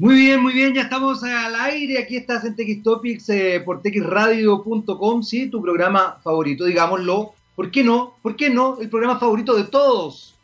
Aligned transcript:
Muy 0.00 0.14
bien, 0.14 0.40
muy 0.40 0.54
bien, 0.54 0.72
ya 0.72 0.80
estamos 0.80 1.22
al 1.22 1.54
aire. 1.56 1.98
Aquí 1.98 2.16
estás 2.16 2.46
en 2.46 2.56
TX 2.56 2.82
Topics 2.82 3.28
eh, 3.28 3.60
por 3.62 3.82
txradio.com, 3.82 5.22
sí, 5.22 5.50
tu 5.50 5.60
programa 5.60 6.18
favorito, 6.24 6.64
digámoslo. 6.64 7.34
¿Por 7.54 7.70
qué 7.70 7.84
no? 7.84 8.16
¿Por 8.22 8.34
qué 8.34 8.48
no? 8.48 8.80
El 8.80 8.88
programa 8.88 9.18
favorito 9.18 9.54
de 9.54 9.64
todos. 9.64 10.38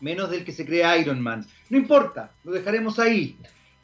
Menos 0.00 0.30
del 0.30 0.44
que 0.44 0.52
se 0.52 0.66
cree 0.66 1.00
Iron 1.00 1.22
Man. 1.22 1.46
No 1.70 1.78
importa, 1.78 2.30
lo 2.44 2.52
dejaremos 2.52 2.98
ahí. 2.98 3.38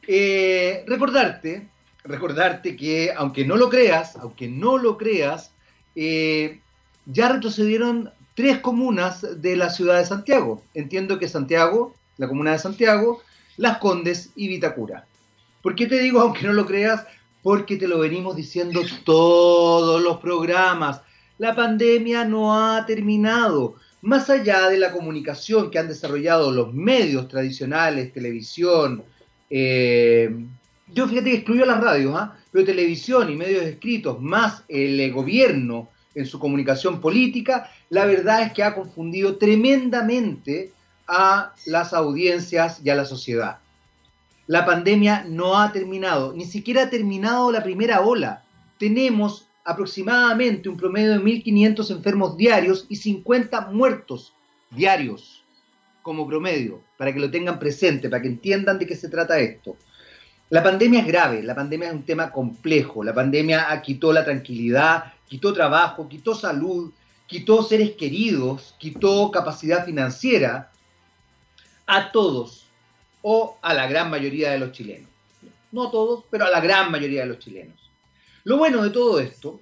Eh, 0.07 0.83
recordarte, 0.85 1.67
recordarte 2.03 2.75
que 2.75 3.11
aunque 3.11 3.45
no 3.45 3.55
lo 3.55 3.71
creas, 3.71 4.17
aunque 4.17 4.47
no 4.49 4.77
lo 4.77 4.99
creas, 4.99 5.49
eh, 5.95 6.59
ya 7.07 7.29
retrocedieron 7.29 8.11
tres 8.35 8.59
comunas 8.59 9.41
de 9.41 9.55
la 9.55 9.71
ciudad 9.71 9.97
de 9.97 10.05
Santiago. 10.05 10.61
Entiendo 10.75 11.17
que 11.17 11.27
Santiago, 11.27 11.95
la 12.17 12.27
comuna 12.27 12.51
de 12.51 12.59
Santiago, 12.59 13.23
las 13.57 13.77
Condes 13.77 14.31
y 14.35 14.47
Vitacura. 14.47 15.05
¿Por 15.61 15.75
qué 15.75 15.87
te 15.87 15.99
digo, 15.99 16.19
aunque 16.19 16.45
no 16.45 16.53
lo 16.53 16.65
creas? 16.65 17.05
Porque 17.41 17.77
te 17.77 17.87
lo 17.87 17.99
venimos 17.99 18.35
diciendo 18.35 18.81
todos 19.03 20.01
los 20.01 20.17
programas. 20.17 21.01
La 21.37 21.55
pandemia 21.55 22.25
no 22.25 22.53
ha 22.55 22.85
terminado. 22.85 23.75
Más 24.01 24.29
allá 24.29 24.69
de 24.69 24.77
la 24.77 24.91
comunicación 24.91 25.71
que 25.71 25.79
han 25.79 25.87
desarrollado 25.87 26.51
los 26.51 26.73
medios 26.73 27.27
tradicionales, 27.29 28.11
televisión, 28.11 29.03
eh, 29.49 30.29
yo 30.93 31.07
fíjate 31.07 31.31
que 31.31 31.37
excluyo 31.37 31.65
las 31.65 31.81
radios, 31.81 32.13
¿ah? 32.15 32.37
pero 32.51 32.65
televisión 32.65 33.31
y 33.31 33.35
medios 33.35 33.63
escritos, 33.63 34.21
más 34.21 34.63
el 34.67 35.11
gobierno 35.11 35.89
en 36.15 36.25
su 36.25 36.39
comunicación 36.39 37.01
política, 37.01 37.71
la 37.89 38.05
verdad 38.05 38.43
es 38.43 38.53
que 38.53 38.63
ha 38.63 38.75
confundido 38.75 39.37
tremendamente 39.37 40.71
a 41.07 41.53
las 41.65 41.93
audiencias 41.93 42.79
y 42.83 42.89
a 42.89 42.95
la 42.95 43.05
sociedad. 43.05 43.59
La 44.47 44.65
pandemia 44.65 45.25
no 45.27 45.57
ha 45.57 45.71
terminado, 45.71 46.33
ni 46.33 46.45
siquiera 46.45 46.83
ha 46.83 46.89
terminado 46.89 47.51
la 47.51 47.63
primera 47.63 48.01
ola. 48.01 48.43
Tenemos 48.77 49.47
aproximadamente 49.63 50.67
un 50.67 50.77
promedio 50.77 51.11
de 51.11 51.19
1.500 51.19 51.91
enfermos 51.91 52.37
diarios 52.37 52.85
y 52.89 52.97
50 52.97 53.61
muertos 53.71 54.33
diarios 54.71 55.43
como 56.01 56.27
promedio, 56.27 56.81
para 56.97 57.13
que 57.13 57.19
lo 57.19 57.31
tengan 57.31 57.59
presente, 57.59 58.09
para 58.09 58.21
que 58.21 58.27
entiendan 58.27 58.77
de 58.77 58.85
qué 58.85 58.95
se 58.95 59.07
trata 59.07 59.39
esto. 59.39 59.77
La 60.49 60.61
pandemia 60.61 60.99
es 60.99 61.07
grave, 61.07 61.41
la 61.41 61.55
pandemia 61.55 61.87
es 61.87 61.93
un 61.93 62.03
tema 62.03 62.31
complejo, 62.31 63.03
la 63.03 63.13
pandemia 63.13 63.81
quitó 63.81 64.11
la 64.11 64.25
tranquilidad, 64.25 65.13
quitó 65.27 65.53
trabajo, 65.53 66.09
quitó 66.09 66.35
salud, 66.35 66.91
quitó 67.25 67.63
seres 67.63 67.91
queridos, 67.91 68.75
quitó 68.77 69.31
capacidad 69.31 69.85
financiera, 69.85 70.72
a 71.85 72.11
todos 72.11 72.65
o 73.21 73.57
a 73.61 73.73
la 73.73 73.87
gran 73.87 74.09
mayoría 74.09 74.51
de 74.51 74.59
los 74.59 74.71
chilenos. 74.71 75.09
No 75.71 75.87
a 75.87 75.91
todos, 75.91 76.25
pero 76.29 76.45
a 76.45 76.49
la 76.49 76.61
gran 76.61 76.91
mayoría 76.91 77.21
de 77.21 77.27
los 77.27 77.39
chilenos. 77.39 77.89
Lo 78.43 78.57
bueno 78.57 78.83
de 78.83 78.89
todo 78.89 79.19
esto 79.19 79.59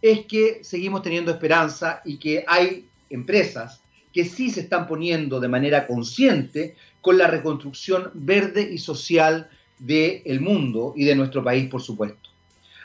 es 0.00 0.26
que 0.26 0.64
seguimos 0.64 1.02
teniendo 1.02 1.30
esperanza 1.30 2.00
y 2.04 2.16
que 2.16 2.44
hay 2.48 2.88
empresas 3.10 3.80
que 4.12 4.24
sí 4.24 4.50
se 4.50 4.60
están 4.60 4.86
poniendo 4.86 5.40
de 5.40 5.48
manera 5.48 5.86
consciente 5.86 6.76
con 7.00 7.18
la 7.18 7.28
reconstrucción 7.28 8.10
verde 8.14 8.68
y 8.70 8.78
social 8.78 9.48
del 9.78 10.40
mundo 10.40 10.94
y 10.96 11.04
de 11.04 11.14
nuestro 11.14 11.42
país, 11.42 11.68
por 11.68 11.82
supuesto. 11.82 12.30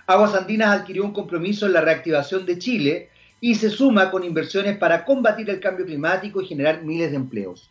Aguas 0.06 0.36
Andinas 0.36 0.70
adquirió 0.70 1.04
un 1.04 1.12
compromiso 1.12 1.66
en 1.66 1.74
la 1.74 1.82
reactivación 1.82 2.46
de 2.46 2.58
Chile 2.58 3.10
y 3.42 3.56
se 3.56 3.70
suma 3.70 4.10
con 4.10 4.24
inversiones 4.24 4.78
para 4.78 5.06
combatir 5.06 5.50
el 5.50 5.60
cambio 5.60 5.86
climático 5.86 6.42
y 6.42 6.48
generar 6.48 6.84
miles 6.84 7.12
de 7.12 7.18
empleos. 7.18 7.70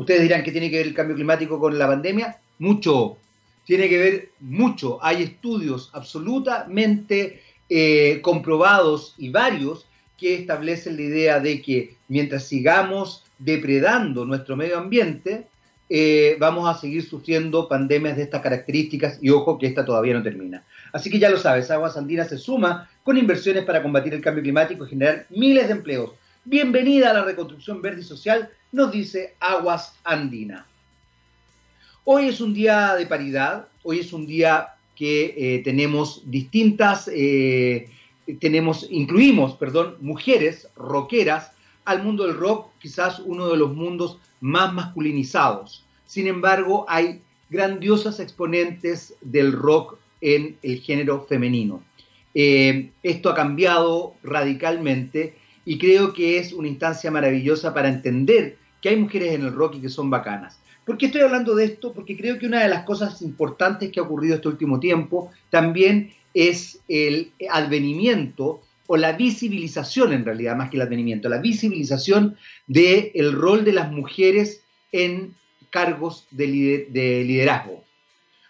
Ustedes 0.00 0.22
dirán 0.22 0.42
que 0.42 0.50
tiene 0.50 0.70
que 0.70 0.78
ver 0.78 0.86
el 0.86 0.94
cambio 0.94 1.14
climático 1.14 1.60
con 1.60 1.78
la 1.78 1.86
pandemia. 1.86 2.38
Mucho, 2.58 3.18
tiene 3.66 3.86
que 3.86 3.98
ver 3.98 4.30
mucho. 4.40 4.98
Hay 5.02 5.22
estudios 5.22 5.90
absolutamente 5.92 7.42
eh, 7.68 8.20
comprobados 8.22 9.14
y 9.18 9.28
varios 9.28 9.84
que 10.16 10.36
establecen 10.36 10.96
la 10.96 11.02
idea 11.02 11.38
de 11.38 11.60
que 11.60 11.96
mientras 12.08 12.44
sigamos 12.44 13.24
depredando 13.38 14.24
nuestro 14.24 14.56
medio 14.56 14.78
ambiente, 14.78 15.48
eh, 15.90 16.34
vamos 16.40 16.66
a 16.66 16.80
seguir 16.80 17.06
sufriendo 17.06 17.68
pandemias 17.68 18.16
de 18.16 18.22
estas 18.22 18.40
características 18.40 19.18
y 19.20 19.28
ojo 19.28 19.58
que 19.58 19.66
esta 19.66 19.84
todavía 19.84 20.14
no 20.14 20.22
termina. 20.22 20.64
Así 20.94 21.10
que 21.10 21.18
ya 21.18 21.28
lo 21.28 21.36
sabes, 21.36 21.70
Aguas 21.70 21.98
Andinas 21.98 22.30
se 22.30 22.38
suma 22.38 22.88
con 23.02 23.18
inversiones 23.18 23.66
para 23.66 23.82
combatir 23.82 24.14
el 24.14 24.22
cambio 24.22 24.42
climático 24.42 24.86
y 24.86 24.88
generar 24.88 25.26
miles 25.28 25.66
de 25.66 25.74
empleos. 25.74 26.12
Bienvenida 26.50 27.12
a 27.12 27.14
la 27.14 27.22
reconstrucción 27.22 27.80
verde 27.80 28.00
y 28.00 28.02
social 28.02 28.50
nos 28.72 28.90
dice 28.90 29.36
Aguas 29.38 29.94
Andina. 30.02 30.66
Hoy 32.02 32.26
es 32.26 32.40
un 32.40 32.52
día 32.52 32.96
de 32.96 33.06
paridad, 33.06 33.68
hoy 33.84 34.00
es 34.00 34.12
un 34.12 34.26
día 34.26 34.70
que 34.96 35.32
eh, 35.36 35.62
tenemos 35.62 36.22
distintas, 36.28 37.08
eh, 37.14 37.88
tenemos, 38.40 38.88
incluimos, 38.90 39.54
perdón, 39.54 39.94
mujeres 40.00 40.66
rockeras 40.74 41.52
al 41.84 42.02
mundo 42.02 42.26
del 42.26 42.36
rock, 42.36 42.72
quizás 42.80 43.20
uno 43.20 43.48
de 43.48 43.56
los 43.56 43.72
mundos 43.72 44.18
más 44.40 44.72
masculinizados. 44.72 45.84
Sin 46.04 46.26
embargo, 46.26 46.84
hay 46.88 47.22
grandiosas 47.48 48.18
exponentes 48.18 49.14
del 49.20 49.52
rock 49.52 49.98
en 50.20 50.58
el 50.64 50.80
género 50.80 51.26
femenino. 51.28 51.80
Eh, 52.34 52.90
esto 53.04 53.30
ha 53.30 53.36
cambiado 53.36 54.14
radicalmente 54.24 55.38
y 55.64 55.78
creo 55.78 56.12
que 56.12 56.38
es 56.38 56.52
una 56.52 56.68
instancia 56.68 57.10
maravillosa 57.10 57.74
para 57.74 57.88
entender 57.88 58.56
que 58.80 58.88
hay 58.88 58.96
mujeres 58.96 59.34
en 59.34 59.42
el 59.42 59.52
rock 59.52 59.76
y 59.76 59.80
que 59.80 59.88
son 59.88 60.10
bacanas. 60.10 60.58
¿Por 60.84 60.96
qué 60.96 61.06
estoy 61.06 61.20
hablando 61.20 61.54
de 61.54 61.66
esto? 61.66 61.92
Porque 61.92 62.16
creo 62.16 62.38
que 62.38 62.46
una 62.46 62.62
de 62.62 62.68
las 62.68 62.84
cosas 62.84 63.22
importantes 63.22 63.92
que 63.92 64.00
ha 64.00 64.04
ocurrido 64.04 64.36
este 64.36 64.48
último 64.48 64.80
tiempo 64.80 65.30
también 65.50 66.12
es 66.34 66.80
el 66.88 67.32
advenimiento 67.50 68.62
o 68.86 68.96
la 68.96 69.12
visibilización 69.12 70.12
en 70.12 70.24
realidad, 70.24 70.56
más 70.56 70.70
que 70.70 70.76
el 70.76 70.82
advenimiento, 70.82 71.28
la 71.28 71.38
visibilización 71.38 72.36
del 72.66 73.12
el 73.14 73.32
rol 73.32 73.64
de 73.64 73.72
las 73.72 73.92
mujeres 73.92 74.64
en 74.90 75.34
cargos 75.70 76.26
de, 76.32 76.88
de 76.90 77.24
liderazgo. 77.24 77.84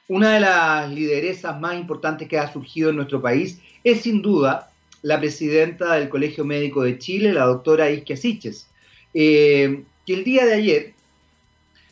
Una 0.08 0.32
de 0.32 0.40
las 0.40 0.90
lideresas 0.90 1.60
más 1.60 1.78
importantes 1.78 2.26
que 2.26 2.38
ha 2.38 2.50
surgido 2.50 2.90
en 2.90 2.96
nuestro 2.96 3.20
país 3.20 3.60
es 3.84 4.00
sin 4.00 4.22
duda 4.22 4.69
la 5.02 5.18
presidenta 5.18 5.94
del 5.94 6.08
Colegio 6.08 6.44
Médico 6.44 6.82
de 6.82 6.98
Chile, 6.98 7.32
la 7.32 7.44
doctora 7.44 7.90
Isquia. 7.90 8.16
Eh, 9.12 9.82
que 10.06 10.14
el 10.14 10.24
día 10.24 10.46
de 10.46 10.54
ayer 10.54 10.94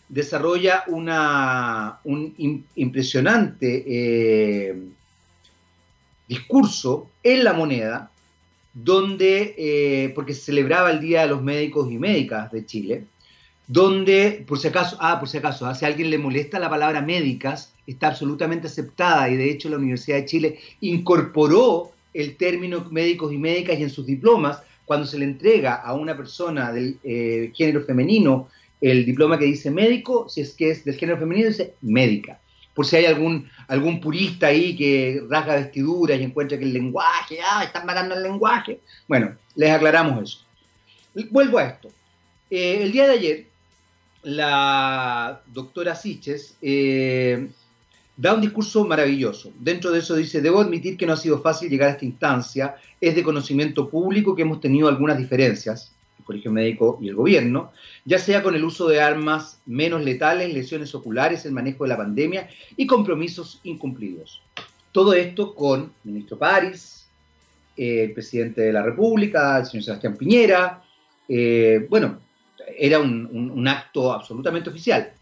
desarrolla 0.09 0.85
una, 0.87 2.01
un 2.05 2.65
impresionante 2.75 3.85
eh, 3.87 4.83
discurso 6.27 7.11
en 7.23 7.45
la 7.45 7.53
moneda, 7.53 8.11
donde, 8.73 9.55
eh, 9.59 10.13
porque 10.15 10.35
se 10.35 10.43
celebraba 10.43 10.91
el 10.91 11.01
Día 11.01 11.23
de 11.23 11.29
los 11.29 11.43
Médicos 11.43 11.91
y 11.91 11.99
Médicas 11.99 12.53
de 12.53 12.65
Chile, 12.65 13.05
donde, 13.67 14.45
por 14.47 14.59
si 14.59 14.69
acaso, 14.69 14.97
ah, 15.01 15.19
por 15.19 15.29
si 15.29 15.39
acaso, 15.39 15.67
ah, 15.67 15.75
si 15.75 15.85
a 15.85 15.89
alguien 15.89 16.11
le 16.11 16.19
molesta 16.19 16.59
la 16.59 16.71
palabra 16.71 17.03
médicas, 17.03 17.75
está 17.87 18.09
absolutamente 18.09 18.67
aceptada 18.67 19.29
y 19.29 19.37
de 19.37 19.51
hecho 19.51 19.69
la 19.69 19.77
Universidad 19.77 20.19
de 20.19 20.25
Chile 20.27 20.59
incorporó 20.81 21.93
el 22.23 22.37
término 22.37 22.85
médicos 22.91 23.33
y 23.33 23.39
médicas 23.39 23.79
y 23.79 23.83
en 23.85 23.91
sus 23.91 24.07
diplomas 24.07 24.61
cuando 24.85 25.07
se 25.07 25.19
le 25.19 25.25
entrega 25.25 25.75
a 25.75 25.95
una 25.95 26.17
persona 26.17 26.73
del 26.73 26.99
eh, 27.05 27.53
género 27.55 27.83
femenino 27.85 28.49
el 28.81 29.05
diploma 29.05 29.39
que 29.39 29.45
dice 29.45 29.71
médico, 29.71 30.29
si 30.29 30.41
es 30.41 30.53
que 30.55 30.71
es 30.71 30.85
del 30.85 30.97
género 30.97 31.19
femenino, 31.19 31.49
dice 31.49 31.75
médica. 31.81 32.41
Por 32.75 32.87
si 32.87 32.97
hay 32.97 33.07
algún, 33.07 33.51
algún 33.67 34.01
purista 34.01 34.49
ahí 34.49 34.77
que 34.77 35.21
rasga 35.29 35.57
vestiduras 35.57 36.21
y 36.21 36.23
encuentra 36.23 36.59
que 36.59 36.65
el 36.65 36.73
lenguaje, 36.73 37.39
ah, 37.45 37.65
están 37.65 37.87
matando 37.87 38.15
el 38.15 38.23
lenguaje. 38.23 38.81
Bueno, 39.09 39.37
les 39.57 39.71
aclaramos 39.71 40.23
eso. 40.23 41.27
Vuelvo 41.31 41.59
a 41.59 41.65
esto. 41.65 41.89
Eh, 42.51 42.83
el 42.83 42.93
día 42.93 43.09
de 43.09 43.13
ayer, 43.15 43.47
la 44.23 45.43
doctora 45.47 45.97
Siches 45.97 46.57
eh, 46.63 47.49
da 48.19 48.35
un 48.35 48.41
discurso 48.41 48.85
maravilloso. 48.85 49.53
Dentro 49.61 49.93
de 49.93 50.01
eso 50.01 50.17
dice, 50.17 50.43
debo 50.43 50.61
admitir 50.61 50.97
que 50.97 51.07
no 51.07 51.13
ha 51.13 51.17
sido 51.17 51.41
fácil 51.41 51.71
llegar 51.71 51.91
a 51.91 51.93
esta 51.93 52.05
instancia, 52.05 52.75
es 53.01 53.15
de 53.15 53.23
conocimiento 53.23 53.89
público 53.89 54.35
que 54.35 54.43
hemos 54.43 54.61
tenido 54.61 54.89
algunas 54.89 55.17
diferencias, 55.17 55.95
el 56.19 56.25
Colegio 56.25 56.51
Médico 56.51 56.99
y 57.01 57.09
el 57.09 57.15
gobierno, 57.15 57.71
ya 58.05 58.19
sea 58.19 58.43
con 58.43 58.57
el 58.57 58.65
uso 58.65 58.89
de 58.89 59.01
armas 59.01 59.61
menos 59.67 60.05
letales, 60.05 60.53
lesiones 60.53 60.93
oculares, 60.97 61.47
el 61.47 61.53
manejo 61.53 61.85
de 61.85 61.91
la 61.91 61.97
pandemia 61.97 62.49
y 62.77 62.89
compromisos 62.89 63.61
incumplidos. 63.63 64.43
Todo 64.91 65.15
esto 65.15 65.55
con 65.55 65.93
el 66.05 66.11
ministro 66.11 66.37
París, 66.37 67.07
el 67.77 68.13
presidente 68.13 68.63
de 68.63 68.73
la 68.73 68.83
República, 68.83 69.59
el 69.59 69.67
señor 69.67 69.85
Sebastián 69.85 70.17
Piñera. 70.17 70.83
Eh, 71.29 71.87
bueno, 71.89 72.19
era 72.77 72.99
un 72.99 73.69
acto 73.69 74.13
absolutamente 74.13 74.71
oficial. 74.71 75.13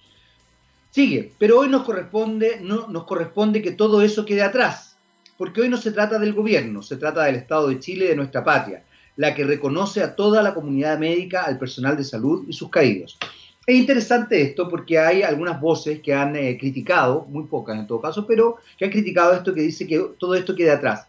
Sigue, 0.96 1.30
pero 1.36 1.58
hoy 1.58 1.68
nos 1.68 1.82
corresponde, 1.82 2.58
no, 2.62 2.88
nos 2.88 3.04
corresponde 3.04 3.60
que 3.60 3.72
todo 3.72 4.00
eso 4.00 4.24
quede 4.24 4.40
atrás, 4.40 4.96
porque 5.36 5.60
hoy 5.60 5.68
no 5.68 5.76
se 5.76 5.92
trata 5.92 6.18
del 6.18 6.32
gobierno, 6.32 6.80
se 6.80 6.96
trata 6.96 7.24
del 7.24 7.34
Estado 7.34 7.68
de 7.68 7.78
Chile, 7.78 8.06
de 8.06 8.16
nuestra 8.16 8.42
patria, 8.42 8.82
la 9.16 9.34
que 9.34 9.44
reconoce 9.44 10.02
a 10.02 10.16
toda 10.16 10.42
la 10.42 10.54
comunidad 10.54 10.98
médica, 10.98 11.42
al 11.42 11.58
personal 11.58 11.98
de 11.98 12.04
salud 12.04 12.46
y 12.48 12.54
sus 12.54 12.70
caídos. 12.70 13.18
Es 13.66 13.76
interesante 13.76 14.40
esto 14.40 14.70
porque 14.70 14.98
hay 14.98 15.22
algunas 15.22 15.60
voces 15.60 16.00
que 16.00 16.14
han 16.14 16.34
eh, 16.34 16.56
criticado, 16.58 17.26
muy 17.28 17.44
pocas 17.44 17.78
en 17.78 17.86
todo 17.86 18.00
caso, 18.00 18.26
pero 18.26 18.56
que 18.78 18.86
han 18.86 18.90
criticado 18.90 19.34
esto 19.34 19.52
que 19.52 19.60
dice 19.60 19.86
que 19.86 20.02
todo 20.18 20.34
esto 20.34 20.56
queda 20.56 20.76
atrás. 20.76 21.08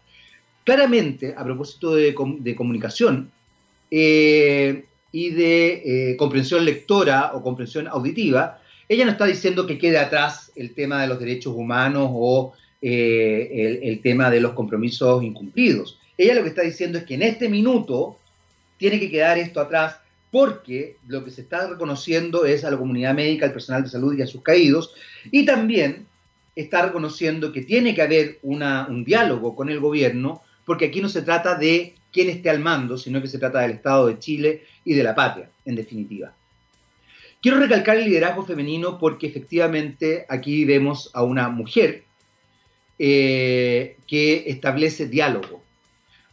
Claramente, 0.64 1.34
a 1.34 1.42
propósito 1.42 1.94
de, 1.94 2.14
comunicación 2.14 3.32
eh, 3.90 4.84
y 5.12 5.30
de 5.30 6.10
eh, 6.10 6.16
comprensión 6.18 6.66
lectora 6.66 7.30
o 7.32 7.42
comprensión 7.42 7.88
auditiva, 7.88 8.60
ella 8.88 9.04
no 9.04 9.10
está 9.10 9.26
diciendo 9.26 9.66
que 9.66 9.78
quede 9.78 9.98
atrás 9.98 10.50
el 10.56 10.74
tema 10.74 11.02
de 11.02 11.08
los 11.08 11.20
derechos 11.20 11.54
humanos 11.54 12.08
o 12.12 12.54
el 12.80 14.00
tema 14.02 14.30
de 14.30 14.40
los 14.40 14.52
compromisos 14.52 15.22
incumplidos. 15.22 15.98
Ella 16.16 16.34
lo 16.34 16.42
que 16.42 16.48
está 16.48 16.62
diciendo 16.62 16.98
es 16.98 17.04
que 17.04 17.14
en 17.14 17.22
este 17.22 17.48
minuto 17.48 18.18
tiene 18.76 18.98
que 18.98 19.10
quedar 19.10 19.36
esto 19.38 19.60
atrás 19.60 19.98
porque 20.30 20.96
lo 21.06 21.24
que 21.24 21.30
se 21.30 21.40
está 21.40 21.68
reconociendo 21.68 22.44
es 22.44 22.64
a 22.64 22.70
la 22.70 22.76
comunidad 22.76 23.14
médica, 23.14 23.46
al 23.46 23.52
personal 23.52 23.82
de 23.82 23.88
salud 23.88 24.16
y 24.16 24.22
a 24.22 24.26
sus 24.26 24.42
caídos, 24.42 24.94
y 25.30 25.44
también 25.44 26.06
está 26.54 26.82
reconociendo 26.82 27.52
que 27.52 27.62
tiene 27.62 27.94
que 27.94 28.02
haber 28.02 28.38
un 28.42 29.04
diálogo 29.04 29.56
con 29.56 29.70
el 29.70 29.80
gobierno, 29.80 30.42
porque 30.64 30.86
aquí 30.86 31.00
no 31.00 31.08
se 31.08 31.22
trata 31.22 31.54
de 31.56 31.94
quién 32.12 32.28
esté 32.28 32.50
al 32.50 32.60
mando, 32.60 32.98
sino 32.98 33.22
que 33.22 33.28
se 33.28 33.38
trata 33.38 33.60
del 33.60 33.72
Estado 33.72 34.06
de 34.08 34.18
Chile 34.18 34.64
y 34.84 34.94
de 34.94 35.02
la 35.02 35.14
patria, 35.14 35.50
en 35.64 35.76
definitiva. 35.76 36.34
Quiero 37.40 37.58
recalcar 37.60 37.96
el 37.96 38.06
liderazgo 38.06 38.44
femenino 38.44 38.98
porque 38.98 39.28
efectivamente 39.28 40.26
aquí 40.28 40.64
vemos 40.64 41.10
a 41.14 41.22
una 41.22 41.48
mujer 41.48 42.04
eh, 42.98 43.96
que 44.08 44.44
establece 44.48 45.06
diálogo, 45.06 45.62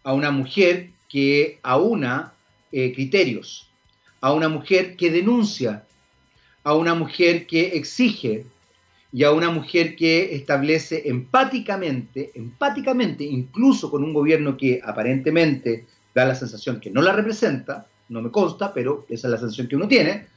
a 0.04 0.14
una 0.14 0.32
mujer 0.32 0.90
que 1.08 1.60
aúna 1.62 2.34
eh, 2.72 2.92
criterios, 2.94 3.70
a 4.20 4.34
una 4.34 4.50
mujer 4.50 4.96
que 4.96 5.12
denuncia, 5.12 5.86
a 6.64 6.74
una 6.74 6.96
mujer 6.96 7.46
que 7.46 7.78
exige 7.78 8.46
y 9.14 9.24
a 9.24 9.32
una 9.32 9.52
mujer 9.52 9.96
que 9.96 10.34
establece 10.36 11.04
empáticamente, 11.06 12.32
empáticamente, 12.34 13.24
incluso 13.24 13.92
con 13.92 14.04
un 14.04 14.12
gobierno 14.12 14.58
que 14.58 14.82
aparentemente 14.84 15.86
da 16.16 16.26
la 16.26 16.34
sensación 16.34 16.80
que 16.80 16.90
no 16.90 17.04
la 17.04 17.14
representa, 17.14 17.88
no 18.10 18.24
me 18.24 18.32
consta, 18.32 18.74
pero 18.74 19.06
esa 19.08 19.28
es 19.28 19.32
la 19.32 19.38
sensación 19.38 19.68
que 19.68 19.76
uno 19.76 19.88
tiene, 19.88 20.34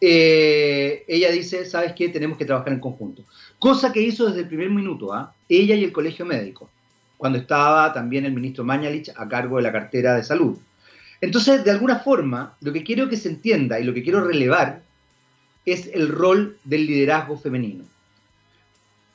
eh, 0.00 1.04
ella 1.08 1.30
dice, 1.30 1.64
¿sabes 1.64 1.92
qué? 1.94 2.08
Tenemos 2.08 2.38
que 2.38 2.44
trabajar 2.44 2.72
en 2.72 2.80
conjunto. 2.80 3.24
Cosa 3.58 3.92
que 3.92 4.00
hizo 4.00 4.26
desde 4.26 4.40
el 4.40 4.48
primer 4.48 4.70
minuto, 4.70 5.12
¿ah? 5.12 5.34
ella 5.48 5.74
y 5.74 5.84
el 5.84 5.92
colegio 5.92 6.24
médico, 6.24 6.70
cuando 7.16 7.38
estaba 7.38 7.92
también 7.92 8.24
el 8.24 8.32
ministro 8.32 8.64
Mañalich 8.64 9.10
a 9.16 9.28
cargo 9.28 9.56
de 9.56 9.62
la 9.62 9.72
cartera 9.72 10.14
de 10.14 10.22
salud. 10.22 10.56
Entonces, 11.20 11.64
de 11.64 11.70
alguna 11.72 11.98
forma, 11.98 12.56
lo 12.60 12.72
que 12.72 12.84
quiero 12.84 13.08
que 13.08 13.16
se 13.16 13.28
entienda 13.28 13.80
y 13.80 13.84
lo 13.84 13.92
que 13.92 14.04
quiero 14.04 14.24
relevar 14.24 14.82
es 15.64 15.90
el 15.92 16.08
rol 16.08 16.56
del 16.64 16.86
liderazgo 16.86 17.36
femenino. 17.36 17.84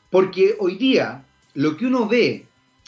Porque 0.09 0.55
hoy 0.59 0.75
día 0.75 1.23
lo 1.53 1.77
que 1.77 1.85
uno 1.85 2.07
ve 2.07 2.45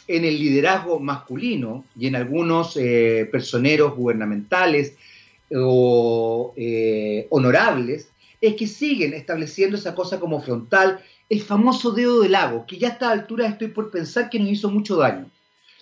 en 0.07 0.25
el 0.25 0.37
liderazgo 0.37 0.99
masculino 0.99 1.85
y 1.97 2.07
en 2.07 2.15
algunos 2.15 2.77
eh, 2.77 3.27
personeros 3.31 3.95
gubernamentales 3.95 4.95
o 5.53 6.53
eh, 6.55 7.27
honorables 7.29 8.09
es 8.41 8.55
que 8.55 8.67
siguen 8.67 9.13
estableciendo 9.13 9.77
esa 9.77 9.95
cosa 9.95 10.19
como 10.19 10.41
frontal, 10.41 10.99
el 11.29 11.41
famoso 11.41 11.91
dedo 11.91 12.21
del 12.21 12.33
lago, 12.33 12.65
que 12.67 12.77
ya 12.77 12.89
a 12.89 12.91
esta 12.91 13.11
altura 13.11 13.47
estoy 13.47 13.69
por 13.69 13.91
pensar 13.91 14.29
que 14.29 14.39
nos 14.39 14.49
hizo 14.49 14.69
mucho 14.69 14.97
daño. 14.97 15.29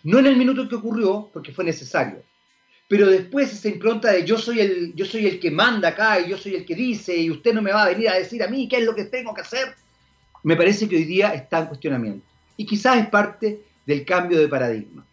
No 0.03 0.19
en 0.19 0.27
el 0.27 0.37
minuto 0.37 0.67
que 0.67 0.75
ocurrió, 0.75 1.29
porque 1.33 1.51
fue 1.51 1.65
necesario, 1.65 2.23
pero 2.87 3.07
después 3.07 3.51
esa 3.51 3.69
impronta 3.69 4.11
de 4.11 4.25
yo 4.25 4.37
soy 4.37 4.59
el 4.59 4.93
yo 4.93 5.05
soy 5.05 5.25
el 5.25 5.39
que 5.39 5.49
manda 5.49 5.89
acá 5.89 6.19
y 6.19 6.29
yo 6.29 6.37
soy 6.37 6.55
el 6.55 6.65
que 6.65 6.75
dice 6.75 7.15
y 7.15 7.31
usted 7.31 7.53
no 7.53 7.61
me 7.61 7.71
va 7.71 7.83
a 7.83 7.89
venir 7.89 8.09
a 8.09 8.15
decir 8.15 8.43
a 8.43 8.47
mí 8.47 8.67
qué 8.67 8.77
es 8.77 8.83
lo 8.83 8.93
que 8.93 9.05
tengo 9.05 9.33
que 9.33 9.41
hacer, 9.41 9.73
me 10.43 10.55
parece 10.55 10.87
que 10.87 10.97
hoy 10.97 11.05
día 11.05 11.33
está 11.33 11.59
en 11.59 11.67
cuestionamiento. 11.67 12.25
Y 12.57 12.65
quizás 12.65 12.97
es 12.97 13.07
parte 13.07 13.61
del 13.85 14.05
cambio 14.05 14.39
de 14.39 14.47
paradigma. 14.47 15.05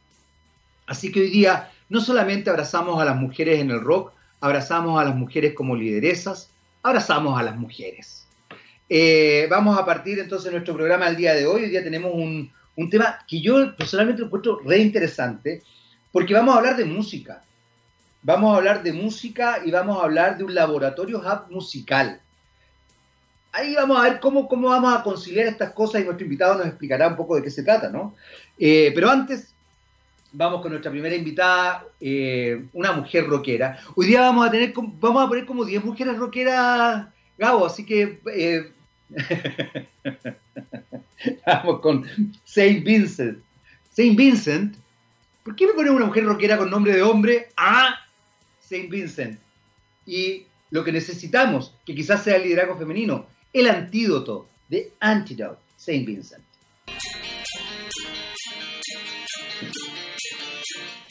Así 0.86 1.10
que 1.10 1.20
hoy 1.20 1.30
día 1.30 1.70
no 1.88 2.00
solamente 2.00 2.50
abrazamos 2.50 3.00
a 3.00 3.04
las 3.04 3.16
mujeres 3.16 3.60
en 3.60 3.70
el 3.70 3.80
rock, 3.80 4.12
abrazamos 4.40 5.00
a 5.00 5.04
las 5.04 5.14
mujeres 5.14 5.54
como 5.54 5.76
lideresas, 5.76 6.50
abrazamos 6.82 7.38
a 7.38 7.42
las 7.42 7.56
mujeres. 7.56 8.26
Eh, 8.88 9.46
vamos 9.50 9.78
a 9.78 9.84
partir 9.84 10.18
entonces 10.18 10.50
nuestro 10.50 10.74
programa 10.74 11.08
el 11.08 11.16
día 11.16 11.34
de 11.34 11.46
hoy. 11.46 11.64
Hoy 11.64 11.70
día 11.70 11.84
tenemos 11.84 12.12
un, 12.14 12.50
un 12.76 12.90
tema 12.90 13.18
que 13.28 13.40
yo 13.40 13.76
personalmente 13.76 14.22
encuentro 14.22 14.60
re 14.64 14.78
interesante, 14.78 15.62
porque 16.10 16.34
vamos 16.34 16.54
a 16.54 16.58
hablar 16.58 16.76
de 16.76 16.84
música 16.84 17.42
vamos 18.22 18.52
a 18.52 18.58
hablar 18.58 18.82
de 18.82 18.92
música 18.92 19.60
y 19.64 19.70
vamos 19.70 19.98
a 19.98 20.04
hablar 20.04 20.36
de 20.36 20.44
un 20.44 20.54
laboratorio 20.54 21.18
hub 21.18 21.50
musical. 21.50 22.20
Ahí 23.52 23.74
vamos 23.74 23.98
a 23.98 24.02
ver 24.02 24.20
cómo, 24.20 24.46
cómo 24.46 24.68
vamos 24.68 24.94
a 24.94 25.02
conciliar 25.02 25.46
estas 25.46 25.72
cosas 25.72 26.00
y 26.00 26.04
nuestro 26.04 26.24
invitado 26.24 26.56
nos 26.56 26.66
explicará 26.66 27.08
un 27.08 27.16
poco 27.16 27.36
de 27.36 27.42
qué 27.42 27.50
se 27.50 27.64
trata, 27.64 27.88
¿no? 27.88 28.14
Eh, 28.58 28.92
pero 28.94 29.10
antes, 29.10 29.54
vamos 30.32 30.62
con 30.62 30.70
nuestra 30.70 30.90
primera 30.90 31.14
invitada, 31.14 31.86
eh, 32.00 32.64
una 32.72 32.92
mujer 32.92 33.26
rockera. 33.26 33.78
Hoy 33.94 34.06
día 34.06 34.20
vamos 34.20 34.46
a 34.46 34.50
tener, 34.50 34.72
vamos 34.74 35.24
a 35.24 35.28
poner 35.28 35.46
como 35.46 35.64
10 35.64 35.84
mujeres 35.84 36.16
rockeras, 36.16 37.08
Gabo, 37.38 37.66
así 37.66 37.86
que 37.86 38.20
eh, 38.32 38.70
vamos 41.46 41.80
con 41.80 42.04
Saint 42.44 42.84
Vincent. 42.84 43.38
Saint 43.92 44.16
Vincent, 44.16 44.76
¿por 45.42 45.56
qué 45.56 45.66
me 45.66 45.72
ponen 45.72 45.94
una 45.94 46.06
mujer 46.06 46.24
rockera 46.24 46.58
con 46.58 46.70
nombre 46.70 46.94
de 46.94 47.02
hombre? 47.02 47.48
Ah, 47.56 47.98
Saint 48.60 48.90
Vincent. 48.90 49.38
Y 50.06 50.46
lo 50.70 50.84
que 50.84 50.92
necesitamos, 50.92 51.74
que 51.84 51.94
quizás 51.94 52.22
sea 52.22 52.36
el 52.36 52.44
liderazgo 52.44 52.76
femenino, 52.76 53.26
el 53.52 53.68
antídoto, 53.68 54.48
de 54.68 54.92
Antidote, 55.00 55.58
Saint 55.76 56.06
Vincent. 56.06 56.44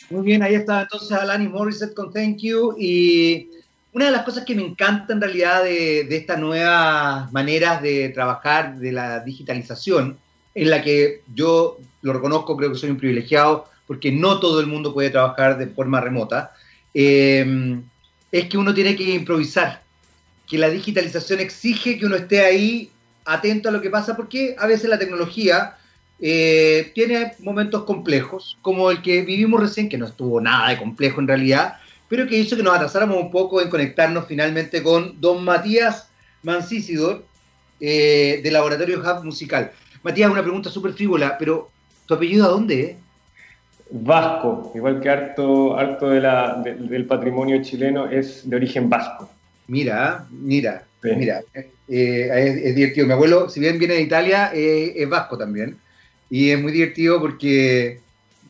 Muy 0.09 0.25
bien, 0.25 0.41
ahí 0.41 0.55
está 0.55 0.81
entonces 0.81 1.11
Alani 1.11 1.47
Morissette 1.47 1.93
con 1.93 2.11
Thank 2.11 2.37
You. 2.37 2.75
Y 2.79 3.49
una 3.93 4.05
de 4.05 4.11
las 4.11 4.23
cosas 4.23 4.43
que 4.43 4.55
me 4.55 4.63
encanta 4.63 5.13
en 5.13 5.21
realidad 5.21 5.63
de, 5.63 6.05
de 6.05 6.15
estas 6.15 6.39
nuevas 6.39 7.31
maneras 7.31 7.81
de 7.81 8.09
trabajar, 8.09 8.77
de 8.77 8.91
la 8.91 9.19
digitalización, 9.19 10.17
en 10.55 10.69
la 10.69 10.81
que 10.81 11.21
yo 11.33 11.77
lo 12.01 12.13
reconozco, 12.13 12.57
creo 12.57 12.71
que 12.71 12.77
soy 12.77 12.89
un 12.89 12.97
privilegiado, 12.97 13.69
porque 13.87 14.11
no 14.11 14.39
todo 14.39 14.59
el 14.59 14.67
mundo 14.67 14.93
puede 14.93 15.09
trabajar 15.09 15.57
de 15.57 15.67
forma 15.67 16.01
remota. 16.01 16.53
Em, 16.93 17.83
es 18.31 18.45
que 18.45 18.57
uno 18.57 18.73
tiene 18.73 18.95
que 18.95 19.15
improvisar, 19.15 19.81
que 20.47 20.57
la 20.57 20.69
digitalización 20.69 21.39
exige 21.39 21.97
que 21.97 22.05
uno 22.05 22.15
esté 22.15 22.41
ahí 22.41 22.91
atento 23.25 23.69
a 23.69 23.71
lo 23.71 23.81
que 23.81 23.89
pasa, 23.89 24.15
porque 24.15 24.55
a 24.57 24.67
veces 24.67 24.89
la 24.89 24.99
tecnología 24.99 25.77
eh, 26.21 26.91
tiene 26.93 27.33
momentos 27.39 27.83
complejos, 27.83 28.57
como 28.61 28.91
el 28.91 29.01
que 29.01 29.21
vivimos 29.21 29.59
recién, 29.59 29.89
que 29.89 29.97
no 29.97 30.05
estuvo 30.05 30.41
nada 30.41 30.69
de 30.69 30.77
complejo 30.77 31.21
en 31.21 31.27
realidad, 31.27 31.75
pero 32.07 32.27
que 32.27 32.37
hizo 32.37 32.55
que 32.55 32.63
nos 32.63 32.75
atrasáramos 32.75 33.17
un 33.17 33.31
poco 33.31 33.61
en 33.61 33.69
conectarnos 33.69 34.25
finalmente 34.27 34.83
con 34.83 35.19
don 35.21 35.43
Matías 35.43 36.09
Mancisidor, 36.43 37.25
eh, 37.79 38.41
de 38.43 38.51
Laboratorio 38.51 38.99
Hub 38.99 39.23
Musical. 39.23 39.71
Matías, 40.03 40.29
una 40.31 40.43
pregunta 40.43 40.69
súper 40.69 40.93
frívola, 40.93 41.37
pero 41.37 41.69
¿tu 42.05 42.13
apellido 42.13 42.45
a 42.45 42.49
dónde 42.49 42.81
es? 42.81 42.95
vasco, 43.89 44.71
igual 44.75 45.01
que 45.01 45.09
harto, 45.09 45.77
harto 45.77 46.09
de 46.09 46.21
la, 46.21 46.61
del 46.63 47.05
patrimonio 47.05 47.61
chileno 47.63 48.09
es 48.09 48.47
de 48.49 48.55
origen 48.55 48.89
vasco. 48.89 49.29
Mira, 49.67 50.27
mira, 50.31 50.83
mira, 51.03 51.41
eh, 51.87 52.61
es, 52.63 52.75
divertido. 52.75 53.07
Mi 53.07 53.13
abuelo, 53.13 53.49
si 53.49 53.59
bien 53.59 53.77
viene 53.79 53.95
de 53.95 54.01
Italia, 54.01 54.51
eh, 54.53 54.93
es 54.95 55.09
vasco 55.09 55.37
también. 55.37 55.77
Y 56.29 56.51
es 56.51 56.61
muy 56.61 56.71
divertido 56.71 57.19
porque 57.19 57.99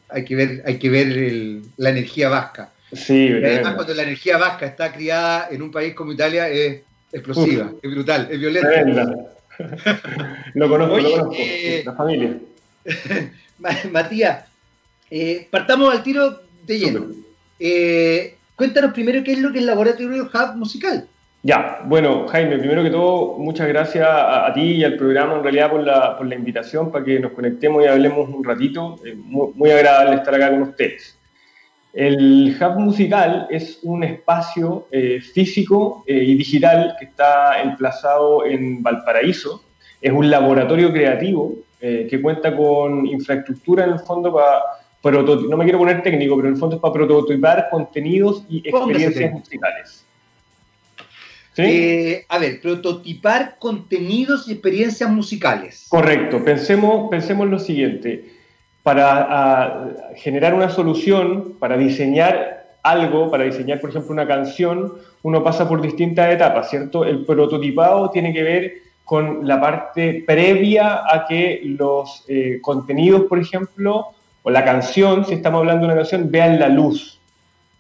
hay 0.10 0.26
que 0.26 0.36
ver, 0.36 0.64
hay 0.66 0.80
que 0.80 0.90
ver 0.90 1.62
la 1.78 1.90
energía 1.90 2.30
vasca. 2.30 2.72
Sí, 2.92 3.30
además, 3.32 3.76
cuando 3.76 3.94
la 3.94 4.04
energía 4.04 4.38
vasca 4.38 4.66
está 4.66 4.92
criada 4.92 5.48
en 5.52 5.62
un 5.62 5.72
país 5.72 5.94
como 5.94 6.12
Italia, 6.12 6.50
es 6.50 6.82
explosiva, 7.12 7.72
es 7.82 7.92
brutal, 7.92 8.28
es 8.32 8.40
violenta. 8.40 8.84
lo 10.54 10.70
conozco, 10.70 10.98
lo 11.00 11.12
conozco, 11.12 11.34
eh, 11.38 11.84
la 11.86 11.94
familia. 11.94 12.38
Matías, 13.92 14.46
eh, 15.12 15.48
partamos 15.52 15.94
al 15.94 16.02
tiro 16.02 16.42
de 16.66 16.80
lleno. 16.80 17.06
Eh, 17.60 18.36
cuéntanos 18.56 18.94
primero 18.94 19.24
qué 19.24 19.34
es 19.34 19.40
lo 19.40 19.52
que 19.52 19.58
es 19.58 19.62
el 19.62 19.68
Laboratorio 19.68 20.24
Hub 20.24 20.56
Musical. 20.56 21.08
Ya, 21.42 21.84
bueno, 21.86 22.28
Jaime, 22.28 22.58
primero 22.58 22.84
que 22.84 22.90
todo, 22.90 23.38
muchas 23.38 23.70
gracias 23.70 24.06
a, 24.10 24.52
ti 24.54 24.62
y 24.62 24.84
al 24.84 24.98
programa 24.98 25.36
en 25.36 25.44
realidad 25.44 25.72
por 25.72 25.82
la, 25.82 26.18
por 26.18 26.28
la, 26.28 26.36
invitación 26.36 26.92
para 26.92 27.06
que 27.06 27.18
nos 27.18 27.32
conectemos 27.32 27.82
y 27.84 27.88
hablemos 27.88 28.28
un 28.28 28.44
ratito. 28.44 28.98
muy, 29.24 29.72
agradable 29.72 30.18
estar 30.18 30.36
acá 30.36 30.50
con 30.50 30.64
ustedes. 30.64 31.18
El 31.94 32.56
Hub 32.60 32.80
Musical 32.80 33.48
es 33.50 33.80
un 33.84 34.04
espacio 34.04 34.88
eh, 34.92 35.22
físico 35.22 36.04
y 36.06 36.36
digital 36.36 36.96
que 37.00 37.06
está 37.06 37.62
emplazado 37.62 38.46
en 38.46 38.84
Valparaíso. 38.84 39.64
Es 40.02 40.12
un 40.12 40.30
laboratorio 40.30 40.92
creativo 40.92 41.56
que 41.80 42.20
cuenta 42.22 42.54
con 42.56 43.08
infraestructura 43.08 43.86
en 43.86 43.92
el 43.92 44.00
fondo 44.00 44.34
para 44.34 44.60
no 45.02 45.58
me 45.58 45.64
quiero 45.64 45.80
poner 45.80 46.04
técnico, 46.04 46.36
pero 46.36 46.50
en 46.50 46.56
el 46.56 46.60
fondo 46.60 46.76
es 46.76 46.82
para 46.82 46.94
prototipar 46.94 47.70
contenidos 47.72 48.46
y 48.50 48.68
experiencias 48.68 49.32
musicales. 49.32 50.06
Eh, 51.64 52.26
a 52.28 52.38
ver, 52.38 52.62
prototipar 52.62 53.58
contenidos 53.60 54.48
y 54.48 54.54
experiencias 54.54 55.10
musicales. 55.10 55.88
Correcto, 55.90 56.44
pensemos, 56.44 57.10
pensemos 57.10 57.48
lo 57.50 57.60
siguiente. 57.60 58.26
Para 58.84 60.14
generar 60.16 60.54
una 60.54 60.70
solución, 60.70 61.56
para 61.60 61.78
diseñar 61.78 62.60
algo, 62.84 63.30
para 63.30 63.44
diseñar, 63.44 63.80
por 63.80 63.90
ejemplo, 63.90 64.12
una 64.12 64.28
canción, 64.28 64.94
uno 65.24 65.44
pasa 65.44 65.68
por 65.68 65.82
distintas 65.82 66.34
etapas, 66.34 66.70
¿cierto? 66.70 67.04
El 67.04 67.26
prototipado 67.26 68.10
tiene 68.10 68.34
que 68.34 68.44
ver 68.44 68.74
con 69.04 69.48
la 69.48 69.60
parte 69.60 70.24
previa 70.26 71.02
a 71.04 71.26
que 71.28 71.62
los 71.64 72.24
eh, 72.28 72.60
contenidos, 72.62 73.24
por 73.24 73.40
ejemplo, 73.40 74.10
o 74.44 74.50
la 74.50 74.64
canción, 74.64 75.26
si 75.26 75.34
estamos 75.34 75.60
hablando 75.60 75.88
de 75.88 75.94
una 75.94 76.02
canción, 76.02 76.30
vean 76.32 76.60
la 76.60 76.70
luz, 76.70 77.19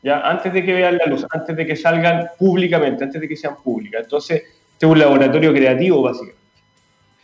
¿ya? 0.03 0.19
Antes 0.21 0.53
de 0.53 0.63
que 0.63 0.73
vean 0.73 0.97
la 0.97 1.05
luz, 1.05 1.25
antes 1.29 1.55
de 1.55 1.65
que 1.65 1.75
salgan 1.75 2.27
públicamente, 2.37 3.03
antes 3.03 3.21
de 3.21 3.27
que 3.27 3.35
sean 3.35 3.55
públicas. 3.57 4.03
Entonces, 4.03 4.43
este 4.73 4.85
es 4.85 4.91
un 4.91 4.99
laboratorio 4.99 5.53
creativo, 5.53 6.01
básicamente. 6.01 6.39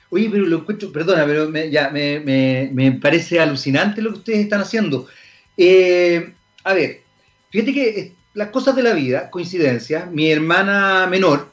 Oye, 0.10 0.30
pero 0.30 0.46
lo 0.46 0.60
encuentro, 0.60 0.92
perdona, 0.92 1.26
pero 1.26 1.50
me, 1.50 1.70
ya, 1.70 1.90
me, 1.90 3.00
parece 3.02 3.40
alucinante 3.40 4.02
lo 4.02 4.12
que 4.12 4.20
ustedes 4.20 4.40
están 4.40 4.62
haciendo. 4.62 5.08
Eh, 5.58 6.34
a 6.64 6.74
ver, 6.74 7.02
fíjate 7.50 7.74
que 7.74 8.14
las 8.34 8.50
cosas 8.50 8.76
de 8.76 8.84
la 8.84 8.94
vida, 8.94 9.30
coincidencia, 9.30 10.06
mi 10.06 10.32
hermana 10.32 11.08
menor 11.08 11.52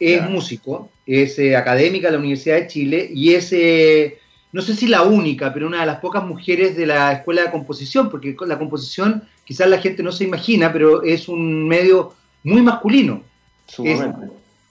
es 0.00 0.28
músico, 0.28 0.90
es 1.06 1.38
eh, 1.38 1.56
académica 1.56 2.08
de 2.08 2.12
la 2.12 2.18
Universidad 2.18 2.56
de 2.56 2.66
Chile 2.66 3.10
y 3.14 3.34
es, 3.34 3.52
eh, 3.52 4.18
no 4.52 4.62
sé 4.62 4.74
si 4.74 4.88
la 4.88 5.02
única, 5.02 5.52
pero 5.54 5.66
una 5.66 5.80
de 5.80 5.86
las 5.86 6.00
pocas 6.00 6.24
mujeres 6.24 6.76
de 6.76 6.86
la 6.86 7.12
escuela 7.12 7.42
de 7.42 7.50
composición, 7.50 8.10
porque 8.10 8.34
la 8.46 8.58
composición 8.58 9.28
quizás 9.44 9.68
la 9.68 9.78
gente 9.78 10.02
no 10.02 10.12
se 10.12 10.24
imagina, 10.24 10.72
pero 10.72 11.02
es 11.02 11.28
un 11.28 11.66
medio 11.68 12.14
muy 12.44 12.62
masculino. 12.62 13.22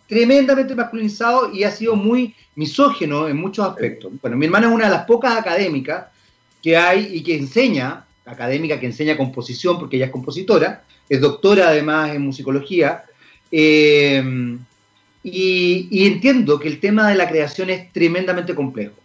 tremendamente 0.08 0.76
masculinizado 0.76 1.54
y 1.54 1.64
ha 1.64 1.72
sido 1.72 1.96
muy 1.96 2.36
misógeno 2.56 3.30
en 3.30 3.38
muchos 3.38 3.66
aspectos. 3.66 4.12
Bueno, 4.22 4.36
mi 4.36 4.46
hermana 4.46 4.68
es 4.68 4.74
una 4.74 4.86
de 4.86 4.92
las 4.92 5.06
pocas 5.06 5.38
académicas 5.38 6.08
que 6.62 6.76
hay 6.76 7.10
y 7.14 7.24
que 7.24 7.38
enseña, 7.38 8.06
académica 8.26 8.80
que 8.80 8.88
enseña 8.88 9.16
composición, 9.16 9.80
porque 9.80 9.96
ella 9.96 10.08
es 10.08 10.12
compositora, 10.12 10.84
es 11.08 11.22
doctora 11.22 11.70
además 11.70 12.12
en 12.14 12.22
musicología, 12.24 13.06
eh, 13.52 14.58
y, 15.24 16.08
entiendo 16.08 16.60
que 16.60 16.68
el 16.68 16.80
tema 16.80 17.08
de 17.10 17.16
la 17.16 17.30
creación 17.30 17.70
es 17.70 17.92
tremendamente 17.94 18.54
complejo. 18.54 18.96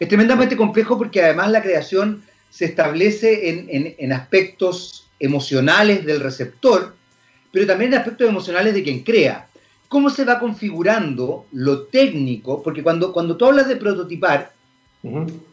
Es 0.00 0.08
tremendamente 0.08 0.56
complejo 0.56 0.98
porque 0.98 1.22
además 1.22 1.50
la 1.50 1.62
creación 1.62 2.22
se 2.50 2.64
establece 2.64 3.94
en 3.98 4.12
aspectos 4.12 5.05
emocionales 5.18 6.04
del 6.04 6.20
receptor, 6.20 6.94
pero 7.52 7.66
también 7.66 7.92
en 7.92 7.98
aspectos 7.98 8.28
emocionales 8.28 8.74
de 8.74 8.82
quien 8.82 9.02
crea. 9.02 9.48
¿Cómo 9.88 10.10
se 10.10 10.24
va 10.24 10.38
configurando 10.38 11.46
lo 11.52 11.84
técnico? 11.84 12.62
Porque 12.62 12.82
cuando, 12.82 13.12
cuando 13.12 13.36
tú 13.36 13.46
hablas 13.46 13.68
de 13.68 13.76
prototipar, 13.76 14.52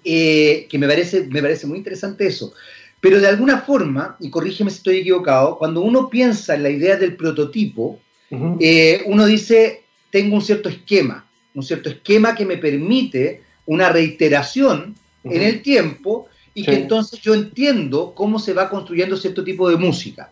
eh, 0.04 0.66
que 0.70 0.80
me 0.80 0.88
parece, 0.88 1.28
me 1.28 1.42
parece 1.42 1.68
muy 1.68 1.78
interesante 1.78 2.26
eso, 2.26 2.54
pero 3.00 3.20
de 3.20 3.28
alguna 3.28 3.60
forma, 3.60 4.16
y 4.20 4.30
corrígeme 4.30 4.72
si 4.72 4.78
estoy 4.78 4.98
equivocado, 5.00 5.58
cuando 5.58 5.82
uno 5.82 6.10
piensa 6.10 6.56
en 6.56 6.64
la 6.64 6.70
idea 6.70 6.96
del 6.96 7.16
prototipo, 7.16 8.00
eh, 8.60 9.04
uno 9.06 9.26
dice, 9.28 9.84
tengo 10.10 10.36
un 10.36 10.42
cierto 10.42 10.70
esquema, 10.70 11.28
un 11.54 11.62
cierto 11.62 11.90
esquema 11.90 12.34
que 12.34 12.46
me 12.46 12.58
permite 12.58 13.44
una 13.66 13.90
reiteración 13.90 14.96
en 15.24 15.42
el 15.42 15.62
tiempo 15.62 16.28
y 16.54 16.64
que 16.64 16.76
entonces 16.76 17.20
yo 17.20 17.34
entiendo 17.34 18.14
cómo 18.16 18.40
se 18.40 18.54
va 18.54 18.70
construyendo 18.70 19.18
cierto 19.18 19.44
tipo 19.44 19.70
de 19.70 19.78
música. 19.78 20.32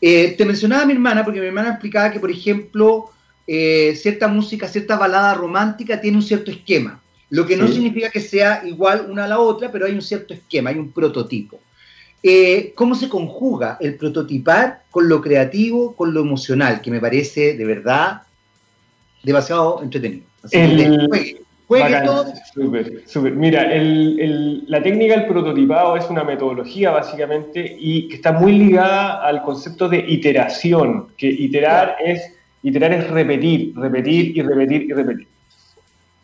Eh, 0.00 0.34
te 0.36 0.44
mencionaba 0.44 0.82
a 0.82 0.86
mi 0.86 0.94
hermana, 0.94 1.24
porque 1.24 1.40
mi 1.40 1.46
hermana 1.46 1.70
explicaba 1.70 2.10
que, 2.10 2.18
por 2.18 2.30
ejemplo, 2.30 3.10
eh, 3.46 3.94
cierta 3.96 4.28
música, 4.28 4.66
cierta 4.66 4.96
balada 4.96 5.34
romántica 5.34 6.00
tiene 6.00 6.16
un 6.16 6.22
cierto 6.22 6.50
esquema, 6.50 7.00
lo 7.30 7.46
que 7.46 7.56
no 7.56 7.66
significa 7.68 8.10
que 8.10 8.20
sea 8.20 8.62
igual 8.66 9.06
una 9.08 9.24
a 9.24 9.28
la 9.28 9.38
otra, 9.38 9.70
pero 9.70 9.86
hay 9.86 9.92
un 9.92 10.02
cierto 10.02 10.34
esquema, 10.34 10.70
hay 10.70 10.76
un 10.76 10.92
prototipo. 10.92 11.60
Eh, 12.22 12.72
¿Cómo 12.74 12.94
se 12.94 13.08
conjuga 13.08 13.78
el 13.80 13.96
prototipar 13.96 14.82
con 14.90 15.08
lo 15.08 15.20
creativo, 15.20 15.96
con 15.96 16.12
lo 16.14 16.20
emocional, 16.20 16.80
que 16.80 16.90
me 16.90 17.00
parece 17.00 17.56
de 17.56 17.64
verdad 17.64 18.22
demasiado 19.22 19.82
entretenido? 19.82 20.26
Así 20.42 20.56
Mira, 23.34 23.70
la 24.66 24.82
técnica 24.82 25.16
del 25.16 25.26
prototipado 25.26 25.96
es 25.96 26.08
una 26.10 26.24
metodología 26.24 26.90
básicamente 26.90 27.76
y 27.78 28.08
que 28.08 28.16
está 28.16 28.32
muy 28.32 28.52
ligada 28.52 29.22
al 29.26 29.42
concepto 29.42 29.88
de 29.88 29.98
iteración, 29.98 31.08
que 31.16 31.28
iterar 31.28 31.96
es 32.04 32.32
iterar 32.62 32.92
es 32.92 33.10
repetir, 33.10 33.74
repetir 33.76 34.36
y 34.36 34.42
repetir 34.42 34.82
y 34.82 34.92
repetir. 34.92 35.26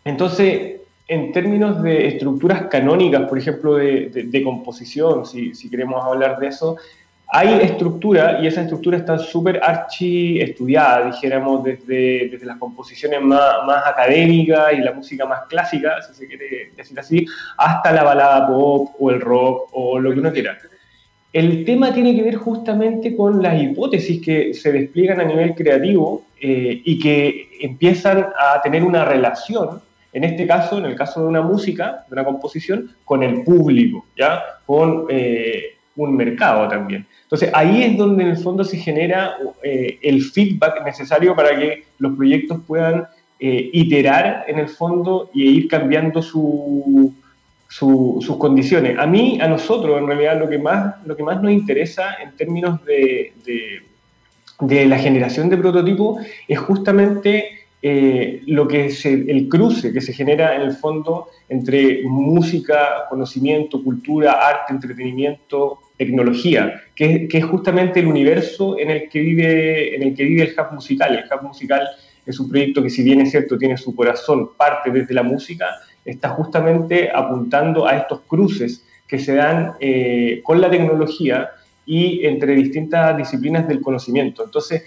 Entonces, 0.04 0.76
en 1.08 1.32
términos 1.32 1.82
de 1.82 2.08
estructuras 2.08 2.62
canónicas, 2.66 3.28
por 3.28 3.38
ejemplo, 3.38 3.76
de, 3.76 4.42
composición, 4.44 5.26
si, 5.26 5.54
si, 5.54 5.68
queremos 5.70 6.04
hablar 6.04 6.38
de 6.38 6.48
eso, 6.48 6.76
hay 7.30 7.60
estructura 7.60 8.40
y 8.40 8.46
esa 8.46 8.62
estructura 8.62 8.96
está 8.96 9.18
súper 9.18 9.60
archi 9.62 10.40
estudiada, 10.40 11.06
dijéramos, 11.06 11.62
desde, 11.62 12.30
desde 12.30 12.46
las 12.46 12.56
composiciones 12.56 13.20
más, 13.20 13.66
más, 13.66 13.86
académicas 13.86 14.72
y 14.72 14.78
la 14.78 14.92
música 14.92 15.26
más 15.26 15.40
clásica, 15.46 16.00
si 16.02 16.14
se 16.14 16.26
quiere 16.26 16.72
decir 16.74 16.98
así, 16.98 17.26
hasta 17.58 17.92
la 17.92 18.02
balada 18.02 18.46
pop 18.46 18.90
o 18.98 19.10
el 19.10 19.20
rock 19.20 19.68
o 19.72 19.98
lo 19.98 20.12
que 20.12 20.20
uno 20.20 20.32
quiera. 20.32 20.56
El 21.30 21.66
tema 21.66 21.92
tiene 21.92 22.16
que 22.16 22.22
ver 22.22 22.36
justamente 22.36 23.14
con 23.14 23.42
las 23.42 23.60
hipótesis 23.60 24.22
que 24.24 24.54
se 24.54 24.72
despliegan 24.72 25.20
a 25.20 25.24
nivel 25.24 25.54
creativo 25.54 26.22
eh, 26.40 26.80
y 26.82 26.98
que 26.98 27.50
empiezan 27.60 28.26
a 28.38 28.62
tener 28.62 28.82
una 28.82 29.04
relación, 29.04 29.82
en 30.14 30.24
este 30.24 30.46
caso, 30.46 30.78
en 30.78 30.86
el 30.86 30.96
caso 30.96 31.20
de 31.20 31.26
una 31.26 31.42
música, 31.42 32.06
de 32.08 32.14
una 32.14 32.24
composición, 32.24 32.96
con 33.04 33.22
el 33.22 33.42
público, 33.42 34.06
¿ya? 34.16 34.42
Con 34.64 35.04
eh, 35.10 35.77
un 36.04 36.16
mercado 36.16 36.68
también. 36.68 37.06
Entonces 37.22 37.50
ahí 37.52 37.82
es 37.82 37.96
donde 37.96 38.24
en 38.24 38.30
el 38.30 38.36
fondo 38.38 38.64
se 38.64 38.78
genera 38.78 39.36
eh, 39.62 39.98
el 40.02 40.22
feedback 40.22 40.84
necesario 40.84 41.36
para 41.36 41.58
que 41.58 41.84
los 41.98 42.16
proyectos 42.16 42.60
puedan 42.66 43.06
eh, 43.40 43.70
iterar 43.72 44.44
en 44.48 44.58
el 44.58 44.68
fondo 44.68 45.30
y 45.32 45.44
ir 45.44 45.68
cambiando 45.68 46.22
sus 46.22 47.12
condiciones. 48.38 48.98
A 48.98 49.06
mí, 49.06 49.38
a 49.40 49.46
nosotros, 49.46 49.96
en 49.98 50.08
realidad, 50.08 50.40
lo 50.40 50.48
que 50.48 50.58
más, 50.58 50.96
lo 51.06 51.14
que 51.16 51.22
más 51.22 51.40
nos 51.40 51.52
interesa 51.52 52.14
en 52.22 52.34
términos 52.36 52.84
de, 52.84 53.32
de, 53.44 54.86
la 54.86 54.98
generación 54.98 55.48
de 55.50 55.56
prototipos 55.56 56.20
es 56.48 56.58
justamente 56.58 57.58
eh, 57.80 58.42
lo 58.46 58.66
que 58.66 58.86
es 58.86 59.06
el, 59.06 59.48
cruce 59.48 59.92
que 59.92 60.00
se 60.00 60.12
genera 60.12 60.56
en 60.56 60.62
el 60.62 60.72
fondo 60.72 61.28
entre 61.48 62.02
música, 62.02 63.06
conocimiento, 63.08 63.84
cultura, 63.84 64.32
arte, 64.32 64.72
entretenimiento, 64.72 65.78
tecnología, 65.98 66.82
que, 66.94 67.28
es 67.30 67.44
justamente 67.44 68.00
el 68.00 68.06
universo 68.06 68.78
en 68.78 68.90
el 68.90 69.08
que 69.10 69.20
vive, 69.20 69.96
en 69.96 70.02
el 70.04 70.14
que 70.14 70.24
vive 70.24 70.44
el 70.44 70.54
hub 70.58 70.72
musical. 70.72 71.14
El 71.14 71.24
hub 71.24 71.42
musical 71.42 71.86
es 72.24 72.40
un 72.40 72.48
proyecto 72.48 72.82
que 72.82 72.88
si 72.88 73.02
bien 73.02 73.20
es 73.20 73.32
cierto 73.32 73.58
tiene 73.58 73.76
su 73.76 73.94
corazón, 73.94 74.50
parte 74.56 74.90
desde 74.90 75.12
la 75.12 75.22
música, 75.22 75.66
está 76.04 76.30
justamente 76.30 77.10
apuntando 77.12 77.86
a 77.86 77.96
estos 77.96 78.20
cruces 78.22 78.86
que 79.06 79.18
se 79.18 79.34
dan 79.34 79.72
eh, 79.80 80.40
con 80.44 80.60
la 80.60 80.70
tecnología 80.70 81.50
y 81.84 82.24
entre 82.26 82.54
distintas 82.54 83.16
disciplinas 83.16 83.66
del 83.66 83.80
conocimiento. 83.80 84.44
Entonces, 84.44 84.84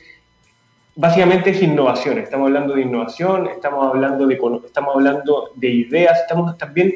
básicamente 0.96 1.50
es 1.50 1.62
innovación. 1.62 2.20
Estamos 2.20 2.48
hablando 2.48 2.76
de 2.76 2.82
innovación, 2.84 3.48
estamos 3.48 3.88
hablando 3.88 4.28
de, 4.28 4.40
estamos 4.66 4.96
hablando 4.96 5.52
de 5.56 5.70
ideas, 5.70 6.20
estamos 6.22 6.58
también 6.58 6.94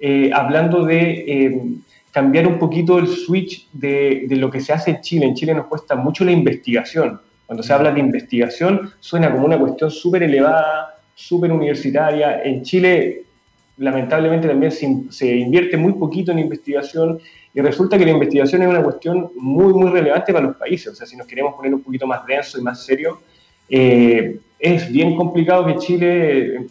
eh, 0.00 0.30
hablando 0.34 0.84
de 0.84 1.24
eh, 1.26 1.60
cambiar 2.14 2.46
un 2.46 2.60
poquito 2.60 2.96
el 3.00 3.08
switch 3.08 3.68
de, 3.72 4.28
lo 4.30 4.48
que 4.48 4.60
se 4.60 4.72
hace 4.72 4.92
en 4.92 5.00
Chile. 5.00 5.26
En 5.26 5.34
Chile 5.34 5.52
nos 5.52 5.66
cuesta 5.66 5.96
mucho 5.96 6.24
la 6.24 6.30
investigación. 6.30 7.20
Cuando 7.44 7.64
se 7.64 7.72
habla 7.72 7.90
de 7.90 7.98
investigación 7.98 8.92
suena 9.00 9.32
como 9.32 9.44
una 9.44 9.58
cuestión 9.58 9.90
súper 9.90 10.22
elevada, 10.22 10.94
súper 11.12 11.50
universitaria. 11.50 12.40
En 12.44 12.62
Chile, 12.62 13.24
lamentablemente, 13.78 14.46
también 14.46 14.70
se, 14.70 15.26
invierte 15.36 15.76
muy 15.76 15.94
poquito 15.94 16.30
en 16.30 16.38
investigación 16.38 17.18
y 17.52 17.60
resulta 17.60 17.98
que 17.98 18.04
la 18.04 18.12
investigación 18.12 18.62
es 18.62 18.68
una 18.68 18.82
cuestión 18.84 19.32
muy, 19.34 19.74
muy 19.74 19.90
relevante 19.90 20.32
para 20.32 20.46
los 20.46 20.56
países. 20.56 20.92
O 20.92 20.94
sea, 20.94 21.08
si 21.08 21.16
nos 21.16 21.26
queremos 21.26 21.54
poner 21.54 21.74
un 21.74 21.82
poquito 21.82 22.06
más 22.06 22.24
denso 22.26 22.60
y 22.60 22.62
más 22.62 22.84
serio, 22.84 23.22
eh, 23.68 24.38
es 24.60 24.88
bien 24.92 25.16
complicado 25.16 25.66
que 25.66 25.78
Chile 25.78 26.66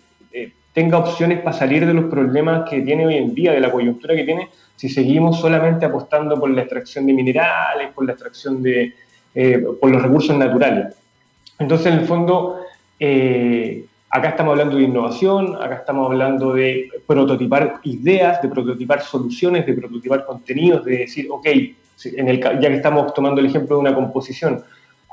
tenga 0.74 0.98
opciones 0.98 1.40
para 1.42 1.56
salir 1.56 1.86
de 1.86 1.94
los 1.94 2.06
problemas 2.06 2.70
que 2.70 2.82
tiene 2.82 3.06
hoy 3.06 3.16
en 3.16 3.34
día, 3.34 3.54
de 3.54 3.62
la 3.62 3.72
coyuntura 3.72 4.16
que 4.16 4.24
tiene, 4.24 4.50
si 4.76 4.90
seguimos 4.90 5.40
solamente 5.40 5.86
apostando 5.86 6.40
por 6.40 6.50
la 6.50 6.62
extracción 6.62 7.06
de 7.06 7.14
minerales, 7.14 7.92
por 7.94 8.06
la 8.06 8.14
extracción 8.14 8.62
de, 8.62 8.94
eh, 9.36 9.64
por 9.80 9.92
los 9.92 10.02
recursos 10.02 10.36
naturales. 10.36 10.96
Entonces, 11.60 11.94
en 11.94 12.00
el 12.00 12.06
fondo, 12.06 12.60
eh, 13.00 13.86
acá 14.10 14.30
estamos 14.30 14.52
hablando 14.52 14.78
de 14.78 14.84
innovación, 14.84 15.56
acá 15.56 15.76
estamos 15.76 16.08
hablando 16.08 16.54
de 16.54 16.90
prototipar 17.06 17.80
ideas, 17.84 18.42
de 18.42 18.50
prototipar 18.50 19.02
soluciones, 19.02 19.66
de 19.66 19.74
prototipar 19.74 20.26
contenidos, 20.26 20.84
de 20.86 21.00
decir, 21.00 21.28
ok, 21.30 21.48
en 22.06 22.28
el, 22.28 22.40
ya 22.40 22.60
que 22.60 22.76
estamos 22.76 23.14
tomando 23.14 23.40
el 23.40 23.48
ejemplo 23.48 23.76
de 23.76 23.82
una 23.82 23.96
composición, 23.96 24.64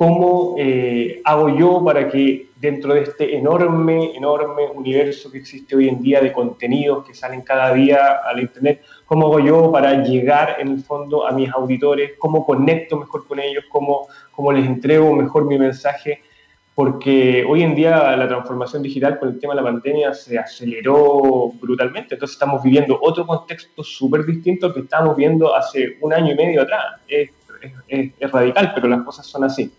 cómo 0.01 0.55
eh, 0.57 1.21
hago 1.25 1.55
yo 1.59 1.85
para 1.85 2.09
que 2.09 2.47
dentro 2.57 2.95
de 2.95 3.03
este 3.03 3.37
enorme, 3.37 4.17
enorme 4.17 4.67
universo 4.75 5.31
que 5.31 5.37
existe 5.37 5.77
hoy 5.77 5.89
en 5.89 6.01
día 6.01 6.23
de 6.23 6.33
contenidos 6.33 7.05
que 7.05 7.13
salen 7.13 7.43
cada 7.43 7.75
día 7.75 8.21
al 8.25 8.41
Internet, 8.41 8.81
cómo 9.05 9.27
hago 9.27 9.41
yo 9.41 9.71
para 9.71 10.03
llegar 10.03 10.57
en 10.59 10.69
el 10.69 10.83
fondo 10.83 11.27
a 11.27 11.33
mis 11.33 11.51
auditores, 11.51 12.13
cómo 12.19 12.47
conecto 12.47 12.97
mejor 12.97 13.27
con 13.27 13.41
ellos, 13.41 13.65
cómo, 13.69 14.09
cómo 14.31 14.53
les 14.53 14.65
entrego 14.65 15.15
mejor 15.15 15.45
mi 15.45 15.59
mensaje, 15.59 16.23
porque 16.75 17.45
hoy 17.47 17.63
en 17.63 17.75
día 17.75 18.17
la 18.17 18.27
transformación 18.27 18.83
digital 18.83 19.19
con 19.19 19.29
el 19.29 19.39
tema 19.39 19.53
de 19.55 19.61
la 19.61 19.71
pandemia 19.71 20.15
se 20.15 20.39
aceleró 20.39 21.53
brutalmente, 21.61 22.15
entonces 22.15 22.37
estamos 22.37 22.63
viviendo 22.63 22.99
otro 23.03 23.27
contexto 23.27 23.85
súper 23.85 24.25
distinto 24.25 24.65
al 24.65 24.73
que 24.73 24.81
estábamos 24.81 25.15
viendo 25.15 25.55
hace 25.55 25.99
un 26.01 26.15
año 26.15 26.33
y 26.33 26.37
medio 26.37 26.63
atrás. 26.63 27.03
Es, 27.07 27.29
es 27.87 28.33
radical, 28.33 28.73
pero 28.75 28.89
las 28.89 29.03
cosas 29.03 29.27
son 29.27 29.45
así. 29.45 29.71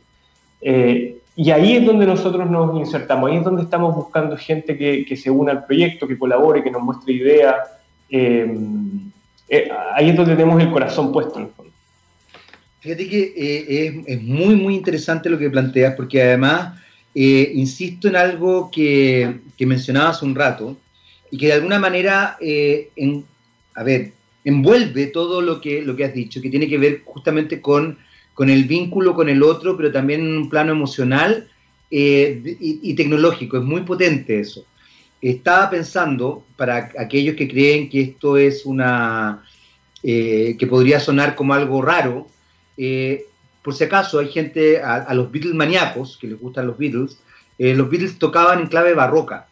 Eh, 0.61 1.17
y 1.35 1.49
ahí 1.49 1.77
es 1.77 1.85
donde 1.85 2.05
nosotros 2.05 2.49
nos 2.49 2.77
insertamos, 2.77 3.29
ahí 3.29 3.37
es 3.37 3.43
donde 3.43 3.63
estamos 3.63 3.95
buscando 3.95 4.37
gente 4.37 4.77
que, 4.77 5.17
se 5.17 5.31
una 5.31 5.51
al 5.51 5.65
proyecto, 5.65 6.07
que 6.07 6.17
colabore, 6.17 6.63
que 6.63 6.71
nos 6.71 6.81
muestre 6.81 7.13
ideas. 7.13 7.55
Eh, 8.09 8.53
eh, 9.49 9.69
ahí 9.93 10.09
es 10.09 10.15
donde 10.15 10.35
tenemos 10.35 10.61
el 10.61 10.69
corazón 10.69 11.11
puesto. 11.11 11.49
Fíjate 12.81 13.09
que 13.09 14.03
es, 14.07 14.21
muy, 14.21 14.55
muy 14.55 14.75
interesante 14.75 15.29
lo 15.29 15.37
que 15.37 15.49
planteas, 15.49 15.95
porque 15.95 16.21
además 16.21 16.77
insisto 17.13 18.07
en 18.07 18.15
algo 18.15 18.69
que, 18.71 19.39
que, 19.57 19.65
mencionaba 19.65 20.11
hace 20.11 20.25
un 20.25 20.35
rato, 20.35 20.77
y 21.29 21.37
que 21.37 21.47
de 21.47 21.53
alguna 21.53 21.79
manera, 21.79 22.37
a 23.75 23.83
ver, 23.83 24.13
envuelve 24.43 25.07
todo 25.07 25.41
lo 25.41 25.61
que, 25.61 25.81
lo 25.81 25.95
que 25.95 26.05
has 26.05 26.13
dicho, 26.13 26.41
que 26.41 26.49
tiene 26.49 26.67
que 26.67 26.77
ver 26.77 27.01
justamente 27.05 27.61
con 27.61 27.97
con 28.33 28.49
el 28.49 28.65
vínculo 28.65 29.13
con 29.13 29.29
el 29.29 29.43
otro, 29.43 29.77
pero 29.77 29.91
también 29.91 30.21
en 30.21 30.37
un 30.37 30.49
plano 30.49 30.71
emocional 30.71 31.47
eh, 31.89 32.57
y, 32.59 32.93
tecnológico. 32.93 33.57
Es 33.57 33.63
muy 33.63 33.81
potente 33.81 34.39
eso. 34.39 34.65
Estaba 35.21 35.69
pensando, 35.69 36.43
para 36.55 36.89
aquellos 36.97 37.35
que 37.35 37.47
creen 37.47 37.89
que 37.89 38.01
esto 38.01 38.37
es 38.37 38.65
una, 38.65 39.43
eh, 40.01 40.55
que 40.57 40.67
podría 40.67 40.99
sonar 40.99 41.35
como 41.35 41.53
algo 41.53 41.81
raro, 41.81 42.27
eh, 42.77 43.25
por 43.61 43.75
si 43.75 43.83
acaso 43.83 44.19
hay 44.19 44.29
gente, 44.29 44.81
a, 44.81 45.13
los 45.13 45.31
Beatles 45.31 45.53
maníacos, 45.53 46.17
que 46.17 46.27
les 46.27 46.39
gustan 46.39 46.67
los 46.67 46.77
Beatles, 46.77 47.17
los 47.59 47.91
Beatles 47.91 48.17
tocaban 48.17 48.61
en 48.61 48.67
clave 48.67 48.95
barroca. 48.95 49.47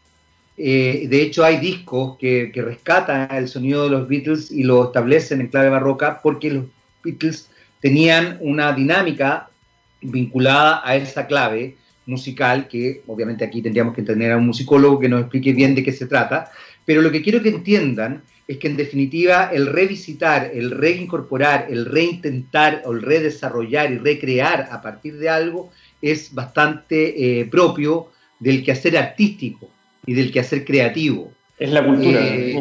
de 0.58 1.22
hecho, 1.22 1.46
hay 1.46 1.58
discos 1.58 2.18
que, 2.18 2.50
que 2.52 2.64
rescatan 2.64 3.30
el 3.30 3.48
sonido 3.48 3.84
de 3.84 3.92
los 3.92 4.08
Beatles 4.08 4.50
y 4.50 4.64
lo 4.64 4.86
establecen 4.86 5.42
en 5.42 5.50
clave 5.50 5.70
barroca 5.70 6.22
porque 6.24 6.50
los 6.50 6.66
Beatles 7.04 7.52
tenían 7.82 8.38
una 8.42 8.74
dinámica 8.74 9.50
vinculada 10.02 10.82
a 10.84 10.96
esa 10.96 11.28
clave 11.28 11.76
musical, 12.06 12.68
que 12.68 13.04
obviamente 13.08 13.46
aquí 13.46 13.62
tendríamos 13.62 13.94
que 13.94 14.02
tener 14.02 14.32
a 14.32 14.38
un 14.38 14.48
musicólogo 14.48 15.00
que 15.00 15.10
nos 15.10 15.22
explique 15.22 15.54
bien 15.54 15.76
de 15.76 15.84
qué 15.84 15.92
se 15.92 16.08
trata, 16.08 16.52
pero 16.86 17.02
lo 17.02 17.12
que 17.12 17.22
quiero 17.22 17.42
que 17.42 17.50
entiendan 17.50 18.24
es 18.48 18.58
que 18.58 18.68
en 18.68 18.78
definitiva 18.78 19.52
el 19.54 19.68
revisitar, 19.68 20.50
el 20.52 20.72
reincorporar, 20.72 21.68
el 21.70 21.86
reintentar 21.86 22.82
o 22.84 22.94
el 22.94 23.04
redesarrollar 23.04 23.92
y 23.92 24.00
recrear 24.00 24.70
a 24.72 24.82
partir 24.82 25.18
de 25.20 25.30
algo 25.30 25.70
es 26.02 26.34
bastante 26.34 27.42
eh, 27.42 27.46
propio 27.46 28.08
del 28.40 28.64
quehacer 28.64 28.98
artístico 28.98 29.70
y 30.04 30.16
del 30.16 30.32
quehacer 30.32 30.66
creativo. 30.66 31.32
Es 31.60 31.70
la 31.70 31.86
cultura. 31.86 32.20
Eh, 32.26 32.60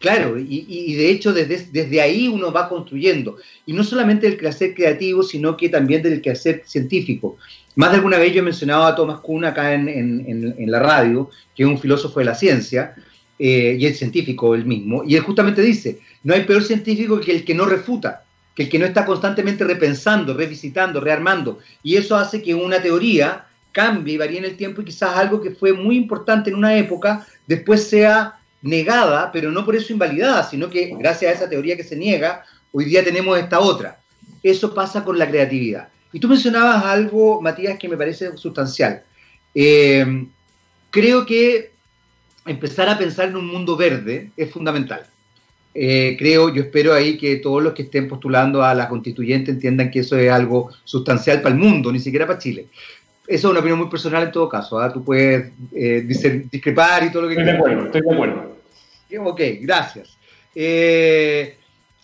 Claro, 0.00 0.38
y, 0.38 0.94
de 0.94 1.10
hecho 1.10 1.30
desde, 1.34 2.00
ahí 2.00 2.26
uno 2.26 2.50
va 2.50 2.70
construyendo. 2.70 3.36
Y 3.66 3.74
no 3.74 3.84
solamente 3.84 4.26
del 4.26 4.38
quehacer 4.38 4.74
creativo, 4.74 5.22
sino 5.22 5.58
que 5.58 5.68
también 5.68 6.02
del 6.02 6.22
quehacer 6.22 6.62
científico. 6.64 7.36
Más 7.76 7.90
de 7.90 7.96
alguna 7.96 8.16
vez 8.16 8.32
yo 8.32 8.40
he 8.40 8.42
mencionado 8.42 8.84
a 8.84 8.94
Thomas 8.94 9.20
Kuhn 9.20 9.44
acá 9.44 9.74
en, 9.74 10.70
la 10.70 10.78
radio, 10.78 11.28
que 11.54 11.64
es 11.64 11.68
un 11.68 11.78
filósofo 11.78 12.18
de 12.18 12.24
la 12.24 12.34
ciencia, 12.34 12.94
eh, 13.38 13.76
y 13.78 13.84
es 13.84 13.98
científico 13.98 14.54
él 14.54 14.64
mismo, 14.64 15.02
y 15.06 15.16
él 15.16 15.20
justamente 15.20 15.60
dice, 15.60 15.98
no 16.24 16.32
hay 16.32 16.44
peor 16.44 16.62
científico 16.64 17.20
que 17.20 17.32
el 17.32 17.44
que 17.44 17.54
no 17.54 17.66
refuta, 17.66 18.24
que 18.54 18.62
el 18.62 18.68
que 18.70 18.78
no 18.78 18.86
está 18.86 19.04
constantemente 19.04 19.64
repensando, 19.64 20.32
revisitando, 20.32 21.02
rearmando. 21.02 21.58
Y 21.82 21.96
eso 21.96 22.16
hace 22.16 22.40
que 22.40 22.54
una 22.54 22.80
teoría 22.80 23.44
cambie 23.70 24.14
y 24.14 24.16
varíe 24.16 24.38
en 24.38 24.46
el 24.46 24.56
tiempo 24.56 24.80
y 24.80 24.86
quizás 24.86 25.14
algo 25.14 25.42
que 25.42 25.50
fue 25.50 25.74
muy 25.74 25.96
importante 25.96 26.48
en 26.48 26.56
una 26.56 26.74
época, 26.76 27.26
después 27.46 27.86
sea 27.86 28.39
negada, 28.62 29.30
pero 29.32 29.50
no 29.50 29.64
por 29.64 29.76
eso 29.76 29.92
invalidada, 29.92 30.42
sino 30.48 30.68
que 30.68 30.94
gracias 30.98 31.32
a 31.32 31.34
esa 31.34 31.48
teoría 31.48 31.76
que 31.76 31.84
se 31.84 31.96
niega, 31.96 32.44
hoy 32.72 32.84
día 32.84 33.04
tenemos 33.04 33.38
esta 33.38 33.60
otra. 33.60 34.00
Eso 34.42 34.74
pasa 34.74 35.04
con 35.04 35.18
la 35.18 35.28
creatividad. 35.28 35.88
Y 36.12 36.20
tú 36.20 36.28
mencionabas 36.28 36.84
algo, 36.84 37.40
Matías, 37.40 37.78
que 37.78 37.88
me 37.88 37.96
parece 37.96 38.36
sustancial. 38.36 39.02
Eh, 39.54 40.26
creo 40.90 41.24
que 41.24 41.72
empezar 42.46 42.88
a 42.88 42.98
pensar 42.98 43.28
en 43.28 43.36
un 43.36 43.46
mundo 43.46 43.76
verde 43.76 44.30
es 44.36 44.50
fundamental. 44.50 45.06
Eh, 45.72 46.16
creo, 46.18 46.52
yo 46.52 46.62
espero 46.62 46.92
ahí 46.92 47.16
que 47.16 47.36
todos 47.36 47.62
los 47.62 47.74
que 47.74 47.82
estén 47.82 48.08
postulando 48.08 48.64
a 48.64 48.74
la 48.74 48.88
constituyente 48.88 49.52
entiendan 49.52 49.90
que 49.90 50.00
eso 50.00 50.18
es 50.18 50.30
algo 50.30 50.70
sustancial 50.84 51.40
para 51.42 51.54
el 51.54 51.60
mundo, 51.60 51.92
ni 51.92 52.00
siquiera 52.00 52.26
para 52.26 52.40
Chile. 52.40 52.66
Eso 53.30 53.46
es 53.46 53.50
una 53.52 53.60
opinión 53.60 53.78
muy 53.78 53.88
personal 53.88 54.24
en 54.24 54.32
todo 54.32 54.48
caso. 54.48 54.80
¿ah? 54.80 54.92
Tú 54.92 55.04
puedes 55.04 55.52
eh, 55.72 56.04
discrepar 56.50 57.04
y 57.04 57.12
todo 57.12 57.22
lo 57.22 57.28
que 57.28 57.36
quieras. 57.36 57.54
Estoy 57.54 57.70
de 57.70 57.76
acuerdo, 57.76 57.86
estoy 57.86 58.00
de 58.00 58.12
acuerdo. 58.12 59.30
Ok, 59.30 59.40
gracias. 59.60 60.18
Eh, 60.52 61.56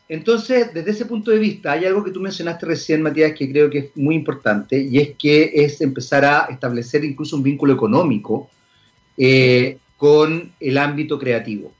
entonces, 0.09 0.73
desde 0.73 0.93
ese 0.93 1.05
punto 1.05 1.33
de 1.33 1.39
vista, 1.39 1.73
hay 1.73 1.85
algo 1.85 2.05
que 2.05 2.13
tú 2.13 2.21
mencionaste 2.21 2.67
recién, 2.67 3.03
Matías, 3.03 3.33
que 3.33 3.51
creo 3.51 3.69
que 3.69 3.79
es 3.79 3.97
muy 3.97 4.15
importante, 4.15 4.79
y 4.79 4.99
es 4.99 5.17
que 5.19 5.51
es 5.53 5.81
empezar 5.81 6.25
a 6.25 6.47
establecer 6.49 7.05
incluso 7.05 7.35
un 7.35 7.43
vínculo 7.43 7.73
económico 7.73 8.49
eh, 9.19 9.79
con 9.97 10.53
el 10.61 10.79
ámbito 10.79 11.19
creativo. 11.19 11.73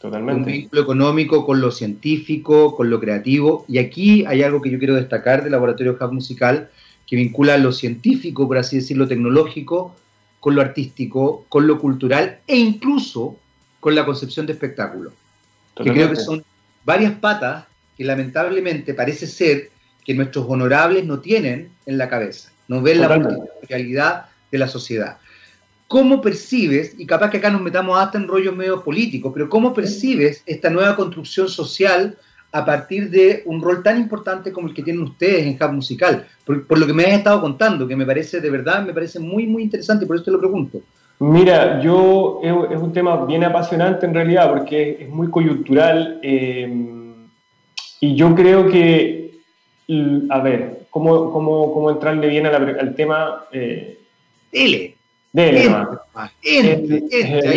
Totalmente. 0.00 0.40
Un 0.40 0.46
vínculo 0.46 0.80
económico 0.80 1.44
con 1.44 1.60
lo 1.60 1.70
científico, 1.70 2.74
con 2.74 2.88
lo 2.88 2.98
creativo. 2.98 3.66
Y 3.68 3.76
aquí 3.76 4.24
hay 4.26 4.42
algo 4.42 4.62
que 4.62 4.70
yo 4.70 4.78
quiero 4.78 4.94
destacar 4.94 5.42
del 5.42 5.52
Laboratorio 5.52 5.98
Hub 6.00 6.12
Musical, 6.12 6.70
que 7.06 7.16
vincula 7.16 7.58
lo 7.58 7.72
científico, 7.72 8.46
por 8.46 8.58
así 8.58 8.76
decirlo, 8.76 9.06
tecnológico, 9.06 9.94
con 10.40 10.54
lo 10.54 10.60
artístico, 10.60 11.46
con 11.48 11.66
lo 11.66 11.78
cultural 11.78 12.40
e 12.46 12.56
incluso 12.56 13.38
con 13.80 13.94
la 13.94 14.04
concepción 14.04 14.46
de 14.46 14.52
espectáculo. 14.52 15.12
Que 15.76 15.92
creo 15.92 16.10
que 16.10 16.16
son 16.16 16.44
varias 16.84 17.12
patas 17.14 17.64
que 17.96 18.04
lamentablemente 18.04 18.94
parece 18.94 19.26
ser 19.26 19.70
que 20.04 20.14
nuestros 20.14 20.46
honorables 20.48 21.04
no 21.04 21.20
tienen 21.20 21.70
en 21.86 21.98
la 21.98 22.08
cabeza, 22.08 22.52
no 22.68 22.82
ven 22.82 23.00
la 23.00 23.08
multiculturalidad 23.18 24.26
de 24.50 24.58
la 24.58 24.68
sociedad. 24.68 25.18
¿Cómo 25.88 26.20
percibes, 26.20 26.94
y 26.98 27.06
capaz 27.06 27.30
que 27.30 27.38
acá 27.38 27.50
nos 27.50 27.60
metamos 27.60 27.98
hasta 27.98 28.18
en 28.18 28.26
rollos 28.28 28.56
medio 28.56 28.82
políticos, 28.82 29.32
pero 29.34 29.48
cómo 29.48 29.72
percibes 29.74 30.42
esta 30.46 30.70
nueva 30.70 30.96
construcción 30.96 31.48
social 31.48 32.18
a 32.54 32.64
partir 32.64 33.10
de 33.10 33.42
un 33.46 33.60
rol 33.60 33.82
tan 33.82 33.98
importante 33.98 34.52
como 34.52 34.68
el 34.68 34.74
que 34.74 34.84
tienen 34.84 35.02
ustedes 35.02 35.44
en 35.44 35.58
Hub 35.60 35.72
Musical, 35.72 36.24
por, 36.46 36.78
lo 36.78 36.86
que 36.86 36.92
me 36.92 37.02
has 37.02 37.14
estado 37.14 37.40
contando, 37.40 37.88
que 37.88 37.96
me 37.96 38.06
parece 38.06 38.40
de 38.40 38.48
verdad, 38.48 38.86
me 38.86 38.94
parece 38.94 39.18
muy, 39.18 39.48
muy 39.48 39.64
interesante, 39.64 40.06
por 40.06 40.14
eso 40.14 40.26
te 40.26 40.30
lo 40.30 40.38
pregunto. 40.38 40.78
Mira, 41.18 41.80
yo 41.80 42.38
es, 42.44 42.80
un 42.80 42.92
tema 42.92 43.26
bien 43.26 43.42
apasionante 43.42 44.06
en 44.06 44.14
realidad, 44.14 44.52
porque 44.52 44.98
es, 45.00 45.08
muy 45.08 45.30
coyuntural, 45.30 46.20
eh, 46.22 46.72
y 47.98 48.14
yo 48.14 48.32
creo 48.36 48.68
que, 48.68 49.32
a 50.30 50.38
ver, 50.38 50.86
¿cómo, 50.90 51.32
cómo, 51.32 51.74
cómo 51.74 51.90
entrarle 51.90 52.28
bien 52.28 52.46
al 52.46 52.94
tema? 52.94 53.46
Eh, 53.50 53.98
Dele. 54.52 54.94
Dele, 55.32 55.58
ahí 55.58 55.68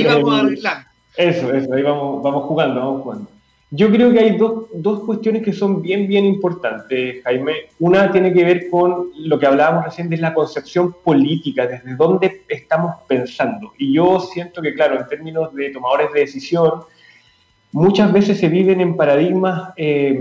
vamos 0.05 0.33
a 0.33 0.39
arreglar. 0.39 0.87
Eso, 1.15 1.53
eso, 1.53 1.71
ahí 1.71 1.83
vamos, 1.83 2.23
vamos 2.23 2.45
jugando, 2.45 2.79
vamos 2.79 3.03
jugando. 3.03 3.36
Yo 3.69 3.91
creo 3.91 4.13
que 4.13 4.19
hay 4.19 4.37
dos, 4.37 4.67
dos, 4.73 5.01
cuestiones 5.01 5.43
que 5.43 5.51
son 5.51 5.81
bien, 5.81 6.07
bien 6.07 6.23
importantes, 6.23 7.21
Jaime. 7.23 7.67
Una 7.79 8.09
tiene 8.11 8.31
que 8.31 8.45
ver 8.45 8.69
con 8.69 9.11
lo 9.17 9.37
que 9.37 9.45
hablábamos 9.45 9.83
recién 9.83 10.09
de 10.09 10.15
la 10.17 10.33
concepción 10.33 10.95
política, 11.03 11.67
desde 11.67 11.95
dónde 11.97 12.43
estamos 12.47 12.95
pensando. 13.07 13.73
Y 13.77 13.93
yo 13.93 14.21
siento 14.21 14.61
que, 14.61 14.73
claro, 14.73 14.97
en 14.97 15.07
términos 15.07 15.53
de 15.53 15.69
tomadores 15.71 16.13
de 16.13 16.21
decisión, 16.21 16.83
muchas 17.73 18.13
veces 18.13 18.39
se 18.39 18.47
viven 18.47 18.79
en 18.79 18.95
paradigmas 18.95 19.73
eh, 19.75 20.17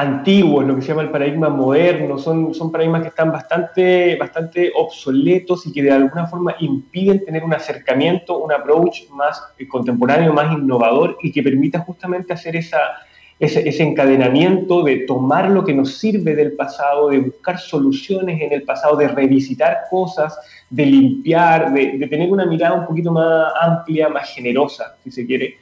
antiguos, 0.00 0.64
lo 0.64 0.76
que 0.76 0.82
se 0.82 0.88
llama 0.88 1.02
el 1.02 1.10
paradigma 1.10 1.50
moderno, 1.50 2.16
son, 2.18 2.54
son 2.54 2.72
paradigmas 2.72 3.02
que 3.02 3.08
están 3.08 3.30
bastante, 3.30 4.16
bastante 4.16 4.72
obsoletos 4.74 5.66
y 5.66 5.72
que 5.72 5.82
de 5.82 5.90
alguna 5.90 6.26
forma 6.26 6.54
impiden 6.60 7.24
tener 7.24 7.44
un 7.44 7.52
acercamiento, 7.52 8.38
un 8.38 8.50
approach 8.50 9.08
más 9.10 9.42
eh, 9.58 9.68
contemporáneo, 9.68 10.32
más 10.32 10.52
innovador 10.52 11.18
y 11.22 11.30
que 11.30 11.42
permita 11.42 11.80
justamente 11.80 12.32
hacer 12.32 12.56
esa, 12.56 12.78
ese, 13.38 13.82
encadenamiento 13.82 14.82
de 14.82 15.04
tomar 15.06 15.50
lo 15.50 15.64
que 15.64 15.74
nos 15.74 15.98
sirve 15.98 16.34
del 16.34 16.52
pasado, 16.52 17.10
de 17.10 17.18
buscar 17.18 17.58
soluciones 17.58 18.40
en 18.40 18.52
el 18.52 18.62
pasado, 18.62 18.96
de 18.96 19.08
revisitar 19.08 19.82
cosas, 19.90 20.38
de 20.70 20.86
limpiar, 20.86 21.72
de 21.72 22.06
tener 22.08 22.30
una 22.32 22.46
mirada 22.46 22.74
un 22.74 22.86
poquito 22.86 23.12
más 23.12 23.52
amplia, 23.60 24.08
más 24.08 24.30
generosa, 24.30 24.96
si 25.04 25.10
se 25.10 25.26
quiere, 25.26 25.58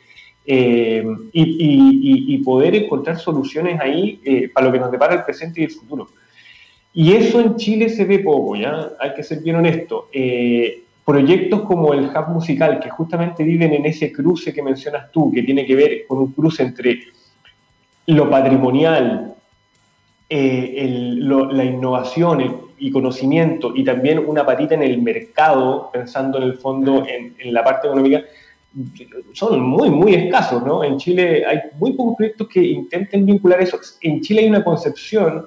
eh, 0.51 1.05
y, 1.33 2.39
poder 2.39 2.75
encontrar 2.75 3.19
soluciones 3.19 3.79
ahí 3.79 4.19
eh, 4.25 4.49
para 4.49 4.67
lo 4.67 4.73
que 4.73 4.79
nos 4.79 4.91
depara 4.91 5.15
el 5.15 5.23
presente 5.23 5.61
y 5.61 5.65
el 5.65 5.71
futuro. 5.71 6.09
Y 6.95 7.13
eso 7.13 7.41
en 7.41 7.57
Chile 7.57 7.91
se 7.91 8.07
ve 8.07 8.21
poco, 8.21 8.57
¿ya? 8.57 8.93
Hay 8.99 9.13
que 9.13 9.23
ser 9.23 9.41
bien 9.41 9.57
honesto. 9.57 10.09
Eh, 10.11 10.85
proyectos 11.05 11.61
como 11.63 11.93
el 11.93 12.07
Hub 12.07 12.29
Musical, 12.31 12.81
que 12.81 12.89
justamente 12.89 13.45
viven 13.45 13.75
en 13.75 13.85
ese 13.85 14.11
cruce 14.11 14.55
que 14.55 14.63
mencionas 14.63 15.13
tú, 15.13 15.31
que 15.31 15.43
tiene 15.43 15.67
que 15.67 15.75
ver 15.75 16.07
con 16.07 16.19
un 16.19 16.33
cruce 16.33 16.63
entre 16.63 16.99
lo 18.07 18.31
patrimonial, 18.31 19.35
eh, 20.31 21.19
la 21.21 21.65
innovación 21.65 22.69
y 22.79 22.91
conocimiento 22.91 23.73
y 23.75 23.85
también 23.85 24.19
una 24.19 24.47
patita 24.47 24.75
en 24.75 24.83
el 24.83 25.03
mercado, 25.03 25.91
pensando 25.93 26.39
en 26.39 26.45
el 26.45 26.55
fondo 26.55 27.05
en, 27.07 27.53
la 27.53 27.63
parte 27.63 27.87
económica, 27.87 28.23
son 29.33 29.61
muy, 29.61 29.91
muy 29.91 30.15
escasos, 30.15 30.63
¿no? 30.65 30.85
En 30.85 30.99
Chile 30.99 31.45
hay 31.47 31.59
muy 31.79 31.93
pocos 31.93 32.17
proyectos 32.17 32.49
que 32.49 32.63
intenten 32.63 33.27
vincular 33.27 33.61
eso. 33.61 33.79
En 34.03 34.21
Chile 34.21 34.43
hay 34.43 34.49
una 34.49 34.65
concepción 34.65 35.47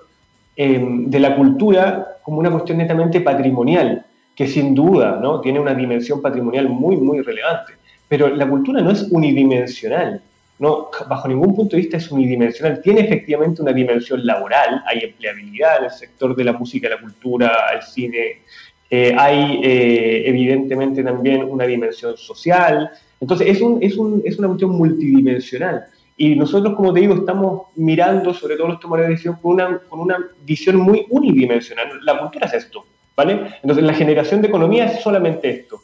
em, 0.55 1.09
de 1.09 1.19
la 1.19 1.35
cultura 1.35 2.17
como 2.23 2.39
una 2.39 2.51
cuestión 2.51 2.77
netamente 2.77 3.21
patrimonial, 3.21 4.05
que 4.35 4.47
sin 4.47 4.75
duda, 4.75 5.19
¿no? 5.21 5.41
Tiene 5.41 5.59
una 5.59 5.73
dimensión 5.73 6.21
patrimonial 6.21 6.69
muy, 6.69 6.97
muy 6.97 7.21
relevante. 7.21 7.73
Pero 8.07 8.27
la 8.27 8.47
cultura 8.47 8.81
no 8.81 8.91
es 8.91 9.03
unidimensional 9.11 10.21
no, 10.61 10.91
bajo 11.09 11.27
ningún 11.27 11.55
punto 11.55 11.75
de 11.75 11.81
vista 11.81 11.97
es 11.97 12.11
unidimensional. 12.11 12.81
Tiene 12.83 13.01
efectivamente 13.01 13.63
una 13.63 13.73
dimensión 13.73 14.23
laboral, 14.23 14.83
hay 14.85 14.99
empleabilidad 14.99 15.79
en 15.79 15.85
el 15.85 15.89
sector 15.89 16.35
de 16.35 16.43
la 16.43 16.53
música, 16.53 16.87
la 16.87 17.01
cultura, 17.01 17.51
el 17.73 17.81
cine, 17.81 18.43
eh, 18.87 19.15
hay 19.17 19.59
eh, 19.63 20.21
evidentemente 20.27 21.03
también 21.03 21.43
una 21.45 21.65
dimensión 21.65 22.15
social. 22.15 22.91
Entonces 23.21 23.47
es, 23.47 23.61
un, 23.61 23.81
es, 23.81 23.95
un, 23.97 24.21
es, 24.25 24.37
una 24.39 24.49
cuestión 24.49 24.71
multidimensional. 24.71 25.85
Y 26.17 26.35
nosotros, 26.35 26.75
como 26.75 26.93
te 26.93 26.99
digo, 26.99 27.13
estamos 27.13 27.67
mirando 27.75 28.33
sobre 28.33 28.57
todo 28.57 28.67
los 28.67 28.79
tomadores 28.79 29.07
de 29.07 29.11
decisión 29.11 29.37
con 29.41 29.53
una, 29.53 29.77
con 29.87 29.99
una 30.01 30.17
visión 30.43 30.75
muy 30.77 31.05
unidimensional. 31.09 31.87
La 32.03 32.19
cultura 32.19 32.47
es 32.47 32.53
esto, 32.53 32.85
¿vale? 33.15 33.39
Entonces 33.61 33.83
la 33.85 33.93
generación 33.93 34.41
de 34.41 34.47
economía 34.47 34.85
es 34.85 35.01
solamente 35.01 35.49
esto. 35.49 35.79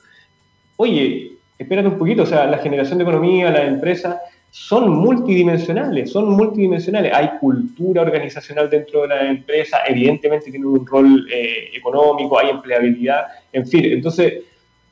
Oye, 0.76 1.34
espérate 1.58 1.88
un 1.88 1.98
poquito, 1.98 2.24
o 2.24 2.26
sea, 2.26 2.46
la 2.48 2.58
generación 2.58 2.98
de 2.98 3.04
economía, 3.04 3.52
la 3.52 3.66
empresa 3.66 4.20
son 4.50 4.90
multidimensionales, 4.90 6.12
son 6.12 6.30
multidimensionales. 6.30 7.14
Hay 7.14 7.30
cultura 7.40 8.02
organizacional 8.02 8.70
dentro 8.70 9.04
de 9.04 9.08
la 9.10 9.30
empresa, 9.30 9.78
evidentemente 9.88 10.50
tienen 10.50 10.68
un 10.68 10.86
rol 10.86 11.28
eh, 11.32 11.70
económico, 11.74 12.40
hay 12.40 12.50
empleabilidad, 12.50 13.26
en 13.54 13.68
fin. 13.68 13.86
Entonces, 13.86 14.44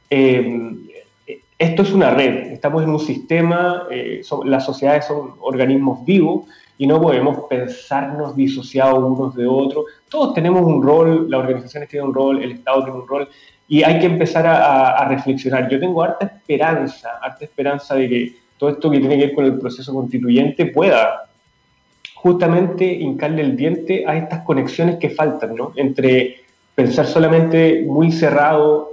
eh, 0.09 0.71
esto 1.57 1.83
es 1.83 1.93
una 1.93 2.11
red, 2.11 2.51
estamos 2.51 2.83
en 2.83 2.89
un 2.89 2.99
sistema, 2.99 3.87
eh, 3.89 4.21
las 4.43 4.65
sociedades 4.65 5.05
son 5.05 5.35
organismos 5.39 6.03
vivos 6.03 6.45
y 6.77 6.85
no 6.85 7.01
podemos 7.01 7.45
pensarnos 7.49 8.35
disociados 8.35 9.01
unos 9.01 9.35
de 9.35 9.47
otros. 9.47 9.85
Todos 10.09 10.33
tenemos 10.33 10.63
un 10.63 10.83
rol, 10.83 11.29
las 11.29 11.39
organizaciones 11.41 11.87
tienen 11.87 12.09
un 12.09 12.13
rol, 12.13 12.43
el 12.43 12.51
Estado 12.51 12.83
tiene 12.83 12.99
un 12.99 13.07
rol 13.07 13.29
y 13.67 13.83
hay 13.83 13.99
que 13.99 14.05
empezar 14.05 14.45
a, 14.45 14.97
a 14.97 15.07
reflexionar. 15.07 15.69
Yo 15.69 15.79
tengo 15.79 16.03
harta 16.03 16.25
esperanza, 16.25 17.11
harta 17.21 17.45
esperanza 17.45 17.95
de 17.95 18.09
que 18.09 18.35
todo 18.57 18.71
esto 18.71 18.91
que 18.91 18.99
tiene 18.99 19.17
que 19.17 19.27
ver 19.27 19.35
con 19.35 19.45
el 19.45 19.57
proceso 19.57 19.93
constituyente 19.93 20.65
pueda 20.65 21.29
justamente 22.15 22.85
hincarle 22.85 23.43
el 23.43 23.55
diente 23.55 24.03
a 24.05 24.17
estas 24.17 24.41
conexiones 24.41 24.97
que 24.97 25.09
faltan, 25.09 25.55
¿no? 25.55 25.71
Entre 25.75 26.37
pensar 26.73 27.05
solamente 27.05 27.83
muy 27.87 28.11
cerrado 28.11 28.89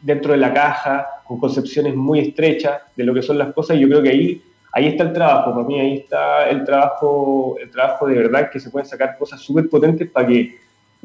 dentro 0.00 0.32
de 0.32 0.38
la 0.38 0.52
caja, 0.52 1.06
con 1.26 1.38
concepciones 1.38 1.94
muy 1.94 2.20
estrechas 2.20 2.82
de 2.96 3.04
lo 3.04 3.14
que 3.14 3.22
son 3.22 3.38
las 3.38 3.52
cosas, 3.52 3.76
y 3.76 3.80
yo 3.80 3.88
creo 3.88 4.02
que 4.02 4.10
ahí, 4.10 4.42
ahí 4.72 4.86
está 4.88 5.04
el 5.04 5.12
trabajo, 5.12 5.52
para 5.54 5.66
mí 5.66 5.78
ahí 5.78 5.96
está 5.98 6.48
el 6.48 6.64
trabajo, 6.64 7.56
el 7.60 7.70
trabajo 7.70 8.06
de 8.06 8.14
verdad, 8.16 8.50
que 8.50 8.60
se 8.60 8.70
pueden 8.70 8.86
sacar 8.86 9.16
cosas 9.18 9.40
súper 9.40 9.68
potentes 9.68 10.10
para 10.10 10.26
que 10.26 10.62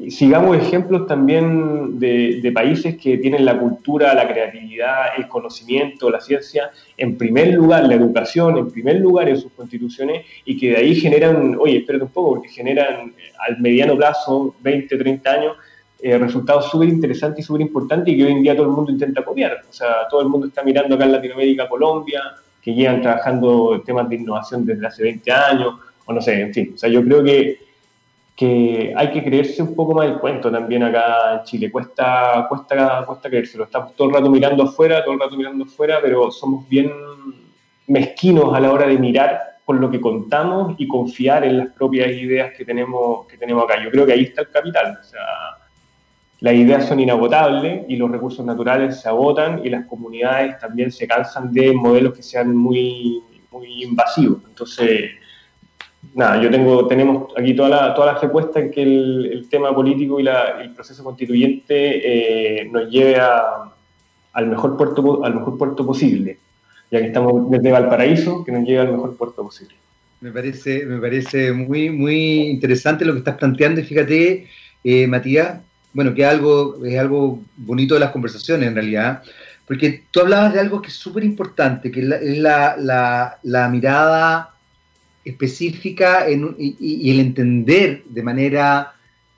sigamos 0.08 0.56
ejemplos 0.56 1.06
también 1.08 1.98
de, 1.98 2.52
países 2.54 2.96
que 2.96 3.18
tienen 3.18 3.44
la 3.44 3.58
cultura, 3.58 4.14
la 4.14 4.28
creatividad, 4.28 5.16
el 5.16 5.26
conocimiento, 5.28 6.08
la 6.08 6.20
ciencia, 6.20 6.70
en 6.96 7.18
primer 7.18 7.52
lugar, 7.54 7.84
la 7.84 7.94
educación, 7.94 8.56
en 8.58 8.70
primer 8.70 8.96
lugar 8.96 9.28
en 9.28 9.36
sus 9.36 9.52
constituciones, 9.52 10.24
y 10.44 10.56
que 10.56 10.70
de 10.70 10.76
ahí 10.76 10.94
generan, 10.94 11.56
oye, 11.58 11.78
espérate 11.78 12.04
un 12.04 12.10
poco, 12.10 12.34
porque 12.34 12.48
generan 12.48 13.08
eh, 13.18 13.32
al 13.46 13.60
mediano 13.60 13.96
plazo, 13.96 14.54
20, 14.60 14.96
30 14.96 15.30
años, 15.30 15.56
eh, 16.00 16.18
resultados 16.18 16.70
súper 16.70 16.88
interesantes 16.88 17.44
y 17.44 17.46
súper 17.46 17.62
importantes 17.62 18.12
y 18.12 18.16
que 18.16 18.24
hoy 18.24 18.32
en 18.32 18.42
día 18.42 18.56
todo 18.56 18.66
el 18.66 18.72
mundo 18.72 18.92
intenta 18.92 19.24
copiar. 19.24 19.62
O 19.68 19.72
sea, 19.72 20.08
todo 20.08 20.22
el 20.22 20.28
mundo 20.28 20.46
está 20.46 20.62
mirando 20.62 20.94
acá 20.94 21.04
en 21.04 21.12
Latinoamérica, 21.12 21.68
Colombia, 21.68 22.22
que 22.62 22.74
llevan 22.74 23.02
trabajando 23.02 23.82
temas 23.84 24.08
de 24.08 24.16
innovación 24.16 24.64
desde 24.64 24.86
hace 24.86 25.02
20 25.02 25.32
años, 25.32 25.74
o 26.06 26.12
no 26.12 26.20
sé, 26.20 26.40
en 26.40 26.54
fin. 26.54 26.72
O 26.74 26.78
sea, 26.78 26.88
yo 26.88 27.02
creo 27.02 27.22
que 27.22 27.68
que 28.38 28.94
hay 28.96 29.10
que 29.10 29.24
creerse 29.24 29.60
un 29.60 29.74
poco 29.74 29.94
más 29.94 30.06
el 30.06 30.20
cuento 30.20 30.48
también 30.48 30.84
acá 30.84 31.38
en 31.38 31.42
Chile. 31.42 31.72
Cuesta, 31.72 32.46
cuesta, 32.48 33.04
cuesta 33.04 33.28
creérselo. 33.28 33.64
Estamos 33.64 33.96
todo 33.96 34.06
el 34.06 34.14
rato 34.14 34.30
mirando 34.30 34.62
afuera, 34.62 35.02
todo 35.02 35.14
el 35.14 35.20
rato 35.20 35.36
mirando 35.36 35.64
afuera, 35.64 35.98
pero 36.00 36.30
somos 36.30 36.68
bien 36.68 36.88
mezquinos 37.88 38.54
a 38.54 38.60
la 38.60 38.70
hora 38.70 38.86
de 38.86 38.96
mirar 38.96 39.40
por 39.64 39.80
lo 39.80 39.90
que 39.90 40.00
contamos 40.00 40.76
y 40.78 40.86
confiar 40.86 41.44
en 41.44 41.58
las 41.58 41.72
propias 41.72 42.12
ideas 42.12 42.52
que 42.56 42.64
tenemos, 42.64 43.26
que 43.26 43.36
tenemos 43.36 43.64
acá. 43.64 43.82
Yo 43.82 43.90
creo 43.90 44.06
que 44.06 44.12
ahí 44.12 44.22
está 44.22 44.42
el 44.42 44.50
capital. 44.50 44.98
O 45.00 45.02
sea, 45.02 45.20
las 46.40 46.54
ideas 46.54 46.86
son 46.86 47.00
inagotables 47.00 47.84
y 47.88 47.96
los 47.96 48.10
recursos 48.10 48.46
naturales 48.46 49.00
se 49.00 49.08
agotan 49.08 49.60
y 49.64 49.70
las 49.70 49.86
comunidades 49.86 50.58
también 50.58 50.92
se 50.92 51.06
cansan 51.08 51.52
de 51.52 51.72
modelos 51.72 52.14
que 52.14 52.22
sean 52.22 52.54
muy, 52.54 53.20
muy 53.50 53.82
invasivos. 53.82 54.38
Entonces, 54.48 55.10
nada, 56.14 56.40
yo 56.40 56.48
tengo, 56.48 56.86
tenemos 56.86 57.32
aquí 57.36 57.54
toda 57.54 57.68
la, 57.68 57.94
toda 57.94 58.12
la 58.12 58.50
en 58.54 58.70
que 58.70 58.82
el, 58.82 59.48
tema 59.50 59.74
político 59.74 60.20
y 60.20 60.28
el 60.28 60.74
proceso 60.74 61.02
constituyente 61.02 62.60
eh, 62.60 62.68
nos 62.70 62.88
lleve 62.88 63.16
al, 64.32 64.46
mejor 64.46 64.76
puerto, 64.76 65.24
al 65.24 65.34
mejor 65.34 65.58
puerto 65.58 65.84
posible, 65.84 66.38
ya 66.90 67.00
que 67.00 67.06
estamos 67.06 67.50
desde 67.50 67.72
Valparaíso, 67.72 68.44
que 68.44 68.52
nos 68.52 68.64
lleve 68.64 68.80
al 68.80 68.92
mejor 68.92 69.16
puerto 69.16 69.42
posible. 69.42 69.74
Me 70.20 70.30
parece, 70.30 70.84
me 70.84 71.00
parece 71.00 71.52
muy, 71.52 71.90
muy 71.90 72.48
interesante 72.48 73.04
lo 73.04 73.12
que 73.12 73.20
estás 73.20 73.36
planteando 73.36 73.80
y 73.80 73.84
fíjate, 73.84 74.46
eh, 74.84 75.06
Matías, 75.06 75.60
bueno, 75.92 76.14
que 76.14 76.24
algo, 76.24 76.84
es 76.84 76.98
algo 76.98 77.42
bonito 77.56 77.94
de 77.94 78.00
las 78.00 78.10
conversaciones 78.10 78.68
en 78.68 78.74
realidad, 78.74 79.22
porque 79.68 80.04
tú 80.10 80.20
hablabas 80.20 80.54
de 80.54 80.60
algo 80.60 80.80
que 80.80 80.88
es 80.88 80.94
súper 80.94 81.24
importante, 81.24 81.90
que 81.90 82.00
es 82.00 82.38
la, 82.38 83.36
la, 83.42 83.68
mirada 83.68 84.54
específica 85.24 86.26
y, 86.30 87.10
el 87.10 87.20
entender 87.20 88.02
de 88.08 88.22
manera 88.22 88.94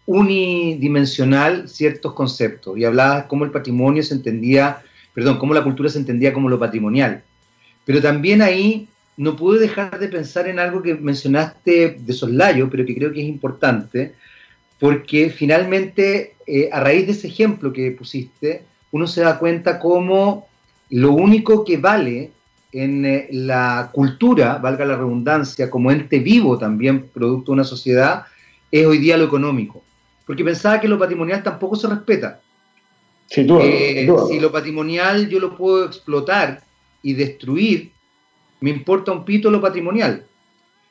unidimensional 0.06 1.68
ciertos 1.68 2.14
conceptos. 2.14 2.78
Y 2.78 2.84
hablabas 2.84 3.24
cómo 3.24 3.44
el 3.44 3.50
patrimonio 3.50 4.04
se 4.04 4.14
entendía, 4.14 4.82
perdón, 5.12 5.38
cómo 5.38 5.52
la 5.52 5.64
cultura 5.64 5.88
se 5.88 5.98
entendía 5.98 6.32
como 6.32 6.48
lo 6.48 6.60
patrimonial. 6.60 7.24
Pero 7.84 8.00
también 8.00 8.40
ahí 8.40 8.88
no 9.16 9.34
pude 9.34 9.58
dejar 9.58 9.98
de 9.98 10.08
pensar 10.08 10.46
en 10.46 10.60
algo 10.60 10.80
que 10.80 10.94
mencionaste 10.94 11.98
de 11.98 12.12
soslayo, 12.12 12.70
pero 12.70 12.86
que 12.86 12.94
creo 12.94 13.12
que 13.12 13.20
es 13.20 13.28
importante, 13.28 14.14
porque 14.80 15.28
finalmente, 15.28 16.36
eh, 16.46 16.70
a 16.72 16.80
raíz 16.80 17.06
de 17.06 17.12
ese 17.12 17.28
ejemplo 17.28 17.72
que 17.72 17.90
pusiste, 17.92 18.64
uno 18.90 19.06
se 19.06 19.20
da 19.20 19.38
cuenta 19.38 19.78
cómo 19.78 20.48
lo 20.88 21.12
único 21.12 21.64
que 21.64 21.76
vale 21.76 22.30
en 22.72 23.04
eh, 23.04 23.28
la 23.30 23.90
cultura, 23.92 24.56
valga 24.56 24.86
la 24.86 24.96
redundancia, 24.96 25.70
como 25.70 25.90
ente 25.90 26.18
vivo 26.18 26.58
también, 26.58 27.08
producto 27.08 27.52
de 27.52 27.56
una 27.56 27.64
sociedad, 27.64 28.24
es 28.72 28.86
hoy 28.86 28.98
día 28.98 29.18
lo 29.18 29.24
económico. 29.24 29.84
Porque 30.26 30.44
pensaba 30.44 30.80
que 30.80 30.88
lo 30.88 30.98
patrimonial 30.98 31.42
tampoco 31.42 31.76
se 31.76 31.86
respeta. 31.86 32.40
Eh, 33.36 34.08
si 34.28 34.40
lo 34.40 34.50
patrimonial 34.50 35.28
yo 35.28 35.38
lo 35.38 35.56
puedo 35.56 35.84
explotar 35.84 36.62
y 37.02 37.12
destruir, 37.12 37.92
me 38.60 38.70
importa 38.70 39.12
un 39.12 39.24
pito 39.24 39.50
lo 39.50 39.60
patrimonial 39.60 40.24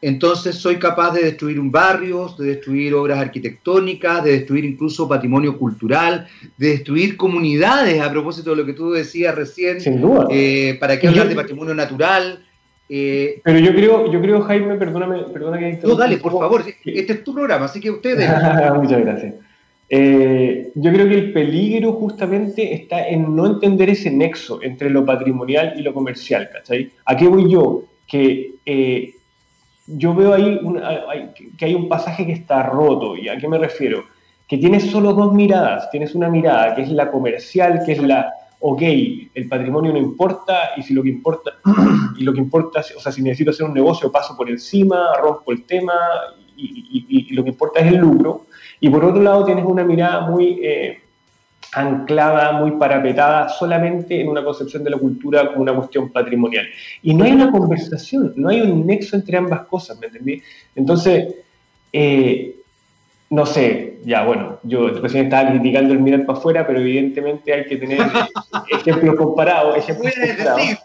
entonces 0.01 0.55
soy 0.55 0.77
capaz 0.77 1.13
de 1.13 1.23
destruir 1.23 1.59
un 1.59 1.71
barrio, 1.71 2.33
de 2.37 2.47
destruir 2.47 2.93
obras 2.93 3.19
arquitectónicas, 3.19 4.23
de 4.23 4.31
destruir 4.31 4.63
incluso 4.63 5.09
patrimonio 5.09 5.57
cultural, 5.57 6.27
de 6.57 6.69
destruir 6.69 7.17
comunidades, 7.17 8.01
a 8.01 8.09
propósito 8.09 8.51
de 8.51 8.55
lo 8.55 8.65
que 8.65 8.73
tú 8.73 8.91
decías 8.91 9.35
recién. 9.35 9.81
Sin 9.81 9.99
duda. 9.99 10.27
Eh, 10.31 10.77
¿Para 10.79 10.97
qué 10.97 11.09
hablar 11.09 11.27
de 11.27 11.35
patrimonio 11.35 11.73
natural? 11.75 12.45
Eh, 12.87 13.41
Pero 13.43 13.59
yo 13.59 13.73
creo, 13.73 14.11
yo 14.11 14.21
creo, 14.21 14.41
Jaime, 14.41 14.75
perdóname, 14.75 15.23
perdona 15.33 15.59
que... 15.59 15.79
No, 15.83 15.95
dale, 15.95 16.17
por 16.17 16.31
favor, 16.31 16.63
este 16.85 17.13
es 17.13 17.23
tu 17.23 17.33
programa, 17.33 17.65
así 17.65 17.81
que 17.81 17.91
ustedes... 17.91 18.27
Muchas 18.75 19.01
gracias. 19.01 19.35
Eh, 19.89 20.71
yo 20.75 20.93
creo 20.93 21.09
que 21.09 21.15
el 21.15 21.33
peligro 21.33 21.93
justamente 21.93 22.73
está 22.73 23.05
en 23.07 23.35
no 23.35 23.47
entender 23.47 23.89
ese 23.89 24.09
nexo 24.11 24.61
entre 24.61 24.89
lo 24.89 25.03
patrimonial 25.03 25.73
y 25.77 25.81
lo 25.81 25.93
comercial, 25.93 26.49
¿cachai? 26.53 26.91
¿A 27.05 27.17
qué 27.17 27.27
voy 27.27 27.51
yo? 27.51 27.83
Que 28.07 28.53
yo 29.89 30.13
veo 30.13 30.33
ahí 30.33 30.59
que 31.57 31.65
hay 31.65 31.75
un 31.75 31.89
pasaje 31.89 32.25
que 32.25 32.33
está 32.33 32.63
roto. 32.63 33.15
¿Y 33.15 33.29
a 33.29 33.37
qué 33.37 33.47
me 33.47 33.57
refiero? 33.57 34.03
Que 34.47 34.57
tienes 34.57 34.89
solo 34.89 35.13
dos 35.13 35.33
miradas. 35.33 35.89
Tienes 35.91 36.15
una 36.15 36.29
mirada 36.29 36.75
que 36.75 36.83
es 36.83 36.89
la 36.89 37.11
comercial, 37.11 37.81
que 37.85 37.93
es 37.93 38.01
la, 38.01 38.33
ok, 38.59 38.81
el 39.33 39.47
patrimonio 39.47 39.91
no 39.91 39.97
importa 39.97 40.71
y 40.77 40.83
si 40.83 40.93
lo 40.93 41.03
que 41.03 41.09
importa, 41.09 41.53
y 42.17 42.23
lo 42.23 42.33
que 42.33 42.39
importa, 42.39 42.81
o 42.95 42.99
sea, 42.99 43.11
si 43.11 43.21
necesito 43.21 43.51
hacer 43.51 43.65
un 43.65 43.73
negocio 43.73 44.11
paso 44.11 44.35
por 44.35 44.49
encima, 44.49 45.13
rompo 45.21 45.51
el 45.51 45.63
tema 45.65 45.93
y, 46.55 47.33
lo 47.33 47.43
que 47.43 47.49
importa 47.49 47.79
es 47.79 47.87
el 47.87 47.97
lucro. 47.97 48.45
Y 48.81 48.89
por 48.89 49.03
otro 49.03 49.21
lado 49.21 49.45
tienes 49.45 49.65
una 49.65 49.83
mirada 49.83 50.21
muy 50.21 50.59
eh, 50.61 51.01
anclada, 51.73 52.53
muy 52.53 52.71
parapetada 52.71 53.49
solamente 53.49 54.19
en 54.19 54.29
una 54.29 54.43
concepción 54.43 54.83
de 54.83 54.89
la 54.89 54.97
cultura 54.97 55.47
como 55.49 55.61
una 55.61 55.75
cuestión 55.75 56.09
patrimonial. 56.09 56.65
Y 57.03 57.13
no 57.13 57.25
hay 57.25 57.33
una 57.33 57.51
conversación, 57.51 58.33
no 58.35 58.49
hay 58.49 58.61
un 58.61 58.85
nexo 58.85 59.15
entre 59.15 59.37
ambas 59.37 59.61
cosas, 59.67 59.99
¿me 59.99 60.07
entendí? 60.07 60.41
Entonces, 60.75 61.35
eh, 61.93 62.55
no 63.29 63.45
sé, 63.45 63.99
ya 64.05 64.23
bueno, 64.23 64.59
yo 64.63 64.89
recién 64.89 65.25
estaba 65.25 65.51
criticando 65.51 65.93
el 65.93 65.99
mirar 65.99 66.25
para 66.25 66.39
afuera, 66.39 66.65
pero 66.65 66.79
evidentemente 66.79 67.53
hay 67.53 67.65
que 67.65 67.77
tener 67.77 67.99
ejemplos 68.71 69.15
comparados, 69.15 69.77
ejemplos 69.77 70.13
comparados. 70.13 70.79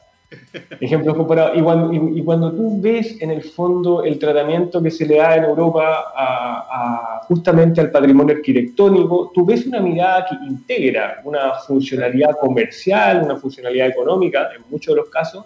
Ejemplos 0.81 1.17
comparados. 1.17 1.57
Y 1.57 1.63
cuando, 1.63 1.93
y, 1.93 2.23
cuando, 2.23 2.53
tú 2.53 2.81
ves 2.81 3.21
en 3.21 3.31
el 3.31 3.43
fondo 3.43 4.05
el 4.05 4.19
tratamiento 4.19 4.83
que 4.83 4.91
se 4.91 5.07
le 5.07 5.17
da 5.17 5.37
en 5.37 5.45
Europa 5.45 6.13
a, 6.17 7.21
justamente 7.29 7.81
al 7.81 7.91
patrimonio 7.91 8.37
arquitectónico, 8.37 9.31
tú 9.35 9.45
ves 9.47 9.67
una 9.67 9.81
mirada 9.81 10.27
que 10.27 10.37
integra 10.47 11.21
una 11.25 11.55
funcionalidad 11.67 12.37
comercial, 12.39 13.23
una 13.25 13.37
funcionalidad 13.37 13.89
económica, 13.89 14.49
en 14.57 14.63
muchos 14.71 14.95
de 14.95 15.01
los 15.01 15.11
casos, 15.11 15.45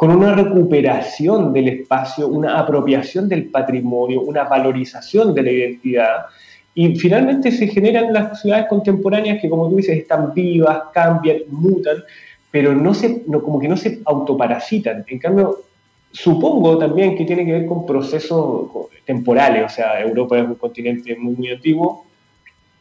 con 0.00 0.10
una 0.10 0.34
recuperación 0.34 1.52
del 1.52 1.68
espacio, 1.68 2.26
una 2.26 2.58
apropiación 2.58 3.28
del 3.28 3.50
patrimonio, 3.50 4.22
una 4.22 4.44
valorización 4.44 5.34
de 5.34 5.42
la 5.42 5.50
identidad. 5.50 6.16
Y 6.74 6.96
finalmente 6.96 7.52
se 7.52 7.66
generan 7.66 8.12
las 8.12 8.40
ciudades 8.40 8.66
contemporáneas 8.68 9.42
que, 9.42 9.50
como 9.50 9.68
tú 9.68 9.76
dices, 9.76 9.98
están 9.98 10.32
vivas, 10.32 10.84
cambian, 10.94 11.38
mutan, 11.48 12.02
pero 12.50 12.74
no 12.74 12.94
se, 12.94 13.22
no, 13.26 13.42
como 13.42 13.60
que 13.60 13.68
no 13.68 13.76
se 13.76 14.00
autoparasitan. 14.04 15.04
En 15.08 15.18
cambio, 15.18 15.62
supongo 16.10 16.78
también 16.78 17.16
que 17.16 17.24
tiene 17.24 17.44
que 17.44 17.52
ver 17.52 17.66
con 17.66 17.86
procesos 17.86 18.68
temporales, 19.04 19.64
o 19.66 19.68
sea, 19.68 20.00
Europa 20.00 20.38
es 20.38 20.46
un 20.46 20.56
continente 20.56 21.16
muy, 21.16 21.34
muy 21.34 21.50
antiguo, 21.50 22.06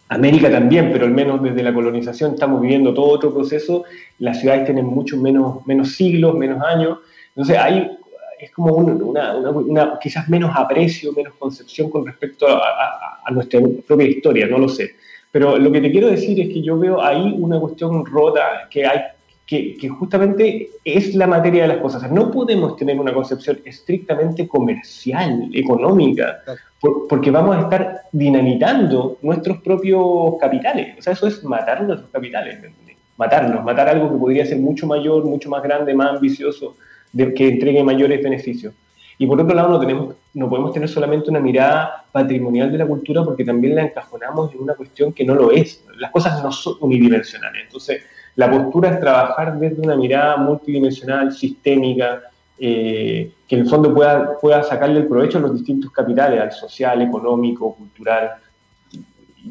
América 0.10 0.50
también, 0.50 0.90
pero 0.92 1.06
al 1.06 1.12
menos 1.12 1.42
desde 1.44 1.62
la 1.62 1.74
colonización 1.74 2.34
estamos 2.34 2.62
viviendo 2.62 2.94
todo 2.94 3.10
otro 3.10 3.32
proceso, 3.32 3.84
las 4.18 4.40
ciudades 4.40 4.66
tienen 4.66 4.86
mucho 4.86 5.18
menos, 5.18 5.66
menos 5.68 5.96
siglos, 5.96 6.36
menos 6.36 6.64
años, 6.64 6.98
entonces 7.30 7.58
hay, 7.58 7.92
es 8.40 8.52
como 8.52 8.74
una, 8.74 9.36
una, 9.36 10.00
quizás 10.02 10.28
menos 10.28 10.52
aprecio, 10.56 11.14
menos 11.14 11.36
concepción 11.36 11.92
con 11.92 12.08
respecto 12.08 12.48
a, 12.48 13.22
a 13.24 13.32
nuestra 13.32 13.60
propia 13.88 14.08
historia, 14.08 14.48
no 14.48 14.58
lo 14.58 14.68
sé. 14.68 14.96
Pero 15.32 15.60
lo 15.60 15.72
que 15.72 15.82
te 15.82 15.92
quiero 15.92 16.08
decir 16.08 16.40
es 16.42 16.48
que 16.48 16.64
yo 16.64 16.80
veo 16.80 17.02
ahí 17.02 17.36
una 17.38 17.60
cuestión 17.60 18.04
rota 18.04 18.68
que 18.72 18.86
hay 18.88 19.00
que, 19.50 19.90
justamente 19.90 20.70
es 20.86 21.16
la 21.16 21.26
materia 21.26 21.64
de 21.64 21.70
las 21.70 21.78
cosas. 21.80 22.12
no 22.12 22.30
podemos 22.30 22.76
tener 22.76 23.00
una 23.00 23.12
concepción 23.12 23.60
estrictamente 23.66 24.48
comercial, 24.48 25.50
económica, 25.52 26.42
porque 27.10 27.32
vamos 27.32 27.58
a 27.58 27.62
estar 27.62 28.02
dinamitando 28.12 29.18
nuestros 29.24 29.58
propios 29.62 30.36
capitales. 30.40 31.00
O 31.00 31.02
sea, 31.02 31.14
eso 31.14 31.26
es 31.26 31.44
matar 31.44 31.82
nuestros 31.82 32.12
capitales, 32.12 32.60
matarlos, 33.18 33.64
matar 33.64 33.90
algo 33.90 34.12
que 34.12 34.20
podría 34.20 34.46
ser 34.46 34.60
mucho 34.60 34.86
mayor, 34.86 35.26
mucho 35.26 35.50
más 35.50 35.64
grande, 35.64 35.96
más 35.96 36.12
ambicioso, 36.12 36.78
de, 37.12 37.34
que 37.34 37.48
entregue 37.48 37.84
mayores 37.84 38.22
beneficios. 38.22 38.76
Y 39.18 39.26
por 39.26 39.42
otro 39.42 39.56
lado, 39.56 39.70
no, 39.70 39.80
tenemos, 39.80 40.16
no 40.36 40.48
podemos 40.48 40.74
tener 40.74 40.88
solamente 40.88 41.32
una 41.32 41.40
mirada 41.40 42.06
patrimonial 42.12 42.72
de 42.72 42.78
la 42.78 42.86
cultura 42.86 43.26
porque 43.26 43.44
también 43.44 43.76
la 43.76 43.82
encajonamos 43.82 44.54
en 44.54 44.62
una 44.62 44.76
cuestión 44.76 45.12
que 45.12 45.26
no 45.26 45.34
lo 45.34 45.52
es. 45.52 45.84
Las 45.98 46.12
cosas 46.12 46.42
no 46.44 46.52
son 46.52 46.76
unidimensionales. 46.82 47.64
Entonces, 47.66 48.04
la 48.40 48.50
postura 48.50 48.92
es 48.92 49.02
trabajar 49.02 49.60
desde 49.60 49.82
una 49.82 49.98
mirada 49.98 50.38
multidimensional, 50.38 51.34
sistémica, 51.34 52.22
eh, 52.58 53.32
que 53.46 53.56
en 53.56 53.62
el 53.64 53.70
fondo 53.70 53.94
pueda, 53.94 54.40
pueda 54.40 54.64
sacarle 54.64 55.02
el 55.02 55.08
provecho 55.08 55.40
a 55.40 55.42
los 55.42 55.54
distintos 55.56 55.92
capitales, 55.92 56.40
al 56.40 56.52
social, 56.54 57.02
económico, 57.02 57.76
cultural. 57.76 58.32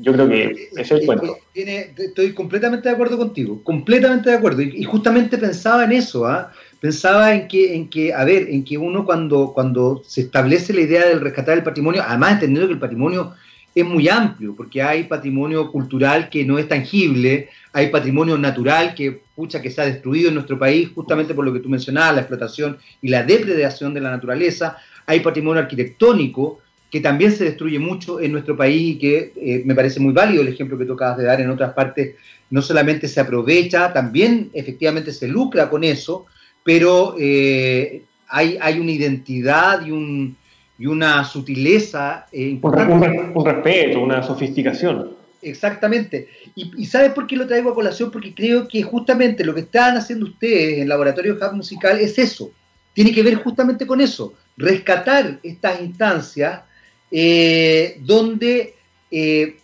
Yo 0.00 0.14
creo 0.14 0.26
que 0.26 0.70
ese 0.72 0.80
es 0.80 0.90
el 0.92 1.04
cuento. 1.04 1.36
estoy 1.52 2.32
completamente 2.32 2.88
de 2.88 2.94
acuerdo 2.94 3.18
contigo, 3.18 3.62
completamente 3.62 4.30
de 4.30 4.36
acuerdo. 4.36 4.62
Y, 4.62 4.82
justamente 4.84 5.36
pensaba 5.36 5.84
en 5.84 5.92
eso, 5.92 6.24
¿ah? 6.26 6.50
pensaba 6.80 7.34
en 7.34 7.46
que, 7.46 7.76
en 7.76 7.90
que, 7.90 8.14
a 8.14 8.24
ver, 8.24 8.48
en 8.48 8.64
que 8.64 8.78
uno 8.78 9.04
cuando, 9.04 9.52
cuando 9.52 10.02
se 10.06 10.22
establece 10.22 10.72
la 10.72 10.80
idea 10.80 11.06
del 11.08 11.20
rescatar 11.20 11.58
el 11.58 11.62
patrimonio, 11.62 12.02
además 12.06 12.32
entendiendo 12.32 12.66
que 12.66 12.74
el 12.74 12.80
patrimonio 12.80 13.34
es 13.74 13.84
muy 13.84 14.08
amplio, 14.08 14.54
porque 14.56 14.82
hay 14.82 15.04
patrimonio 15.04 15.70
cultural 15.70 16.30
que 16.30 16.42
no 16.44 16.58
es 16.58 16.66
tangible, 16.68 17.50
hay 17.78 17.90
patrimonio 17.90 18.36
natural 18.36 18.92
que, 18.92 19.20
pucha, 19.36 19.62
que 19.62 19.70
se 19.70 19.80
ha 19.80 19.86
destruido 19.86 20.28
en 20.28 20.34
nuestro 20.34 20.58
país 20.58 20.90
justamente 20.92 21.32
por 21.32 21.44
lo 21.44 21.52
que 21.52 21.60
tú 21.60 21.68
mencionabas, 21.68 22.14
la 22.16 22.20
explotación 22.22 22.76
y 23.00 23.08
la 23.08 23.22
depredación 23.22 23.94
de 23.94 24.00
la 24.00 24.10
naturaleza, 24.10 24.78
hay 25.06 25.20
patrimonio 25.20 25.62
arquitectónico 25.62 26.58
que 26.90 27.00
también 27.00 27.30
se 27.30 27.44
destruye 27.44 27.78
mucho 27.78 28.18
en 28.18 28.32
nuestro 28.32 28.56
país 28.56 28.96
y 28.96 28.98
que 28.98 29.32
eh, 29.36 29.62
me 29.64 29.76
parece 29.76 30.00
muy 30.00 30.12
válido 30.12 30.42
el 30.42 30.48
ejemplo 30.48 30.76
que 30.76 30.86
tú 30.86 30.94
acabas 30.94 31.18
de 31.18 31.24
dar 31.24 31.40
en 31.40 31.50
otras 31.50 31.72
partes, 31.72 32.16
no 32.50 32.62
solamente 32.62 33.06
se 33.06 33.20
aprovecha, 33.20 33.92
también 33.92 34.50
efectivamente 34.54 35.12
se 35.12 35.28
lucra 35.28 35.70
con 35.70 35.84
eso, 35.84 36.26
pero 36.64 37.14
eh, 37.16 38.02
hay, 38.26 38.58
hay 38.60 38.80
una 38.80 38.90
identidad 38.90 39.86
y 39.86 39.92
un, 39.92 40.36
y 40.78 40.86
una 40.86 41.22
sutileza 41.22 42.26
eh, 42.32 42.42
importante. 42.42 42.92
Un, 42.92 43.46
respeto, 43.46 44.00
una 44.00 44.20
sofisticación. 44.20 45.17
Exactamente. 45.40 46.28
Y, 46.54 46.86
¿sabes 46.86 47.12
por 47.12 47.26
qué 47.26 47.36
lo 47.36 47.46
traigo 47.46 47.70
a 47.70 47.74
colación? 47.74 48.10
Porque 48.10 48.34
creo 48.34 48.66
que 48.66 48.82
justamente 48.82 49.44
lo 49.44 49.54
que 49.54 49.60
están 49.60 49.96
haciendo 49.96 50.26
ustedes 50.26 50.78
en 50.78 50.88
Laboratorio 50.88 51.36
Hub 51.40 51.54
Musical 51.54 51.98
es 52.00 52.18
eso. 52.18 52.50
Tiene 52.92 53.12
que 53.12 53.22
ver 53.22 53.36
justamente 53.36 53.86
con 53.86 54.00
eso. 54.00 54.34
Rescatar 54.56 55.38
estas 55.42 55.80
instancias 55.80 56.62
eh, 57.10 57.98
donde 58.00 58.74
eh, 59.10 59.56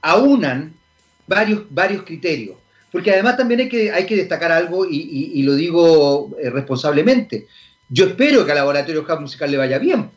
aunan 0.00 0.72
varios, 1.26 1.62
varios 1.70 2.02
criterios. 2.02 2.56
Porque 2.90 3.10
además 3.10 3.36
también 3.36 3.60
hay 3.60 3.68
que, 3.68 3.90
hay 3.90 4.06
que 4.06 4.16
destacar 4.16 4.50
algo, 4.50 4.86
y, 4.88 5.42
lo 5.42 5.54
digo 5.54 6.34
responsablemente. 6.42 7.46
Yo 7.88 8.06
espero 8.06 8.44
que 8.46 8.52
al 8.52 8.58
Laboratorio 8.58 9.04
Hub 9.06 9.20
Musical 9.20 9.50
le 9.50 9.58
vaya 9.58 9.78
bien 9.78 10.10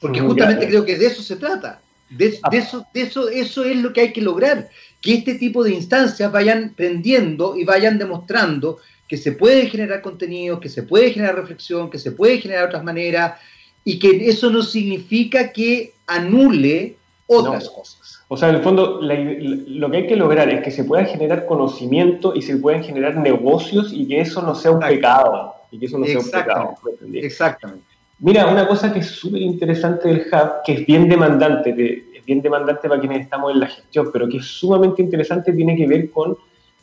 porque 0.00 0.20
justamente 0.20 0.66
creo 0.68 0.84
que 0.84 0.96
de 0.96 1.06
eso 1.06 1.22
se 1.22 1.36
trata. 1.36 1.80
De, 2.10 2.38
ah. 2.42 2.50
eso, 2.52 2.86
de 2.94 3.02
eso, 3.02 3.28
eso 3.28 3.64
es 3.64 3.76
lo 3.76 3.92
que 3.92 4.00
hay 4.00 4.12
que 4.12 4.22
lograr, 4.22 4.68
que 5.00 5.14
este 5.14 5.34
tipo 5.34 5.62
de 5.62 5.72
instancias 5.72 6.32
vayan 6.32 6.74
prendiendo 6.76 7.56
y 7.56 7.64
vayan 7.64 7.98
demostrando 7.98 8.78
que 9.06 9.16
se 9.16 9.32
puede 9.32 9.66
generar 9.66 10.02
contenido, 10.02 10.60
que 10.60 10.68
se 10.68 10.82
puede 10.82 11.10
generar 11.10 11.36
reflexión, 11.36 11.90
que 11.90 11.98
se 11.98 12.12
puede 12.12 12.38
generar 12.38 12.66
otras 12.66 12.84
maneras, 12.84 13.40
y 13.84 13.98
que 13.98 14.28
eso 14.28 14.50
no 14.50 14.62
significa 14.62 15.50
que 15.50 15.94
anule 16.06 16.96
otras 17.26 17.70
cosas. 17.70 18.20
O 18.28 18.36
sea, 18.36 18.50
en 18.50 18.56
el 18.56 18.62
fondo, 18.62 19.00
lo 19.00 19.90
que 19.90 19.96
hay 19.96 20.06
que 20.06 20.16
lograr 20.16 20.50
es 20.50 20.62
que 20.62 20.70
se 20.70 20.84
pueda 20.84 21.06
generar 21.06 21.46
conocimiento 21.46 22.34
y 22.34 22.42
se 22.42 22.58
puedan 22.58 22.84
generar 22.84 23.16
negocios 23.16 23.90
y 23.92 24.06
que 24.06 24.20
eso 24.20 24.42
no 24.42 24.54
sea 24.54 24.72
un 24.72 24.80
pecado. 24.80 25.54
Y 25.70 25.78
que 25.78 25.86
eso 25.86 25.98
no 25.98 26.04
sea 26.04 26.18
un 26.18 26.30
pecado. 26.30 26.74
Exactamente. 27.14 27.87
Mira, 28.20 28.48
una 28.48 28.66
cosa 28.66 28.92
que 28.92 28.98
es 28.98 29.06
súper 29.06 29.42
interesante 29.42 30.08
del 30.08 30.26
Hub, 30.32 30.62
que 30.64 30.72
es 30.72 30.86
bien 30.86 31.08
demandante, 31.08 31.70
es 32.14 32.24
bien 32.24 32.42
demandante 32.42 32.88
para 32.88 33.00
quienes 33.00 33.20
estamos 33.20 33.52
en 33.52 33.60
la 33.60 33.68
gestión, 33.68 34.10
pero 34.12 34.28
que 34.28 34.38
es 34.38 34.46
sumamente 34.46 35.02
interesante, 35.02 35.52
tiene 35.52 35.76
que 35.76 35.86
ver 35.86 36.10
con 36.10 36.36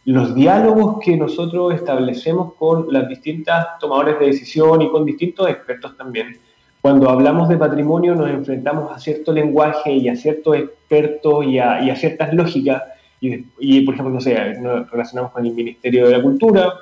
los 0.05 0.33
diálogos 0.33 0.99
que 1.03 1.17
nosotros 1.17 1.73
establecemos 1.73 2.53
con 2.53 2.91
las 2.93 3.09
distintas 3.09 3.77
tomadores 3.79 4.17
de 4.19 4.27
decisión 4.27 4.81
y 4.81 4.89
con 4.89 5.03
distintos 5.03 5.49
expertos 5.49 5.97
también. 5.97 6.37
Cuando 6.79 7.09
hablamos 7.09 7.49
de 7.49 7.57
patrimonio 7.57 8.15
nos 8.15 8.29
enfrentamos 8.29 8.95
a 8.95 8.99
cierto 8.99 9.33
lenguaje 9.33 9.91
y 9.91 10.07
a 10.07 10.15
ciertos 10.15 10.55
expertos 10.55 11.45
y 11.47 11.57
a, 11.57 11.95
ciertas 11.95 12.33
lógicas. 12.33 12.83
Y, 13.19 13.43
y, 13.59 13.81
por 13.81 13.95
ejemplo, 13.95 14.13
no 14.13 14.21
sé, 14.21 14.59
nos 14.61 14.89
relacionamos 14.89 15.31
con 15.31 15.45
el 15.45 15.53
Ministerio 15.53 16.05
de 16.05 16.17
la 16.17 16.21
Cultura, 16.21 16.73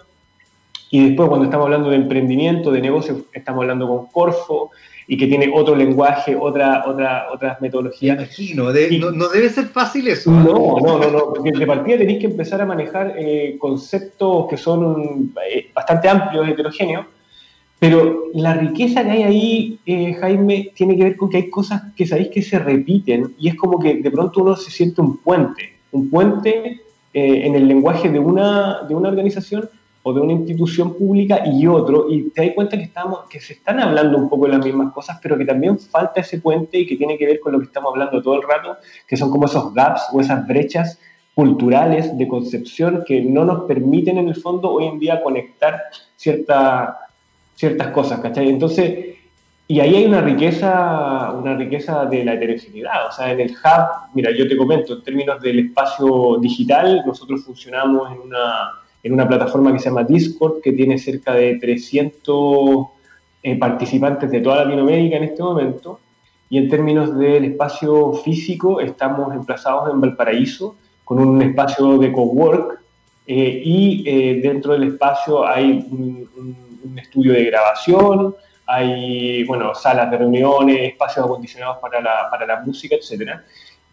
y 0.94 1.08
después 1.08 1.28
cuando 1.28 1.46
estamos 1.46 1.66
hablando 1.66 1.90
de 1.90 1.96
emprendimiento, 1.96 2.72
de 2.72 2.80
negocio, 2.80 3.26
estamos 3.34 3.64
hablando 3.64 3.88
con 3.88 4.06
Corfo 4.12 4.70
y 5.08 5.18
que 5.18 5.26
tiene 5.26 5.52
otro 5.52 5.76
lenguaje, 5.76 6.36
otra, 6.40 6.84
otra, 6.86 7.32
otras 7.34 7.60
metodologías. 7.62 8.16
imagino, 8.16 8.72
no, 9.10 9.28
debe 9.30 9.50
ser 9.50 9.66
fácil 9.70 10.08
eso. 10.08 10.30
¿eh? 10.30 10.36
No, 10.36 10.78
no, 10.80 11.00
no, 11.00 11.10
no, 11.10 11.34
porque 11.34 11.50
de 11.52 11.66
partida 11.66 11.98
tenéis 11.98 12.20
que 12.20 12.28
empezar 12.28 12.62
a 12.62 12.68
manejar 12.68 13.16
eh, 13.18 13.56
conceptos 13.58 14.46
que 14.48 14.56
son 14.56 15.34
eh, 15.50 15.72
bastante 15.74 16.10
amplios, 16.10 16.48
heterogéneos, 16.48 17.08
pero 17.80 18.26
la 18.36 18.54
riqueza 18.54 19.04
que 19.04 19.10
hay 19.10 19.24
ahí, 19.24 20.14
Jaime, 20.20 20.74
tiene 20.76 20.96
que 20.96 21.06
ver 21.06 21.18
con 21.18 21.28
que 21.28 21.38
hay 21.38 21.50
cosas 21.50 21.82
que 21.96 22.06
sabéis 22.06 22.28
que 22.30 22.44
se 22.44 22.60
repiten 22.60 23.34
y 23.40 23.48
es 23.48 23.56
como 23.56 23.80
que 23.80 23.96
de 23.96 24.12
pronto 24.12 24.44
uno 24.44 24.56
se 24.56 24.70
siente 24.70 25.02
un 25.02 25.18
puente, 25.18 25.74
un 25.92 26.12
puente 26.12 26.82
en 27.16 27.56
el 27.56 27.68
lenguaje 27.68 28.10
de 28.10 28.20
una, 28.20 28.84
de 28.88 28.94
una 28.94 29.10
organización 29.10 29.68
o 30.06 30.14
de 30.14 30.20
una 30.20 30.34
institución 30.34 30.94
pública 30.96 31.44
y 31.46 31.66
otro, 31.66 32.08
y 32.10 32.30
te 32.30 32.46
das 32.46 32.56
cuenta 32.56 32.78
que, 32.78 32.84
estamos, 32.84 33.22
que 33.30 33.40
se 33.40 33.54
están 33.54 33.80
hablando 33.80 34.18
un 34.18 34.30
poco 34.30 34.46
de 34.46 34.52
las 34.52 34.66
mismas 34.66 34.94
cosas, 34.94 35.18
pero 35.22 35.38
que 35.38 35.46
también 35.46 35.80
falta 35.80 36.20
ese 36.20 36.40
puente 36.40 36.78
y 36.78 36.86
que 36.86 36.98
tiene 36.98 37.18
que 37.18 37.26
ver 37.26 37.40
con 37.40 37.54
lo 37.54 37.60
que 37.60 37.66
estamos 37.66 37.92
hablando 37.94 38.22
todo 38.22 38.36
el 38.36 38.44
rato, 38.44 38.78
que 39.08 39.16
son 39.16 39.32
como 39.32 39.46
esos 39.46 39.74
gaps 39.74 40.10
o 40.12 40.20
esas 40.20 40.46
brechas 40.46 41.00
culturales 41.34 42.16
de 42.18 42.28
concepción 42.28 43.04
que 43.08 43.22
no 43.22 43.46
nos 43.46 43.64
permiten 43.64 44.18
en 44.18 44.28
el 44.28 44.36
fondo 44.36 44.72
hoy 44.72 44.86
en 44.86 45.00
día 45.00 45.24
conectar 45.24 45.82
cierta, 46.18 47.00
ciertas 47.56 47.88
cosas, 47.88 48.20
¿cachai? 48.20 48.50
Entonces, 48.50 49.16
y 49.68 49.80
ahí 49.80 49.96
hay 49.96 50.06
una 50.06 50.20
riqueza, 50.20 51.32
una 51.32 51.56
riqueza 51.56 52.06
de 52.06 52.26
la 52.26 52.34
heterogeneidad. 52.34 53.08
O 53.08 53.12
sea, 53.14 53.32
en 53.32 53.40
el 53.40 53.52
hub, 53.52 54.12
mira, 54.14 54.32
yo 54.32 54.48
te 54.48 54.58
comento, 54.58 54.94
en 54.96 55.04
términos 55.04 55.42
del 55.42 55.60
espacio 55.60 56.38
digital, 56.42 57.04
nosotros 57.06 57.46
funcionamos 57.46 58.12
en 58.12 58.20
una, 58.20 58.83
en 59.04 59.14
una 59.14 59.28
plataforma 59.28 59.72
que 59.74 59.80
se 59.80 59.90
llama 59.90 60.04
Discord, 60.04 60.62
que 60.62 60.72
tiene 60.72 60.98
cerca 60.98 61.34
de 61.34 61.56
300 61.56 62.88
eh, 63.44 63.56
participantes 63.58 64.32
de 64.32 64.40
toda 64.40 64.64
Latinoamérica 64.64 65.18
en 65.18 65.24
este 65.26 65.44
momento. 65.44 66.00
Y 66.50 66.58
en 66.58 66.70
términos 66.70 67.18
del 67.18 67.46
espacio 67.46 68.14
físico, 68.14 68.80
estamos 68.80 69.34
emplazados 69.34 69.92
en 69.92 70.00
Valparaíso, 70.00 70.76
con 71.04 71.20
un 71.20 71.42
espacio 71.42 71.98
de 71.98 72.12
cowork, 72.12 72.80
eh, 73.28 73.62
y 73.64 74.04
eh, 74.06 74.40
dentro 74.42 74.74
del 74.74 74.84
espacio 74.84 75.46
hay 75.46 75.86
un, 75.90 76.30
un 76.84 77.00
estudio 77.00 77.34
de 77.34 77.46
grabación, 77.46 78.36
hay, 78.66 79.44
bueno, 79.44 79.76
salas 79.76 80.10
de 80.12 80.18
reuniones, 80.18 80.92
espacios 80.92 81.26
acondicionados 81.26 81.78
para 81.80 82.02
la, 82.02 82.30
para 82.30 82.46
la 82.46 82.62
música, 82.62 82.96
etc. 82.96 83.40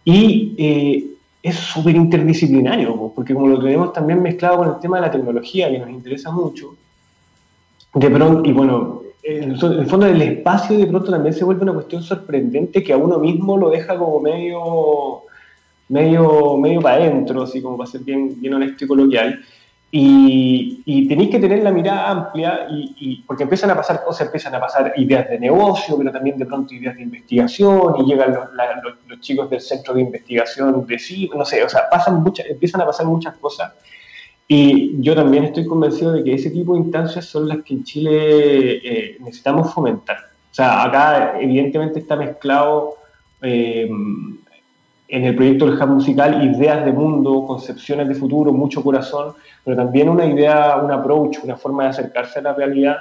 Y 0.04 0.54
eh, 0.58 1.04
es 1.42 1.56
súper 1.56 1.96
interdisciplinario, 1.96 3.12
porque 3.14 3.34
como 3.34 3.48
lo 3.48 3.60
tenemos 3.60 3.92
también 3.92 4.22
mezclado 4.22 4.58
con 4.58 4.68
el 4.68 4.78
tema 4.78 4.96
de 4.98 5.06
la 5.06 5.10
tecnología, 5.10 5.70
que 5.70 5.78
nos 5.78 5.90
interesa 5.90 6.30
mucho, 6.30 6.74
de 7.94 8.10
pronto, 8.10 8.48
y 8.48 8.52
bueno, 8.52 9.02
en 9.22 9.52
el 9.52 9.86
fondo 9.86 10.06
del 10.06 10.22
espacio 10.22 10.78
de 10.78 10.86
pronto 10.86 11.10
también 11.10 11.34
se 11.34 11.44
vuelve 11.44 11.62
una 11.62 11.74
cuestión 11.74 12.02
sorprendente 12.02 12.82
que 12.82 12.92
a 12.92 12.96
uno 12.96 13.18
mismo 13.18 13.56
lo 13.56 13.70
deja 13.70 13.98
como 13.98 14.20
medio 14.20 15.24
medio, 15.90 16.56
medio 16.56 16.80
para 16.80 16.96
adentro, 16.96 17.42
así 17.42 17.60
como 17.60 17.76
para 17.76 17.90
ser 17.90 18.02
bien, 18.02 18.40
bien 18.40 18.54
honesto 18.54 18.84
y 18.84 18.88
coloquial. 18.88 19.40
Y, 19.92 21.08
tenéis 21.08 21.30
que 21.30 21.40
tener 21.40 21.64
la 21.64 21.72
mirada 21.72 22.10
amplia 22.10 22.66
y, 22.70 23.22
porque 23.26 23.42
empiezan 23.42 23.70
a 23.70 23.76
pasar 23.76 24.04
cosas, 24.04 24.26
empiezan 24.26 24.54
a 24.54 24.60
pasar 24.60 24.92
ideas 24.96 25.28
de 25.28 25.38
negocio, 25.40 25.98
pero 25.98 26.12
también 26.12 26.38
de 26.38 26.46
pronto 26.46 26.72
ideas 26.74 26.94
de 26.96 27.02
investigación 27.02 27.94
y 27.98 28.04
llegan 28.04 28.32
los, 28.32 29.20
chicos 29.20 29.50
del 29.50 29.60
centro 29.60 29.94
de 29.94 30.02
investigación 30.02 30.86
de 30.86 30.98
sí, 30.98 31.28
no 31.34 31.44
sé, 31.44 31.64
o 31.64 31.68
sea, 31.68 31.90
pasan 31.90 32.22
muchas, 32.22 32.46
empiezan 32.46 32.80
a 32.82 32.86
pasar 32.86 33.06
muchas 33.06 33.36
cosas. 33.38 33.72
Y 34.46 35.00
yo 35.00 35.14
también 35.14 35.44
estoy 35.44 35.66
convencido 35.66 36.12
de 36.12 36.24
que 36.24 36.34
ese 36.34 36.50
tipo 36.50 36.74
de 36.74 36.80
instancias 36.80 37.26
son 37.26 37.48
las 37.48 37.58
que 37.62 37.74
en 37.74 37.84
Chile 37.84 38.76
eh, 38.84 39.16
necesitamos 39.20 39.72
fomentar. 39.72 40.16
O 40.50 40.54
sea, 40.54 40.84
acá 40.84 41.40
evidentemente 41.40 42.00
está 42.00 42.16
mezclado 42.16 42.96
eh, 43.42 43.88
en 45.10 45.24
el 45.24 45.34
proyecto 45.34 45.66
del 45.66 45.74
Hub 45.74 45.88
Musical 45.88 46.44
ideas 46.44 46.84
de 46.84 46.92
mundo, 46.92 47.44
concepciones 47.44 48.06
de 48.08 48.14
futuro, 48.14 48.52
mucho 48.52 48.82
corazón, 48.82 49.34
pero 49.64 49.76
también 49.76 50.08
una 50.08 50.24
idea, 50.24 50.76
un 50.76 50.90
approach, 50.92 51.38
una 51.42 51.56
forma 51.56 51.84
de 51.84 51.88
acercarse 51.90 52.38
a 52.38 52.42
la 52.42 52.54
realidad, 52.54 52.98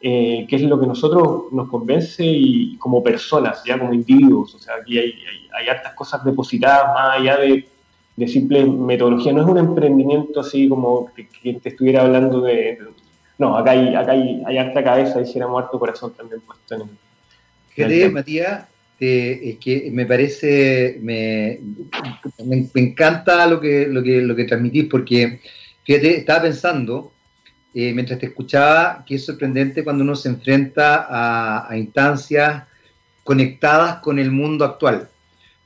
eh, 0.00 0.44
que 0.48 0.56
es 0.56 0.62
lo 0.62 0.80
que 0.80 0.88
nosotros 0.88 1.52
nos 1.52 1.68
convence 1.68 2.24
y 2.24 2.76
como 2.78 3.00
personas, 3.00 3.62
ya 3.64 3.78
como 3.78 3.94
individuos. 3.94 4.56
O 4.56 4.58
sea, 4.58 4.74
aquí 4.80 4.98
hay, 4.98 5.14
hay, 5.56 5.68
hartas 5.68 5.94
cosas 5.94 6.24
depositadas 6.24 6.92
más 6.94 7.20
allá 7.20 7.36
de, 7.36 7.68
de, 8.16 8.28
simple 8.28 8.64
metodología. 8.64 9.32
No 9.32 9.42
es 9.42 9.48
un 9.48 9.58
emprendimiento 9.58 10.40
así 10.40 10.68
como 10.68 11.12
que, 11.14 11.54
te 11.54 11.68
estuviera 11.68 12.02
hablando 12.02 12.40
de... 12.40 12.76
no, 13.38 13.56
acá 13.56 13.70
hay, 13.70 13.94
acá 13.94 14.12
hay, 14.12 14.42
hay 14.44 14.58
harta 14.58 14.82
cabeza, 14.82 15.20
hiciéramos 15.20 15.62
harto 15.62 15.78
corazón 15.78 16.12
también 16.14 16.40
puesto 16.40 16.74
en 16.74 16.82
el... 16.82 18.12
Matías, 18.12 18.66
es 18.98 19.58
que 19.58 19.90
me 19.92 20.06
parece, 20.06 20.98
me, 21.02 21.58
me, 22.44 22.70
encanta 22.74 23.46
lo 23.46 23.60
que, 23.60 23.86
lo, 23.88 24.02
que, 24.02 24.22
lo 24.22 24.36
que 24.36 24.44
transmitís, 24.44 24.86
porque 24.88 25.40
Fíjate, 25.84 26.18
estaba 26.18 26.42
pensando, 26.42 27.12
eh, 27.74 27.92
mientras 27.92 28.18
te 28.18 28.26
escuchaba, 28.26 29.04
que 29.06 29.16
es 29.16 29.24
sorprendente 29.24 29.82
cuando 29.82 30.04
uno 30.04 30.14
se 30.14 30.28
enfrenta 30.28 31.06
a, 31.68 31.76
instancias 31.76 32.64
conectadas 33.24 33.96
con 33.96 34.18
el 34.18 34.30
mundo 34.30 34.64
actual. 34.64 35.08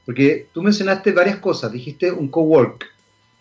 Porque 0.04 0.46
tú 0.52 0.62
mencionaste 0.62 1.12
varias 1.12 1.38
cosas, 1.38 1.72
dijiste 1.72 2.10
un 2.10 2.28
cowork. 2.28 2.86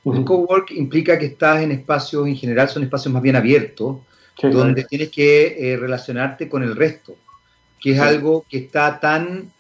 Un 0.04 0.24
cowork 0.24 0.72
implica 0.72 1.18
que 1.18 1.28
estás 1.28 1.64
en 1.64 1.72
espacios, 1.72 2.28
en 2.28 2.36
general 2.36 2.70
son 2.70 2.84
espacios 2.84 3.14
más 3.14 3.24
bien 3.24 3.36
abiertos, 3.36 3.98
donde 4.42 4.84
tienes 4.84 5.10
que 5.10 5.56
eh, 5.58 5.78
relacionarte 5.78 6.50
con 6.50 6.62
el 6.62 6.76
resto, 6.76 7.16
que 7.80 7.94
es 7.94 8.00
algo 8.00 8.46
que 8.48 8.58
está 8.58 9.00
tan, 9.00 9.52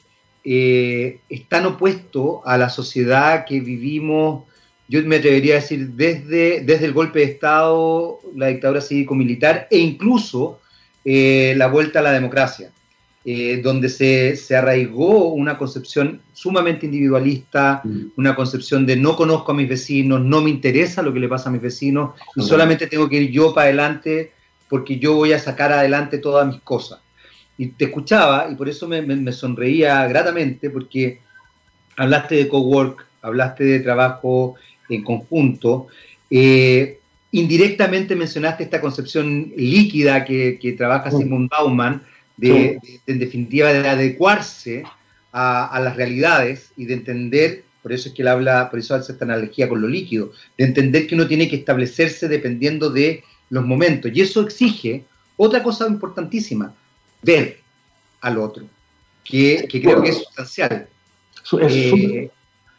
eh, 0.45 1.19
es 1.27 1.49
tan 1.49 1.65
opuesto 1.65 2.41
a 2.45 2.57
la 2.57 2.69
sociedad 2.69 3.45
que 3.45 3.59
vivimos 3.59 4.43
yo 4.87 5.01
me 5.03 5.15
atrevería 5.17 5.55
a 5.55 5.61
decir, 5.61 5.89
desde, 5.89 6.61
desde 6.61 6.85
el 6.85 6.93
golpe 6.93 7.19
de 7.19 7.25
Estado, 7.25 8.19
la 8.35 8.47
dictadura 8.47 8.81
cívico-militar 8.81 9.67
e 9.71 9.79
incluso 9.79 10.59
eh, 11.03 11.53
la 11.57 11.67
vuelta 11.67 11.99
a 11.99 12.01
la 12.03 12.11
democracia, 12.11 12.71
eh, 13.23 13.61
donde 13.63 13.89
se, 13.89 14.35
se, 14.35 14.55
arraigó 14.55 15.33
una 15.33 15.57
concepción 15.57 16.21
sumamente 16.33 16.85
individualista, 16.85 17.81
mm. 17.83 18.11
una 18.17 18.35
concepción 18.35 18.85
de 18.85 18.95
no 18.95 19.15
conozco 19.15 19.51
a 19.51 19.55
mis 19.55 19.67
vecinos, 19.67 20.21
no 20.21 20.41
me 20.41 20.51
interesa 20.51 21.01
lo 21.01 21.11
que 21.11 21.19
le 21.19 21.27
pasa 21.27 21.49
a 21.49 21.51
mis 21.51 21.61
vecinos 21.61 22.11
y 22.35 22.43
solamente 22.43 22.85
tengo 22.85 23.09
que 23.09 23.17
ir 23.21 23.31
yo 23.31 23.53
para 23.53 23.65
adelante 23.65 24.33
porque 24.69 24.99
yo 24.99 25.15
voy 25.15 25.33
a 25.33 25.39
sacar 25.39 25.71
adelante 25.71 26.19
todas 26.19 26.47
mis 26.47 26.61
cosas. 26.61 26.99
Y 27.57 27.67
te 27.67 27.85
escuchaba 27.85 28.47
y 28.51 28.55
por 28.55 28.67
eso 28.67 28.87
me, 28.87 29.01
me, 29.01 29.15
me 29.15 29.31
sonreía 29.31 30.07
gratamente 30.07 30.69
porque 30.69 31.19
hablaste 31.97 32.35
de 32.35 32.47
cowork, 32.47 33.05
hablaste 33.21 33.63
de 33.63 33.79
trabajo 33.79 34.55
en 34.89 35.03
conjunto. 35.03 35.87
Eh, 36.29 36.99
indirectamente 37.31 38.15
mencionaste 38.15 38.63
esta 38.63 38.81
concepción 38.81 39.51
líquida 39.55 40.23
que, 40.25 40.75
trabaja 40.77 41.11
Simon 41.11 41.47
Bauman, 41.47 42.03
de, 42.37 42.79
en 43.07 43.19
definitiva 43.19 43.71
de 43.71 43.87
adecuarse 43.87 44.83
a, 45.31 45.79
las 45.83 45.95
realidades 45.95 46.71
y 46.77 46.85
de 46.85 46.93
entender, 46.93 47.63
por 47.81 47.91
eso 47.91 48.09
es 48.09 48.15
que 48.15 48.21
él 48.21 48.29
habla, 48.29 48.69
por 48.69 48.79
eso 48.79 48.95
hace 48.95 49.11
esta 49.11 49.25
analogía 49.25 49.67
con 49.67 49.81
lo 49.81 49.87
líquido, 49.87 50.31
de 50.57 50.65
entender 50.65 51.07
que 51.07 51.15
uno 51.15 51.27
tiene 51.27 51.49
que 51.49 51.57
establecerse 51.57 52.27
dependiendo 52.27 52.89
de 52.89 53.23
los 53.49 53.65
momentos. 53.65 54.11
Y 54.13 54.21
eso 54.21 54.41
exige 54.41 55.03
otra 55.35 55.61
cosa 55.61 55.87
importantísima, 55.87 56.73
ver 57.25 57.59
al 58.21 58.37
otro, 58.37 58.63
que, 59.23 59.67
creo 59.69 60.01
que 60.01 60.09
es 60.09 60.17
sustancial. 60.17 60.87
Eh, 61.59 62.29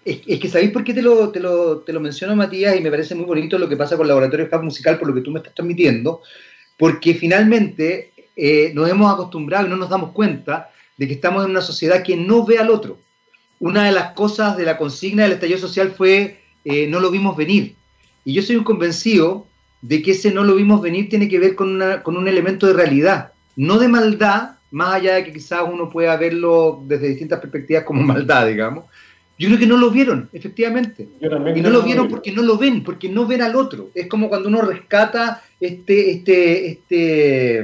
es, 0.05 0.41
que 0.41 0.49
¿sabéis 0.49 0.71
por 0.71 0.85
qué 0.85 0.95
te 0.95 1.03
lo, 1.03 1.31
te, 1.31 1.41
lo, 1.41 1.79
te 1.79 1.93
lo 1.93 2.01
menciono, 2.01 2.37
Matías? 2.37 2.77
Y 2.77 2.81
me 2.81 2.91
parece 2.91 3.15
muy 3.15 3.27
bonito 3.27 3.59
lo 3.59 3.69
que 3.69 3.77
pasa 3.77 3.97
con 3.97 4.05
el 4.05 4.09
Laboratorio 4.09 4.47
de 4.47 4.59
Musical, 4.59 4.99
por 4.99 5.09
lo 5.09 5.15
que 5.15 5.21
tú 5.21 5.33
me 5.33 5.41
estás 5.41 5.55
transmitiendo, 5.55 6.23
porque 6.77 7.15
finalmente 7.15 8.13
eh, 8.37 8.71
nos 8.73 8.89
hemos 8.89 9.13
acostumbrado 9.13 9.67
y 9.67 9.71
no 9.71 9.77
nos 9.77 9.91
damos 9.91 10.13
cuenta 10.13 10.71
de 10.97 11.09
que 11.09 11.15
estamos 11.15 11.45
en 11.45 11.51
una 11.51 11.61
sociedad 11.61 12.03
que 12.03 12.17
no 12.17 12.45
ve 12.45 12.59
al 12.59 12.71
otro. 12.71 12.99
Una 13.59 13.85
de 13.85 13.93
las 13.93 14.13
cosas 14.13 14.57
de 14.57 14.65
la 14.65 14.79
consigna 14.79 15.25
del 15.25 15.33
estallido 15.33 15.59
social 15.59 15.93
fue 15.97 16.41
eh, 16.65 16.87
no 16.87 17.01
lo 17.01 17.11
vimos 17.11 17.37
venir. 17.37 17.75
Y 18.25 18.33
yo 18.33 18.43
soy 18.43 18.57
un 18.57 18.65
convencido 18.65 19.47
de 19.83 20.03
que 20.03 20.13
ese 20.13 20.33
no 20.33 20.45
lo 20.45 20.55
vimos 20.55 20.83
venir 20.83 21.09
tiene 21.09 21.29
que 21.29 21.39
ver 21.39 21.55
con, 21.55 21.69
una, 21.71 22.03
con 22.03 22.17
un 22.17 22.29
elemento 22.29 22.67
de 22.67 22.73
realidad, 22.73 23.33
no 23.57 23.79
de 23.79 23.89
maldad, 23.89 24.51
más 24.71 24.95
allá 24.95 25.15
de 25.15 25.25
que 25.25 25.33
quizás 25.33 25.63
uno 25.71 25.91
pueda 25.91 26.17
verlo 26.17 26.83
desde 26.87 27.09
distintas 27.09 27.41
perspectivas 27.41 27.85
como 27.85 28.03
maldad, 28.15 28.47
digamos, 28.47 28.85
yo 29.39 29.49
creo 29.49 29.59
que 29.59 29.67
no 29.67 29.77
lo 29.77 29.91
vieron, 29.91 30.31
efectivamente. 30.33 31.09
y 31.21 31.61
no 31.61 31.71
lo 31.71 31.83
vieron 31.83 32.09
porque 32.09 32.33
no 32.33 32.43
lo 32.43 32.57
ven, 32.57 32.83
porque 32.83 33.09
no 33.09 33.27
ven 33.27 33.43
al 33.43 33.55
otro. 33.55 33.91
Es 33.95 34.07
como 34.07 34.31
cuando 34.31 34.49
uno 34.49 34.63
rescata 34.63 35.43
este, 35.61 36.11
este, 36.11 36.69
este, 36.69 37.59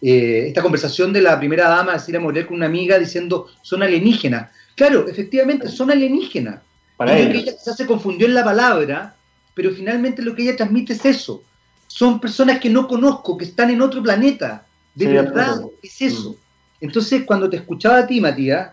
eh, 0.00 0.44
esta 0.48 0.62
conversación 0.62 1.12
de 1.12 1.20
la 1.20 1.38
primera 1.38 1.68
dama, 1.68 1.92
decir 1.92 2.16
a 2.16 2.20
morir 2.20 2.46
con 2.46 2.56
una 2.56 2.66
amiga 2.66 2.98
diciendo 2.98 3.48
son 3.60 3.82
alienígenas. 3.82 4.50
Claro, 4.74 5.06
efectivamente, 5.08 5.68
son 5.68 5.90
alienígenas. 5.90 6.60
Para 6.96 7.16
que 7.16 7.22
ella 7.22 7.52
quizás 7.52 7.76
se 7.76 7.86
confundió 7.86 8.26
en 8.26 8.34
la 8.34 8.44
palabra, 8.44 9.14
pero 9.54 9.72
finalmente 9.72 10.22
lo 10.22 10.34
que 10.34 10.42
ella 10.42 10.56
transmite 10.56 10.94
es 10.94 11.04
eso. 11.04 11.42
Son 11.86 12.18
personas 12.20 12.60
que 12.60 12.70
no 12.70 12.88
conozco, 12.88 13.36
que 13.36 13.44
están 13.44 13.70
en 13.70 13.82
otro 13.82 14.02
planeta. 14.02 14.64
De 14.94 15.06
verdad, 15.06 15.60
es 15.82 16.00
eso. 16.02 16.30
Mm. 16.30 16.84
Entonces, 16.84 17.24
cuando 17.24 17.48
te 17.48 17.56
escuchaba 17.56 17.98
a 17.98 18.06
ti, 18.06 18.20
Matías, 18.20 18.72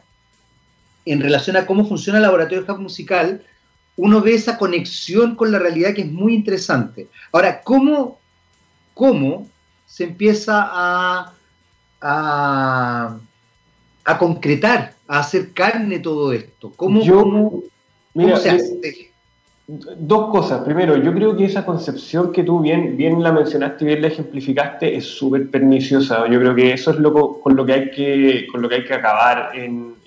en 1.06 1.22
relación 1.22 1.56
a 1.58 1.66
cómo 1.66 1.88
funciona 1.88 2.20
el 2.20 2.24
laboratorio 2.24 2.64
de 2.64 2.74
musical, 2.76 3.44
uno 3.96 4.22
ve 4.22 4.36
esa 4.36 4.58
conexión 4.58 5.36
con 5.36 5.52
la 5.52 5.60
realidad 5.60 5.94
que 5.94 6.02
es 6.02 6.12
muy 6.12 6.34
interesante. 6.34 7.08
Ahora, 7.32 7.62
¿cómo, 7.62 8.20
cómo 8.94 9.48
se 9.86 10.04
empieza 10.06 10.70
a, 10.72 11.34
a, 12.02 13.18
concretar, 14.20 14.96
a 15.08 15.20
hacer 15.20 15.54
carne 15.54 16.00
todo 16.00 16.32
esto? 16.32 16.72
¿Cómo, 16.76 17.02
se 18.38 18.50
hace? 18.50 19.12
Dos 19.68 20.32
cosas. 20.32 20.64
Primero, 20.64 20.96
yo 20.96 21.14
creo 21.14 21.36
que 21.36 21.44
esa 21.44 21.66
concepción 21.66 22.32
que 22.32 22.44
tú 22.44 22.62
bien, 22.62 22.96
bien 22.96 23.22
la 23.22 23.34
mencionaste 23.34 23.84
y 23.84 23.88
bien 23.88 24.02
la 24.02 24.08
ejemplificaste 24.08 24.96
es 24.96 25.06
súper 25.06 25.52
perniciosa. 25.52 26.26
Yo 26.30 26.40
creo 26.40 26.56
que 26.56 26.72
eso 26.72 26.92
es 26.92 27.00
lo, 27.00 27.42
con, 27.42 27.54
lo 27.54 27.66
que 27.66 27.74
hay 27.74 27.92
que, 27.92 28.48
con 28.50 28.62
lo 28.62 28.70
que 28.70 28.76
hay 28.76 28.86
que 28.86 28.94
acabar 28.94 29.52
en, 29.54 29.98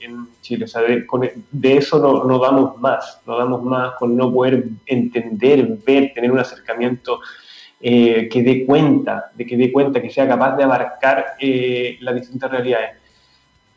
Chile. 0.41 0.65
O 0.65 0.69
sea, 0.69 0.81
de, 0.81 1.77
eso 1.77 1.99
no, 1.99 2.25
no, 2.25 2.39
damos 2.39 2.81
más, 2.81 3.21
no 3.27 3.37
damos 3.37 3.63
más 3.63 3.93
con 3.99 4.17
no 4.17 4.33
poder 4.33 4.65
entender, 4.87 5.79
ver, 5.87 6.13
tener 6.15 6.33
un 6.33 6.39
acercamiento 6.39 7.21
eh, 7.83 8.29
que 8.31 8.43
dé 8.43 8.67
cuenta, 8.67 9.31
de 9.35 9.47
que 9.47 9.57
dé 9.57 9.73
cuenta, 9.73 10.03
que 10.03 10.11
sea 10.11 10.29
capaz 10.29 10.57
de 10.57 10.65
abarcar 10.65 11.25
eh, 11.39 11.97
las 12.01 12.15
distintas 12.15 12.51
realidades. 12.51 12.91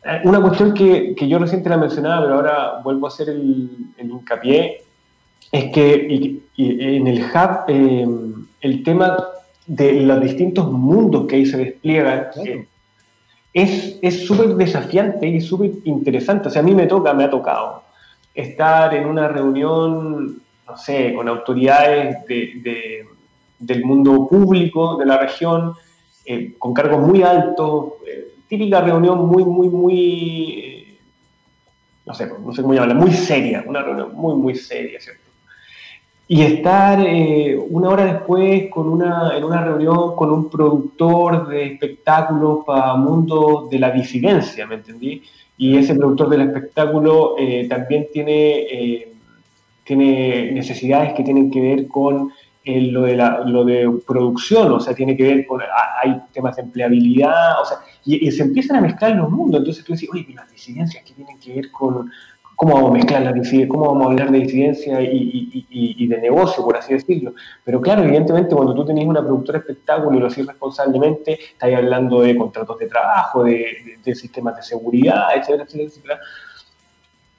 Eh, 0.03 0.21
una 0.25 0.41
cuestión 0.41 0.73
que, 0.73 1.15
que, 1.15 1.27
yo 1.27 1.39
reciente 1.39 1.69
la 1.69 1.77
mencionaba, 1.77 2.21
pero 2.21 2.35
ahora 2.35 2.81
vuelvo 2.83 3.07
a 3.07 3.09
hacer 3.09 3.29
el, 3.29 3.69
hincapié, 3.97 4.83
es 5.53 5.71
que 5.71 6.41
en 6.57 7.07
el 7.07 7.23
hub 7.23 7.63
eh, 7.69 8.05
el 8.59 8.83
tema 8.83 9.17
de 9.65 9.93
los 10.01 10.19
distintos 10.19 10.69
mundos 10.69 11.25
que 11.27 11.37
ahí 11.37 11.45
se 11.45 11.57
despliegan 11.57 12.27
es 13.53 14.25
súper 14.25 14.55
desafiante 14.55 15.27
y 15.27 15.39
súper 15.39 15.71
interesante. 15.85 16.49
O 16.49 16.51
sea, 16.51 16.61
a 16.61 16.65
mí 16.65 16.75
me 16.75 16.87
toca, 16.87 17.13
me 17.13 17.23
ha 17.23 17.29
tocado 17.29 17.83
estar 18.33 18.93
en 18.95 19.05
una 19.05 19.27
reunión, 19.27 20.41
no 20.67 20.77
sé, 20.77 21.13
con 21.13 21.27
autoridades 21.27 22.25
de, 22.25 23.05
del 23.59 23.85
mundo 23.85 24.27
público 24.27 24.97
de 24.97 25.05
la 25.05 25.17
región, 25.17 25.73
eh, 26.25 26.55
con 26.57 26.73
cargos 26.73 26.99
muy 26.99 27.21
altos, 27.21 27.93
eh, 28.07 28.33
típica 28.47 28.81
reunión 28.81 29.27
muy, 29.27 29.45
muy, 29.45 29.69
muy, 29.69 30.59
eh, 30.59 30.99
no 32.05 32.13
sé, 32.13 32.27
no 32.27 32.53
sé 32.53 32.61
cómo 32.61 32.73
llamarla, 32.73 32.95
muy 32.95 33.11
seria, 33.11 33.63
una 33.67 33.81
reunión 33.81 34.13
muy, 34.15 34.35
muy 34.35 34.55
seria, 34.55 34.99
¿cierto? 34.99 35.22
Y 36.27 36.41
estar 36.41 36.99
una 37.69 37.89
hora 37.89 38.05
después 38.05 38.69
con 38.69 38.87
una, 38.87 39.35
en 39.35 39.43
una 39.43 39.63
reunión 39.63 40.15
con 40.15 40.31
un 40.31 40.49
productor 40.49 41.47
de 41.47 41.73
espectáculos 41.73 42.63
para 42.65 42.95
mundo 42.95 43.67
de 43.69 43.79
la 43.79 43.91
disidencia, 43.91 44.65
¿me 44.65 44.75
entendí? 44.75 45.21
Y 45.57 45.77
ese 45.77 45.95
productor 45.95 46.29
del 46.29 46.41
espectáculo 46.41 47.35
también 47.69 48.07
tiene, 48.11 49.07
tiene 49.83 50.51
necesidades 50.53 51.13
que 51.13 51.23
tienen 51.23 51.51
que 51.51 51.61
ver 51.61 51.87
con 51.87 52.31
lo, 52.65 53.01
de 53.01 53.15
lo 53.45 53.65
de 53.65 53.89
producción, 54.07 54.71
o 54.71 54.79
sea, 54.79 54.95
tiene 54.95 55.17
que 55.17 55.23
ver 55.23 55.45
con, 55.45 55.61
hay 56.01 56.21
temas 56.31 56.55
de 56.55 56.61
empleabilidad, 56.61 57.61
o 57.61 57.65
sea, 57.65 57.77
y, 58.05 58.31
se 58.31 58.43
empiezan 58.43 58.77
a 58.77 58.81
mezclar 58.81 59.15
los 59.15 59.29
mundos, 59.29 59.59
entonces 59.59 59.83
tú 59.83 59.93
dices, 59.93 60.09
oye, 60.11 60.27
las 60.33 60.49
disidencias 60.49 61.03
que 61.03 61.13
tienen 61.13 61.37
que 61.39 61.53
ver 61.55 61.71
con, 61.71 62.09
cómo 62.63 62.75
vamos 62.75 62.91
a 62.91 62.93
mezclar 62.93 63.21
las 63.23 63.33
disidencias, 63.33 63.69
cómo 63.69 63.87
vamos 63.87 64.07
a 64.07 64.09
hablar 64.11 64.31
de 64.31 64.39
disidencia 64.39 65.01
y, 65.01 65.65
y, 65.69 66.07
de 66.07 66.17
negocio, 66.17 66.63
por 66.63 66.77
así 66.77 66.93
decirlo. 66.93 67.33
Pero 67.63 67.81
claro, 67.81 68.03
evidentemente 68.03 68.55
cuando 68.55 68.73
tú 68.73 68.85
tenés 68.85 69.05
una 69.05 69.21
productora 69.21 69.59
de 69.59 69.63
espectáculo 69.63 70.17
y 70.17 70.21
lo 70.21 70.27
haces 70.27 70.47
responsablemente, 70.47 71.33
estás 71.33 71.73
hablando 71.73 72.21
de 72.21 72.35
contratos 72.37 72.79
de 72.79 72.87
trabajo, 72.87 73.43
de, 73.43 73.97
de 74.03 74.15
sistemas 74.15 74.55
de 74.55 74.63
seguridad, 74.63 75.27
etcétera, 75.35 75.63
etcétera, 75.63 75.89
etcétera 75.89 76.19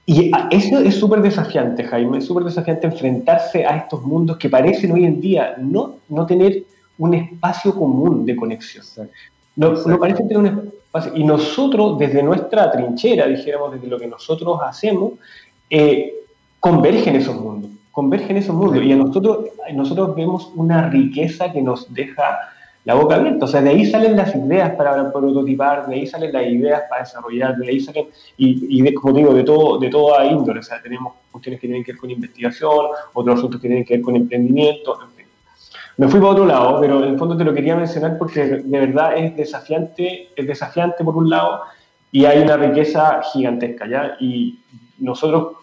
y 0.06 0.30
eso 0.50 0.80
es 0.80 0.96
súper 0.96 1.22
desafiante, 1.22 1.82
Jaime, 1.84 2.18
es 2.18 2.26
súper 2.26 2.44
desafiante 2.44 2.86
enfrentarse 2.86 3.64
a 3.64 3.78
estos 3.78 4.02
mundos 4.02 4.36
que 4.36 4.50
parecen 4.50 4.92
hoy 4.92 5.06
en 5.06 5.18
día 5.18 5.54
no, 5.58 5.96
no 6.10 6.26
tener 6.26 6.64
un 6.98 7.14
espacio 7.14 7.74
común 7.74 8.26
de 8.26 8.36
conexión. 8.36 8.84
No, 9.56 9.72
no 9.72 9.98
parecen 9.98 10.28
tener 10.28 10.38
un 10.38 10.46
espacio. 10.46 10.83
Y 11.14 11.24
nosotros, 11.24 11.98
desde 11.98 12.22
nuestra 12.22 12.70
trinchera, 12.70 13.26
dijéramos, 13.26 13.72
desde 13.72 13.88
lo 13.88 13.98
que 13.98 14.06
nosotros 14.06 14.60
hacemos, 14.64 15.14
eh, 15.68 16.14
convergen 16.60 17.16
esos 17.16 17.34
mundos, 17.34 17.70
convergen 17.90 18.36
esos 18.36 18.54
mundos. 18.54 18.82
Y 18.82 18.92
a 18.92 18.96
nosotros, 18.96 19.46
nosotros 19.72 20.14
vemos 20.14 20.52
una 20.54 20.88
riqueza 20.88 21.50
que 21.50 21.62
nos 21.62 21.92
deja 21.92 22.38
la 22.84 22.94
boca 22.94 23.16
abierta. 23.16 23.44
O 23.46 23.48
sea, 23.48 23.60
de 23.60 23.70
ahí 23.70 23.86
salen 23.86 24.16
las 24.16 24.36
ideas 24.36 24.72
para 24.76 25.12
prototipar, 25.12 25.88
de 25.88 25.96
ahí 25.96 26.06
salen 26.06 26.32
las 26.32 26.46
ideas 26.46 26.82
para 26.88 27.02
desarrollar, 27.02 27.56
de 27.56 27.68
ahí 27.68 27.80
salen, 27.80 28.06
y, 28.36 28.78
y 28.78 28.94
como 28.94 29.14
digo, 29.14 29.34
de 29.34 29.42
todo, 29.42 29.78
de 29.78 29.88
toda 29.88 30.24
índole. 30.26 30.60
O 30.60 30.62
sea, 30.62 30.80
tenemos 30.80 31.14
cuestiones 31.32 31.60
que 31.60 31.66
tienen 31.66 31.82
que 31.82 31.92
ver 31.92 32.00
con 32.00 32.10
investigación, 32.10 32.86
otros 33.14 33.38
asuntos 33.38 33.60
que 33.60 33.66
tienen 33.66 33.84
que 33.84 33.94
ver 33.94 34.02
con 34.02 34.14
emprendimiento. 34.14 34.96
Me 35.96 36.08
fui 36.08 36.20
para 36.20 36.32
otro 36.32 36.46
lado, 36.46 36.80
pero 36.80 37.04
en 37.04 37.10
el 37.10 37.18
fondo 37.18 37.36
te 37.36 37.44
lo 37.44 37.54
quería 37.54 37.76
mencionar 37.76 38.18
porque 38.18 38.44
de 38.44 38.80
verdad 38.80 39.16
es 39.16 39.36
desafiante, 39.36 40.30
es 40.34 40.46
desafiante 40.46 41.04
por 41.04 41.16
un 41.16 41.30
lado, 41.30 41.60
y 42.10 42.24
hay 42.24 42.42
una 42.42 42.56
riqueza 42.56 43.20
gigantesca, 43.32 43.88
¿ya? 43.88 44.16
Y 44.20 44.60
nosotros 44.98 45.54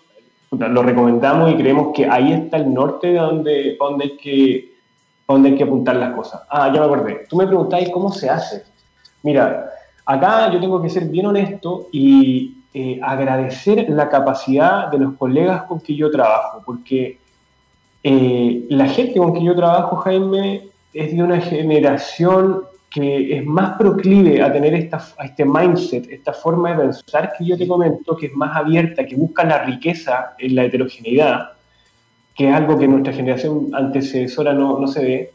lo 0.51 0.83
recomendamos 0.83 1.51
y 1.51 1.55
creemos 1.55 1.93
que 1.95 2.05
ahí 2.05 2.33
está 2.33 2.57
el 2.57 2.73
norte 2.73 3.07
de 3.07 3.19
donde, 3.19 3.77
donde 3.79 4.03
hay 4.03 4.17
que 4.17 4.71
dónde 5.27 5.49
hay 5.49 5.55
que 5.55 5.63
apuntar 5.63 5.95
las 5.95 6.13
cosas. 6.13 6.41
Ah, 6.49 6.69
ya 6.73 6.81
me 6.81 6.85
acordé. 6.87 7.25
Tú 7.29 7.37
me 7.37 7.47
preguntáis 7.47 7.89
cómo 7.89 8.11
se 8.11 8.29
hace. 8.29 8.63
Mira, 9.23 9.71
acá 10.05 10.51
yo 10.51 10.59
tengo 10.59 10.81
que 10.81 10.89
ser 10.89 11.05
bien 11.05 11.25
honesto 11.27 11.87
y 11.93 12.57
eh, 12.73 12.99
agradecer 13.01 13.89
la 13.89 14.09
capacidad 14.09 14.89
de 14.89 14.97
los 14.97 15.13
colegas 15.13 15.63
con 15.63 15.79
que 15.79 15.95
yo 15.95 16.11
trabajo, 16.11 16.61
porque 16.65 17.20
eh, 18.03 18.65
la 18.69 18.87
gente 18.87 19.19
con 19.19 19.33
que 19.33 19.43
yo 19.43 19.55
trabajo, 19.55 19.97
Jaime, 19.97 20.69
es 20.93 21.15
de 21.15 21.23
una 21.23 21.39
generación 21.39 22.63
que 22.89 23.37
es 23.37 23.45
más 23.45 23.77
proclive 23.77 24.41
a 24.41 24.51
tener 24.51 24.73
esta, 24.73 25.01
a 25.17 25.25
este 25.25 25.45
mindset, 25.45 26.11
esta 26.11 26.33
forma 26.33 26.71
de 26.71 26.83
pensar 26.83 27.33
que 27.37 27.45
yo 27.45 27.57
te 27.57 27.67
comento, 27.67 28.17
que 28.17 28.25
es 28.25 28.33
más 28.33 28.55
abierta, 28.55 29.05
que 29.05 29.15
busca 29.15 29.43
la 29.45 29.63
riqueza 29.63 30.33
en 30.37 30.55
la 30.55 30.65
heterogeneidad 30.65 31.51
que 32.35 32.49
es 32.49 32.55
algo 32.55 32.77
que 32.77 32.87
nuestra 32.87 33.13
generación 33.13 33.69
antecesora 33.73 34.53
no, 34.53 34.79
no 34.79 34.87
se 34.87 35.03
ve. 35.03 35.31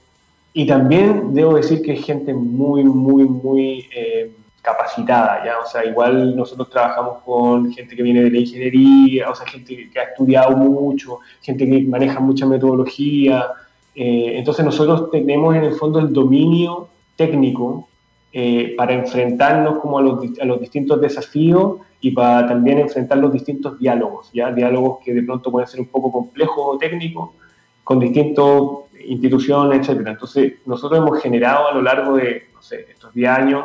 Y 0.52 0.66
también 0.66 1.34
debo 1.34 1.54
decir 1.54 1.82
que 1.82 1.92
es 1.92 2.04
gente 2.04 2.32
muy, 2.32 2.84
muy, 2.84 3.24
muy 3.24 3.86
eh, 3.94 4.32
capacitada, 4.66 5.44
¿ya? 5.44 5.60
O 5.60 5.66
sea, 5.66 5.84
igual 5.84 6.36
nosotros 6.36 6.68
trabajamos 6.68 7.22
con 7.24 7.72
gente 7.72 7.94
que 7.94 8.02
viene 8.02 8.20
de 8.24 8.32
la 8.32 8.38
ingeniería, 8.38 9.30
o 9.30 9.34
sea, 9.34 9.46
gente 9.46 9.88
que 9.88 9.98
ha 10.00 10.02
estudiado 10.02 10.56
mucho, 10.56 11.20
gente 11.40 11.64
que 11.70 11.82
maneja 11.82 12.18
mucha 12.18 12.46
metodología. 12.46 13.46
Eh, 13.94 14.32
entonces 14.34 14.64
nosotros 14.64 15.08
tenemos 15.12 15.54
en 15.54 15.62
el 15.62 15.74
fondo 15.74 16.00
el 16.00 16.12
dominio 16.12 16.88
técnico 17.14 17.88
eh, 18.32 18.74
para 18.76 18.94
enfrentarnos 18.94 19.78
como 19.78 20.00
a 20.00 20.02
los, 20.02 20.18
a 20.40 20.44
los 20.44 20.60
distintos 20.60 21.00
desafíos 21.00 21.78
y 22.00 22.10
para 22.10 22.48
también 22.48 22.80
enfrentar 22.80 23.18
los 23.18 23.32
distintos 23.32 23.78
diálogos, 23.78 24.30
¿ya? 24.32 24.50
diálogos 24.50 24.98
que 25.04 25.14
de 25.14 25.22
pronto 25.22 25.52
pueden 25.52 25.68
ser 25.68 25.78
un 25.78 25.86
poco 25.86 26.10
complejos 26.10 26.58
o 26.58 26.76
técnicos, 26.76 27.30
con 27.84 28.00
distintas 28.00 28.44
instituciones, 29.06 29.88
etc. 29.88 30.08
Entonces, 30.08 30.54
nosotros 30.66 30.98
hemos 31.00 31.22
generado 31.22 31.68
a 31.68 31.72
lo 31.72 31.82
largo 31.82 32.16
de, 32.16 32.48
no 32.52 32.60
sé, 32.60 32.86
estos 32.90 33.14
10 33.14 33.30
años 33.30 33.64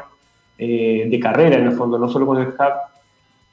eh, 0.63 1.07
de 1.09 1.19
carrera, 1.19 1.57
en 1.57 1.65
el 1.65 1.71
fondo, 1.71 1.97
no 1.97 2.07
solo 2.07 2.27
con 2.27 2.39
el 2.39 2.49
Hub, 2.49 2.73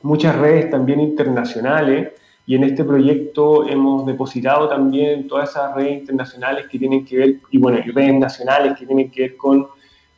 muchas 0.03 0.37
redes 0.37 0.69
también 0.69 1.01
internacionales, 1.01 2.13
y 2.47 2.55
en 2.55 2.65
este 2.65 2.85
proyecto 2.85 3.67
hemos 3.67 4.05
depositado 4.05 4.69
también 4.69 5.27
todas 5.27 5.49
esas 5.49 5.75
redes 5.75 6.01
internacionales 6.01 6.67
que 6.71 6.79
tienen 6.79 7.07
que 7.07 7.17
ver, 7.17 7.37
y 7.51 7.57
bueno, 7.57 7.79
y 7.79 7.91
redes 7.93 8.13
nacionales 8.13 8.79
que 8.79 8.85
tienen 8.85 9.11
que 9.11 9.23
ver 9.23 9.37
con 9.39 9.69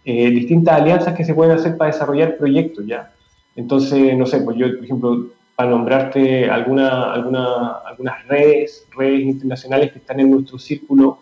eh, 0.05 0.31
distintas 0.31 0.81
alianzas 0.81 1.15
que 1.15 1.25
se 1.25 1.33
pueden 1.33 1.57
hacer 1.57 1.77
para 1.77 1.93
desarrollar 1.93 2.37
proyectos, 2.37 2.85
¿ya? 2.85 3.13
Entonces, 3.55 4.19
no 4.19 4.27
sé, 4.27 4.41
pues 4.41 4.57
yo, 4.57 4.67
por 4.75 4.85
ejemplo, 4.85 5.27
para 5.55 5.71
nombrarte 5.71 6.51
alguna, 6.51 7.13
alguna, 7.13 7.69
algunas 7.87 8.27
redes, 8.27 8.85
redes 8.97 9.21
internacionales 9.21 9.93
que 9.93 10.01
están 10.01 10.19
en 10.19 10.33
nuestro 10.33 10.59
círculo, 10.59 11.21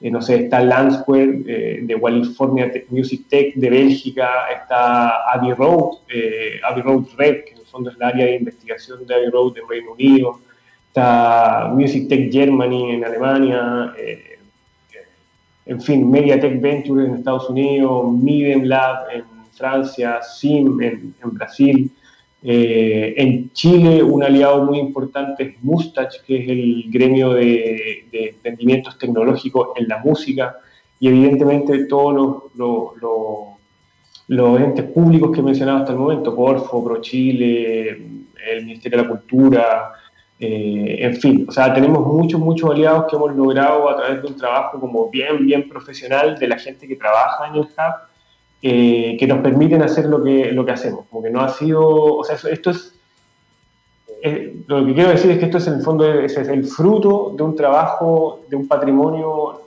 eh, 0.00 0.10
no 0.10 0.22
sé, 0.22 0.44
está 0.44 0.60
Landsquare 0.60 1.42
eh, 1.46 1.78
de 1.82 2.00
California 2.00 2.70
Music 2.90 3.26
Tech 3.28 3.54
de 3.54 3.70
Bélgica, 3.70 4.28
está 4.54 5.30
Abbey 5.32 5.52
Road, 5.52 5.98
eh, 6.08 6.60
Abbey 6.62 6.82
Road 6.82 7.04
Red, 7.16 7.44
que 7.44 7.52
en 7.52 7.58
el 7.58 7.66
fondo 7.66 7.90
es 7.90 7.96
el 7.96 8.02
área 8.02 8.26
de 8.26 8.36
investigación 8.36 9.06
de 9.06 9.14
Abbey 9.14 9.30
Road 9.30 9.54
de 9.54 9.62
Reino 9.68 9.92
Unido, 9.92 10.40
está 10.86 11.70
Music 11.74 12.08
Tech 12.08 12.32
Germany 12.32 12.92
en 12.92 13.04
Alemania, 13.04 13.92
en 15.66 15.82
fin, 15.82 16.10
Mediatek 16.10 16.60
Venture 16.62 17.04
en 17.04 17.16
Estados 17.16 17.50
Unidos, 17.50 18.10
Midem 18.14 18.64
Lab 18.64 19.10
en 19.12 19.24
Francia, 19.52 20.22
SIM 20.22 20.80
en, 20.80 21.14
Brasil. 21.22 21.90
Eh, 22.42 23.14
en 23.16 23.52
Chile, 23.52 24.02
un 24.02 24.22
aliado 24.22 24.64
muy 24.64 24.78
importante 24.78 25.42
es 25.42 25.62
Mustach, 25.62 26.22
que 26.24 26.42
es 26.42 26.48
el 26.48 26.84
gremio 26.88 27.30
de, 27.30 28.06
emprendimientos 28.12 28.96
tecnológicos 28.98 29.70
en 29.76 29.88
la 29.88 29.98
música, 29.98 30.56
y 31.00 31.08
evidentemente 31.08 31.86
todos 31.86 32.50
los, 32.54 32.92
los, 34.28 34.60
entes 34.60 34.84
públicos 34.86 35.32
que 35.32 35.40
he 35.40 35.42
mencionado 35.42 35.78
hasta 35.78 35.92
el 35.92 35.98
momento, 35.98 36.34
Corfo, 36.34 36.84
ProChile, 36.84 37.90
el 38.50 38.64
Ministerio 38.64 38.98
de 38.98 39.04
la 39.04 39.10
Cultura, 39.10 39.92
eh, 40.40 40.98
en 41.00 41.16
fin, 41.16 41.46
o 41.48 41.52
sea, 41.52 41.74
tenemos 41.74 42.06
muchos, 42.06 42.40
muchos 42.40 42.70
aliados 42.70 43.06
que 43.10 43.16
hemos 43.16 43.34
logrado 43.34 43.88
a 43.90 43.96
través 43.96 44.22
de 44.22 44.28
un 44.28 44.36
trabajo 44.36 44.78
como 44.78 45.10
bien, 45.10 45.44
bien 45.44 45.68
profesional 45.68 46.38
de 46.38 46.46
la 46.46 46.58
gente 46.58 46.86
que 46.86 46.94
trabaja 46.94 47.48
en 47.48 47.54
el 47.54 47.60
Hub 47.62 48.07
eh, 48.60 49.16
que 49.18 49.26
nos 49.26 49.38
permiten 49.38 49.82
hacer 49.82 50.06
lo 50.06 50.22
que, 50.22 50.50
lo 50.52 50.64
que 50.64 50.72
hacemos. 50.72 51.06
Como 51.08 51.22
que 51.22 51.30
no 51.30 51.40
ha 51.40 51.48
sido, 51.48 52.16
o 52.16 52.24
sea, 52.24 52.36
esto 52.50 52.70
es, 52.70 52.92
eh, 54.22 54.62
lo 54.66 54.84
que 54.84 54.94
quiero 54.94 55.10
decir 55.10 55.30
es 55.30 55.38
que 55.38 55.44
esto 55.44 55.58
es 55.58 55.66
en 55.68 55.74
el 55.74 55.82
fondo 55.82 56.04
es, 56.12 56.36
el 56.36 56.64
fruto 56.64 57.34
de 57.36 57.42
un 57.44 57.54
trabajo, 57.54 58.40
de 58.48 58.56
un 58.56 58.66
patrimonio 58.66 59.62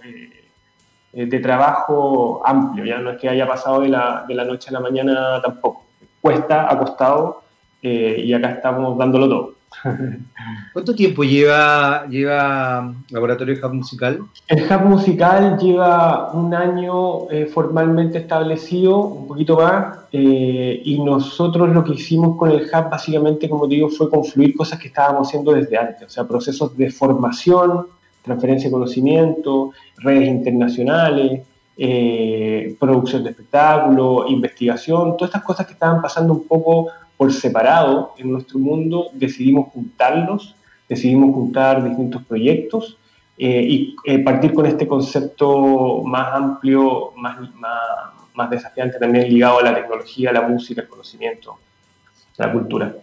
eh, 1.14 1.26
de 1.26 1.40
trabajo 1.40 2.42
amplio, 2.46 2.84
ya 2.86 2.98
no 3.00 3.12
es 3.12 3.18
que 3.18 3.30
haya 3.30 3.48
pasado 3.48 3.82
de 3.82 3.90
la, 3.90 4.26
de 4.28 4.36
la 4.36 4.44
noche 4.44 4.70
a 4.70 4.74
la 4.74 4.80
mañana 4.82 5.42
tampoco. 5.42 5.86
Cuesta, 6.20 6.70
ha 6.70 6.78
costado 6.78 7.44
y 7.82 8.32
acá 8.32 8.52
estamos 8.52 8.98
dándolo 8.98 9.28
todo. 9.28 9.61
¿Cuánto 10.74 10.94
tiempo 10.94 11.24
lleva, 11.24 12.06
lleva 12.08 12.94
Laboratorio 13.10 13.56
Hub 13.64 13.74
Musical? 13.74 14.20
El 14.48 14.64
Hub 14.64 14.82
Musical 14.86 15.58
lleva 15.58 16.32
un 16.34 16.54
año 16.54 17.30
eh, 17.30 17.46
formalmente 17.46 18.20
establecido, 18.20 18.98
un 19.00 19.28
poquito 19.28 19.56
más, 19.58 20.00
eh, 20.12 20.82
y 20.84 21.02
nosotros 21.02 21.70
lo 21.70 21.84
que 21.84 21.94
hicimos 21.94 22.38
con 22.38 22.52
el 22.52 22.64
Hub 22.64 22.90
básicamente, 22.90 23.50
como 23.50 23.68
digo, 23.68 23.90
fue 23.90 24.10
confluir 24.10 24.56
cosas 24.56 24.80
que 24.80 24.90
estábamos 24.90 25.28
haciendo 25.28 25.54
desde 25.54 25.78
antes, 25.78 26.04
o 26.04 26.10
sea, 26.10 26.26
procesos 26.26 26.76
de 26.78 26.92
formación, 26.92 27.88
transferencia 28.22 28.70
de 28.70 28.74
conocimiento, 28.74 29.72
redes 29.98 30.28
internacionales, 30.28 31.42
eh, 31.78 32.76
producción 32.80 33.24
de 33.24 33.32
espectáculo, 33.32 34.26
investigación, 34.28 35.18
todas 35.18 35.30
estas 35.30 35.44
cosas 35.44 35.66
que 35.66 35.74
estaban 35.74 36.02
pasando 36.02 36.34
un 36.34 36.46
poco 36.46 36.90
por 37.22 37.32
separado 37.32 38.16
en 38.18 38.32
nuestro 38.32 38.58
mundo, 38.58 39.12
decidimos 39.14 39.72
juntarlos, 39.72 40.56
decidimos 40.90 41.36
juntar 41.36 41.84
distintos 41.84 42.24
proyectos 42.26 42.98
eh, 43.38 43.62
y 43.64 43.96
eh, 44.06 44.24
partir 44.24 44.56
con 44.56 44.66
este 44.66 44.88
concepto 44.88 46.02
más 46.04 46.34
amplio, 46.34 47.12
más, 47.16 47.38
más, 48.34 48.50
desafiante 48.50 48.98
también 48.98 49.30
ligado 49.30 49.60
a 49.60 49.62
la 49.62 49.76
tecnología, 49.76 50.34
la 50.34 50.42
música, 50.42 50.82
el 50.82 50.88
conocimiento, 50.88 51.60
la 52.38 52.52
cultura. 52.52 52.96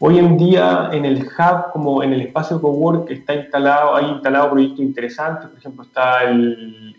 Hoy 0.00 0.18
en 0.18 0.36
día 0.36 0.90
en 0.92 1.06
el 1.06 1.22
hub, 1.22 1.72
como 1.72 2.02
en 2.02 2.12
el 2.12 2.20
espacio 2.20 2.60
cowork, 2.60 3.10
está 3.10 3.36
instalado, 3.36 3.96
hay 3.96 4.04
instalado 4.04 4.50
proyectos 4.50 4.80
interesantes, 4.80 5.48
por 5.48 5.58
ejemplo 5.58 5.84
está 5.84 6.24
el 6.24 6.94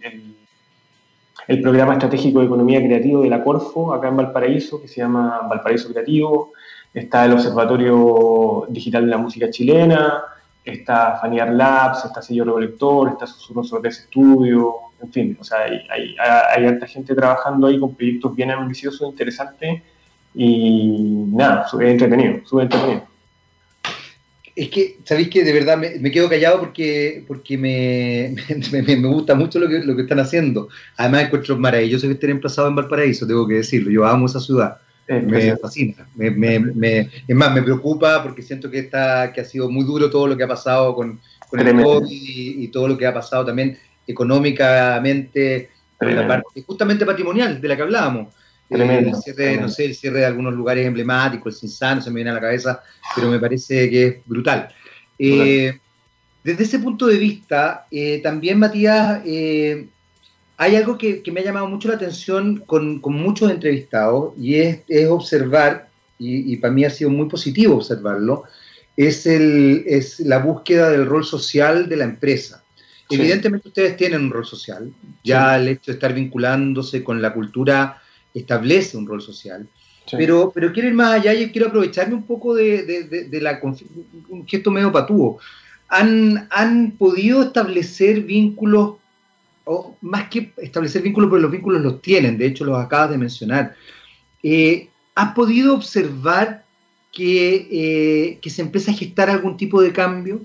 programa 1.62 1.94
estratégico 1.94 2.40
de 2.40 2.46
economía 2.46 2.80
creativa 2.80 3.22
de 3.22 3.30
la 3.30 3.44
Corfo, 3.44 3.94
acá 3.94 4.10
en 4.10 4.18
Valparaíso, 4.18 4.82
que 4.82 4.88
se 4.88 5.02
llama 5.02 5.48
Valparaíso 5.50 5.90
Creativo, 5.90 6.54
está 6.94 7.26
el 7.26 7.34
Observatorio 7.34 8.66
Digital 8.70 9.06
de 9.06 9.12
la 9.12 9.18
Música 9.18 9.50
Chilena, 9.50 10.24
está 10.66 11.18
Faniar 11.22 11.54
Labs, 11.54 12.06
está 12.06 12.22
Sello 12.22 12.44
Recolector, 12.44 13.10
está 13.10 13.26
Susurros 13.26 13.70
sobre 13.70 13.90
estudio, 13.90 14.76
en 15.02 15.12
fin, 15.12 15.38
o 15.40 15.44
sea, 15.44 15.60
hay, 15.60 16.16
hay, 16.18 16.66
hay 16.66 16.88
gente 16.88 17.16
trabajando 17.16 17.68
ahí 17.68 17.80
con 17.80 17.96
proyectos 17.96 18.36
bien 18.36 18.52
ambiciosos, 18.52 19.10
interesantes, 19.10 19.82
y 20.36 21.24
nada, 21.30 21.66
es 21.66 21.74
entretenido, 21.74 22.46
súper 22.46 22.64
entretenido 22.64 23.17
es 24.58 24.70
que, 24.70 24.98
¿sabéis 25.04 25.30
que 25.30 25.44
de 25.44 25.54
verdad 25.54 25.78
me, 25.78 26.12
quedo 26.12 26.28
callado 26.28 26.60
porque, 26.60 27.24
porque 27.28 27.58
me, 27.60 28.36
me, 28.82 29.08
gusta 29.08 29.36
mucho 29.36 29.60
lo 29.60 29.70
que, 29.70 29.80
lo 29.80 29.96
que 29.96 30.02
están 30.02 30.20
haciendo? 30.20 30.68
Además, 30.98 31.26
encuentro 31.26 31.58
maravilloso 31.58 32.08
que 32.08 32.14
estén 32.14 32.32
emplazados 32.32 32.72
en 32.72 32.76
Valparaíso, 32.76 33.28
tengo 33.28 33.48
que 33.48 33.56
decirlo. 33.56 33.92
Yo 33.92 34.04
amo 34.04 34.26
esa 34.26 34.40
ciudad. 34.40 34.80
me 35.08 35.56
fascina. 35.58 36.08
es 36.18 37.36
más, 37.36 37.54
me 37.54 37.62
preocupa 37.62 38.24
porque 38.24 38.42
siento 38.42 38.72
que, 38.72 38.80
está, 38.80 39.32
que 39.32 39.42
ha 39.42 39.46
sido 39.46 39.70
muy 39.70 39.86
duro 39.86 40.10
todo 40.10 40.26
lo 40.26 40.36
que 40.36 40.44
ha 40.44 40.48
pasado 40.48 40.96
con, 40.96 41.20
con 41.50 41.60
el 41.60 41.84
COVID 41.84 42.08
y, 42.10 42.68
todo 42.70 42.88
lo 42.88 42.98
que 42.98 43.06
ha 43.06 43.14
pasado 43.14 43.46
también 43.46 43.78
económicamente, 44.08 45.70
la 46.00 46.28
parte 46.28 46.64
justamente 46.66 47.06
patrimonial 47.06 47.62
de 47.62 47.68
la 47.68 47.76
que 47.76 47.84
hablábamos. 47.84 48.34
El 48.70 49.16
cierre, 49.16 49.58
no 49.58 49.70
sé, 49.70 49.86
el 49.86 49.96
cierre 49.96 50.20
de 50.20 50.26
algunos 50.26 50.54
lugares 50.54 50.86
emblemáticos, 50.86 51.54
el 51.54 51.60
Cinsano 51.60 52.02
se 52.02 52.10
me 52.10 52.16
viene 52.16 52.32
a 52.32 52.34
la 52.34 52.42
cabeza, 52.42 52.82
pero 53.16 53.30
me 53.30 53.40
parece 53.40 53.90
que 53.90 54.08
es 54.08 54.16
brutal. 54.26 54.68
Eh, 55.18 55.78
desde 56.44 56.64
ese 56.64 56.80
punto 56.80 57.08
de 57.08 57.18
vista, 57.18 57.88
eh, 57.90 58.20
también, 58.22 58.60
Matías, 58.60 59.22
eh, 59.26 59.88
hay 60.58 60.76
algo 60.76 60.98
que, 60.98 61.24
me 61.32 61.40
ha 61.40 61.46
llamado 61.46 61.68
mucho 61.68 61.88
la 61.88 61.96
atención 61.96 62.64
con, 62.66 63.00
muchos 63.02 63.50
entrevistados 63.52 64.34
y 64.38 64.56
es, 64.56 64.82
observar, 65.10 65.88
y, 66.20 66.58
para 66.58 66.74
mí 66.74 66.84
ha 66.84 66.90
sido 66.90 67.10
muy 67.10 67.30
positivo 67.30 67.76
observarlo, 67.76 68.44
es, 68.98 69.28
el, 69.28 69.84
es 69.88 70.20
la 70.20 70.40
búsqueda 70.40 70.90
del 70.90 71.06
rol 71.06 71.24
social 71.24 71.88
de 71.88 71.98
la 71.98 72.04
empresa. 72.04 72.64
Evidentemente 73.10 73.70
ustedes 73.70 73.96
tienen 73.96 74.24
un 74.26 74.32
rol 74.32 74.46
social, 74.46 74.92
ya 75.24 75.56
el 75.56 75.70
hecho 75.70 75.92
de 75.92 75.94
estar 75.94 76.14
vinculándose 76.14 77.04
con 77.04 77.22
la 77.22 77.34
cultura 77.34 78.02
establece 78.38 78.98
un 78.98 79.08
rol 79.08 79.22
social. 79.22 79.68
Pero, 80.12 80.52
pero 80.54 80.72
quiero 80.72 80.88
ir 80.88 80.96
más 80.96 81.16
allá 81.16 81.34
y 81.34 81.52
quiero 81.52 81.68
aprovecharme 81.68 82.14
un 82.14 82.24
poco 82.24 82.56
de, 82.56 83.28
la, 83.42 83.60
un 84.30 84.48
gesto 84.48 84.72
medio 84.72 84.92
patúo. 84.92 85.40
¿Han, 85.90 86.48
¿Han 86.50 86.92
podido 86.92 87.44
establecer 87.44 88.22
vínculos, 88.22 88.96
o 89.66 89.98
más 90.02 90.30
que 90.30 90.54
establecer 90.58 91.02
vínculos, 91.02 91.30
pero 91.30 91.42
los 91.42 91.52
vínculos 91.52 91.82
los 91.82 92.02
tienen, 92.02 92.38
de 92.38 92.46
hecho 92.46 92.64
los 92.64 92.80
acabas 92.80 93.12
de 93.12 93.18
mencionar. 93.18 93.76
Eh, 94.42 94.88
¿Has 95.14 95.34
podido 95.34 95.74
observar 95.74 96.64
que, 97.12 97.68
eh, 97.72 98.40
que, 98.42 98.50
se 98.50 98.62
empieza 98.62 98.92
a 98.92 98.96
gestar 98.96 99.30
algún 99.30 99.58
tipo 99.58 99.82
de 99.82 99.92
cambio? 99.92 100.42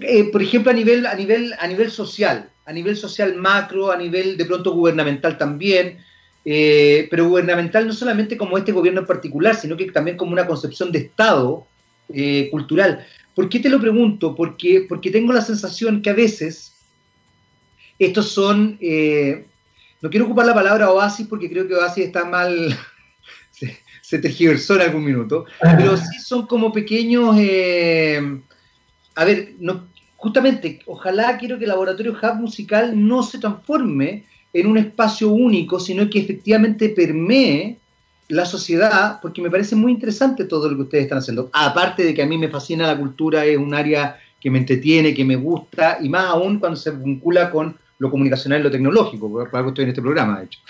Eh, 0.00 0.24
por 0.30 0.42
ejemplo, 0.42 0.70
a 0.70 0.74
nivel, 0.74 1.06
a, 1.06 1.14
nivel, 1.14 1.54
a 1.58 1.66
nivel 1.66 1.90
social, 1.90 2.48
a 2.72 2.74
nivel 2.74 2.96
social 2.96 3.36
macro, 3.36 3.92
a 3.92 3.98
nivel 3.98 4.38
de 4.38 4.46
pronto 4.46 4.72
gubernamental 4.72 5.36
también, 5.36 5.98
eh, 6.42 7.06
pero 7.10 7.28
gubernamental 7.28 7.86
no 7.86 7.92
solamente 7.92 8.38
como 8.38 8.56
este 8.56 8.72
gobierno 8.72 9.00
en 9.00 9.06
particular, 9.06 9.54
sino 9.54 9.76
que 9.76 9.90
también 9.92 10.16
como 10.16 10.32
una 10.32 10.46
concepción 10.46 10.90
de 10.90 11.00
Estado 11.00 11.66
eh, 12.08 12.48
cultural. 12.50 13.06
¿Por 13.34 13.50
qué 13.50 13.60
te 13.60 13.68
lo 13.68 13.78
pregunto? 13.78 14.34
Porque, 14.34 14.86
porque 14.88 15.10
tengo 15.10 15.34
la 15.34 15.42
sensación 15.42 16.00
que 16.00 16.10
a 16.10 16.14
veces 16.14 16.72
estos 17.98 18.30
son, 18.30 18.78
eh, 18.80 19.44
no 20.00 20.08
quiero 20.08 20.24
ocupar 20.24 20.46
la 20.46 20.54
palabra 20.54 20.90
oasis 20.90 21.26
porque 21.26 21.50
creo 21.50 21.68
que 21.68 21.74
oasis 21.74 22.06
está 22.06 22.24
mal, 22.24 22.74
se, 23.50 23.78
se 24.00 24.18
tergiversó 24.18 24.76
en 24.76 24.80
algún 24.80 25.04
minuto, 25.04 25.44
pero 25.60 25.98
sí 25.98 26.18
son 26.20 26.46
como 26.46 26.72
pequeños, 26.72 27.36
a 29.14 29.24
ver, 29.26 29.52
no, 29.58 29.91
justamente, 30.22 30.78
ojalá 30.86 31.36
quiero 31.36 31.58
que 31.58 31.64
el 31.64 31.70
Laboratorio 31.70 32.12
Hub 32.12 32.36
Musical 32.36 32.92
no 32.94 33.24
se 33.24 33.40
transforme 33.40 34.24
en 34.52 34.68
un 34.68 34.78
espacio 34.78 35.30
único, 35.30 35.80
sino 35.80 36.08
que 36.08 36.20
efectivamente 36.20 36.90
permee 36.90 37.76
la 38.28 38.44
sociedad, 38.44 39.18
porque 39.20 39.42
me 39.42 39.50
parece 39.50 39.74
muy 39.74 39.90
interesante 39.90 40.44
todo 40.44 40.70
lo 40.70 40.76
que 40.76 40.82
ustedes 40.82 41.04
están 41.04 41.18
haciendo. 41.18 41.50
Aparte 41.52 42.04
de 42.04 42.14
que 42.14 42.22
a 42.22 42.26
mí 42.26 42.38
me 42.38 42.48
fascina 42.48 42.86
la 42.86 42.96
cultura, 42.96 43.44
es 43.44 43.58
un 43.58 43.74
área 43.74 44.16
que 44.40 44.48
me 44.48 44.58
entretiene, 44.58 45.12
que 45.12 45.24
me 45.24 45.34
gusta, 45.34 45.98
y 46.00 46.08
más 46.08 46.26
aún 46.26 46.60
cuando 46.60 46.76
se 46.76 46.92
vincula 46.92 47.50
con 47.50 47.76
lo 47.98 48.08
comunicacional 48.08 48.60
y 48.60 48.62
lo 48.62 48.70
tecnológico, 48.70 49.28
por 49.28 49.48
algo 49.52 49.70
estoy 49.70 49.82
en 49.84 49.90
este 49.90 50.02
programa, 50.02 50.38
de 50.38 50.44
hecho. 50.44 50.60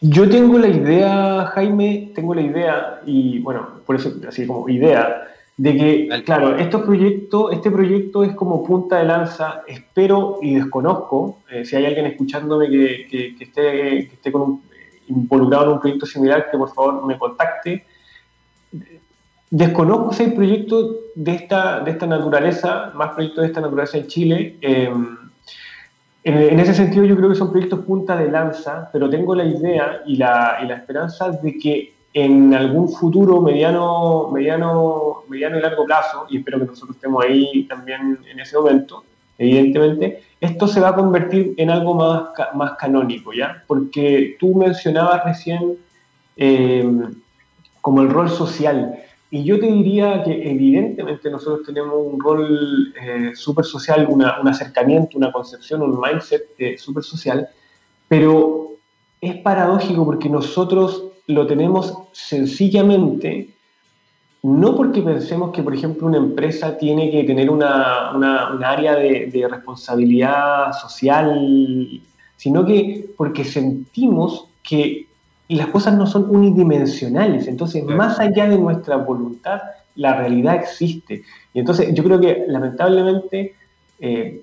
Yo 0.00 0.28
tengo 0.28 0.58
la 0.58 0.68
idea, 0.68 1.52
Jaime, 1.54 2.10
tengo 2.16 2.34
la 2.34 2.42
idea, 2.42 3.00
y 3.06 3.38
bueno, 3.38 3.80
por 3.86 3.94
eso, 3.94 4.12
así 4.26 4.44
como 4.44 4.68
idea, 4.68 5.22
de 5.56 5.76
que, 5.76 6.22
claro, 6.24 6.56
estos 6.56 6.82
proyectos, 6.82 7.52
este 7.52 7.70
proyecto 7.70 8.24
es 8.24 8.34
como 8.34 8.62
punta 8.62 8.98
de 8.98 9.04
lanza, 9.04 9.62
espero 9.66 10.38
y 10.42 10.56
desconozco, 10.56 11.38
eh, 11.50 11.64
si 11.64 11.76
hay 11.76 11.86
alguien 11.86 12.06
escuchándome 12.06 12.68
que, 12.68 13.06
que, 13.10 13.44
esté, 13.44 13.62
que 13.62 14.10
esté 14.12 14.30
con 14.32 14.60
involucrado 15.08 15.64
en 15.64 15.70
un 15.72 15.80
proyecto 15.80 16.04
similar, 16.04 16.50
que 16.50 16.58
por 16.58 16.74
favor 16.74 17.06
me 17.06 17.18
contacte. 17.18 17.86
Desconozco 19.48 20.12
si 20.12 20.24
hay 20.24 20.30
proyectos 20.32 20.96
de 21.14 21.32
esta, 21.32 21.80
de 21.80 21.92
esta 21.92 22.06
naturaleza, 22.06 22.92
más 22.94 23.14
proyectos 23.14 23.42
de 23.42 23.48
esta 23.48 23.60
naturaleza 23.60 23.96
en 23.96 24.06
Chile. 24.08 24.56
Eh, 24.60 24.92
en, 26.24 26.36
en, 26.36 26.60
ese 26.60 26.74
sentido 26.74 27.04
yo 27.04 27.16
creo 27.16 27.30
que 27.30 27.36
son 27.36 27.50
proyectos 27.50 27.80
punta 27.80 28.16
de 28.16 28.30
lanza, 28.30 28.90
pero 28.92 29.08
tengo 29.08 29.34
la 29.34 29.44
idea 29.44 30.02
y 30.04 30.16
la, 30.16 30.58
y 30.62 30.66
la 30.66 30.74
esperanza 30.74 31.30
de 31.30 31.56
que 31.56 31.95
en 32.16 32.54
algún 32.54 32.88
futuro 32.88 33.42
mediano, 33.42 34.30
mediano, 34.32 35.24
mediano 35.28 35.58
y 35.58 35.60
largo 35.60 35.84
plazo, 35.84 36.24
y 36.30 36.38
espero 36.38 36.60
que 36.60 36.64
nosotros 36.64 36.96
estemos 36.96 37.22
ahí 37.22 37.64
también 37.64 38.18
en 38.26 38.40
ese 38.40 38.56
momento, 38.56 39.04
evidentemente, 39.36 40.22
esto 40.40 40.66
se 40.66 40.80
va 40.80 40.88
a 40.88 40.94
convertir 40.94 41.52
en 41.58 41.68
algo 41.68 41.92
más, 41.92 42.22
más 42.54 42.72
canónico, 42.78 43.34
¿ya? 43.34 43.62
Porque 43.66 44.34
tú 44.40 44.54
mencionabas 44.54 45.26
recién 45.26 45.76
eh, 46.38 46.90
como 47.82 48.00
el 48.00 48.08
rol 48.08 48.30
social, 48.30 48.94
y 49.30 49.44
yo 49.44 49.60
te 49.60 49.66
diría 49.66 50.22
que 50.24 50.50
evidentemente 50.50 51.30
nosotros 51.30 51.66
tenemos 51.66 51.96
un 51.98 52.18
rol 52.18 52.94
eh, 52.98 53.32
súper 53.34 53.66
social, 53.66 54.06
un 54.08 54.22
acercamiento, 54.24 55.18
una 55.18 55.30
concepción, 55.30 55.82
un 55.82 56.00
mindset 56.00 56.46
eh, 56.56 56.78
súper 56.78 57.02
social, 57.02 57.46
pero 58.08 58.70
es 59.20 59.34
paradójico 59.42 60.06
porque 60.06 60.30
nosotros 60.30 61.06
lo 61.26 61.46
tenemos 61.46 61.94
sencillamente 62.12 63.56
no 64.46 64.76
porque 64.76 65.02
pensemos 65.02 65.50
que, 65.50 65.62
por 65.62 65.74
ejemplo, 65.74 66.06
una 66.06 66.18
empresa 66.18 66.78
tiene 66.78 67.10
que 67.10 67.24
tener 67.24 67.50
una, 67.50 68.10
área 68.64 68.94
de, 68.94 69.48
responsabilidad 69.50 70.72
social, 70.72 72.00
sino 72.36 72.64
que 72.64 73.08
porque 73.16 73.42
sentimos 73.42 74.46
que 74.62 75.08
las 75.48 75.66
cosas 75.68 75.94
no 75.96 76.06
son 76.06 76.30
unidimensionales. 76.30 77.48
Entonces, 77.48 77.82
más 77.84 78.20
allá 78.20 78.48
de 78.48 78.56
nuestra 78.56 78.96
voluntad, 78.98 79.62
la 79.96 80.14
realidad 80.16 80.54
existe. 80.54 81.22
Y 81.52 81.58
entonces, 81.58 81.92
yo 81.92 82.04
creo 82.04 82.20
que 82.20 82.44
lamentablemente, 82.46 83.56
eh, 83.98 84.42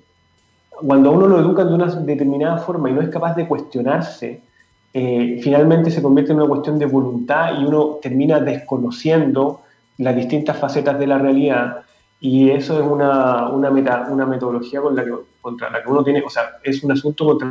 cuando 0.68 1.08
a 1.08 1.12
uno 1.12 1.28
lo 1.28 1.40
educan 1.40 1.68
de 1.68 1.74
una 1.74 1.86
determinada 1.86 2.58
forma 2.58 2.90
y 2.90 2.92
no 2.92 3.00
es 3.00 3.08
capaz 3.08 3.36
de 3.36 3.48
cuestionarse, 3.48 4.42
eh, 4.96 5.40
finalmente 5.42 5.90
se 5.90 6.00
convierte 6.00 6.30
en 6.30 6.38
una 6.38 6.48
cuestión 6.48 6.78
de 6.78 6.86
voluntad 6.86 7.60
y 7.60 7.64
uno 7.64 7.98
termina 8.00 8.38
desconociendo 8.38 9.62
las 9.98 10.14
distintas 10.14 10.56
facetas 10.56 10.96
de 11.00 11.08
la 11.08 11.18
realidad 11.18 11.80
y 12.20 12.50
eso 12.50 12.80
es 12.80 12.86
una, 12.86 13.48
una, 13.48 13.72
meta, 13.72 14.06
una 14.08 14.24
metodología 14.24 14.80
con 14.80 14.94
la 14.94 15.04
que, 15.04 15.12
contra 15.40 15.68
la 15.68 15.82
que 15.82 15.90
uno 15.90 16.04
tiene, 16.04 16.22
o 16.24 16.30
sea, 16.30 16.58
es 16.62 16.84
un 16.84 16.92
asunto 16.92 17.26
contra 17.26 17.48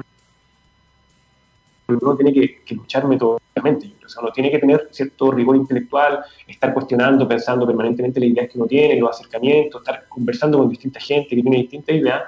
el 1.90 2.00
que 2.00 2.06
uno 2.06 2.16
tiene 2.16 2.34
que, 2.34 2.76
luchar 2.76 3.06
metodológicamente. 3.08 3.94
O 4.06 4.10
sea, 4.10 4.24
uno 4.24 4.32
tiene 4.32 4.50
que 4.50 4.60
tener 4.60 4.88
cierto 4.92 5.30
rigor 5.32 5.58
intelectual, 5.58 6.22
estar 6.48 6.74
cuestionando, 6.74 7.28
pensando 7.28 7.68
permanentemente 7.68 8.22
las 8.22 8.30
ideas 8.30 8.50
que 8.50 8.58
uno 8.58 8.68
tiene, 8.68 8.96
los 8.96 9.12
acercamientos, 9.12 9.82
estar 9.82 10.08
conversando 10.08 10.58
con 10.58 10.70
distinta 10.70 11.02
gente 11.02 11.36
que 11.36 11.42
tiene 11.42 11.58
distintas 11.58 11.96
ideas 11.96 12.24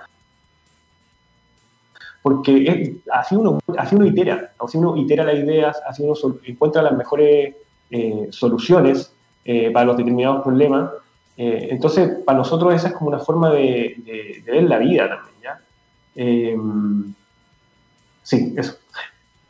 porque 2.26 2.95
así, 3.11 3.36
uno, 3.36 3.59
así 3.78 3.95
uno 3.95 4.07
itera, 4.07 4.51
así 4.59 4.80
uno 4.80 4.97
itera 4.97 5.26
las 5.26 5.36
ideas, 5.36 5.80
así 5.88 6.01
uno 6.01 6.15
encuentra 6.43 6.82
las 6.82 6.97
mejores 6.97 7.53
eh, 7.91 8.28
soluciones 8.32 9.13
eh, 9.45 9.69
para 9.69 9.86
los 9.86 9.97
determinados 9.97 10.41
problemas. 10.41 10.89
Eh, 11.38 11.67
entonces, 11.69 12.13
para 12.26 12.39
nosotros 12.39 12.73
esa 12.73 12.88
es 12.88 12.95
como 12.95 13.09
una 13.11 13.19
forma 13.19 13.51
de, 13.51 14.41
ver 14.43 14.63
la 14.63 14.80
vida 14.80 15.07
también, 15.07 15.36
¿ya? 15.43 15.61
sí, 18.23 18.55
eso. 18.57 18.76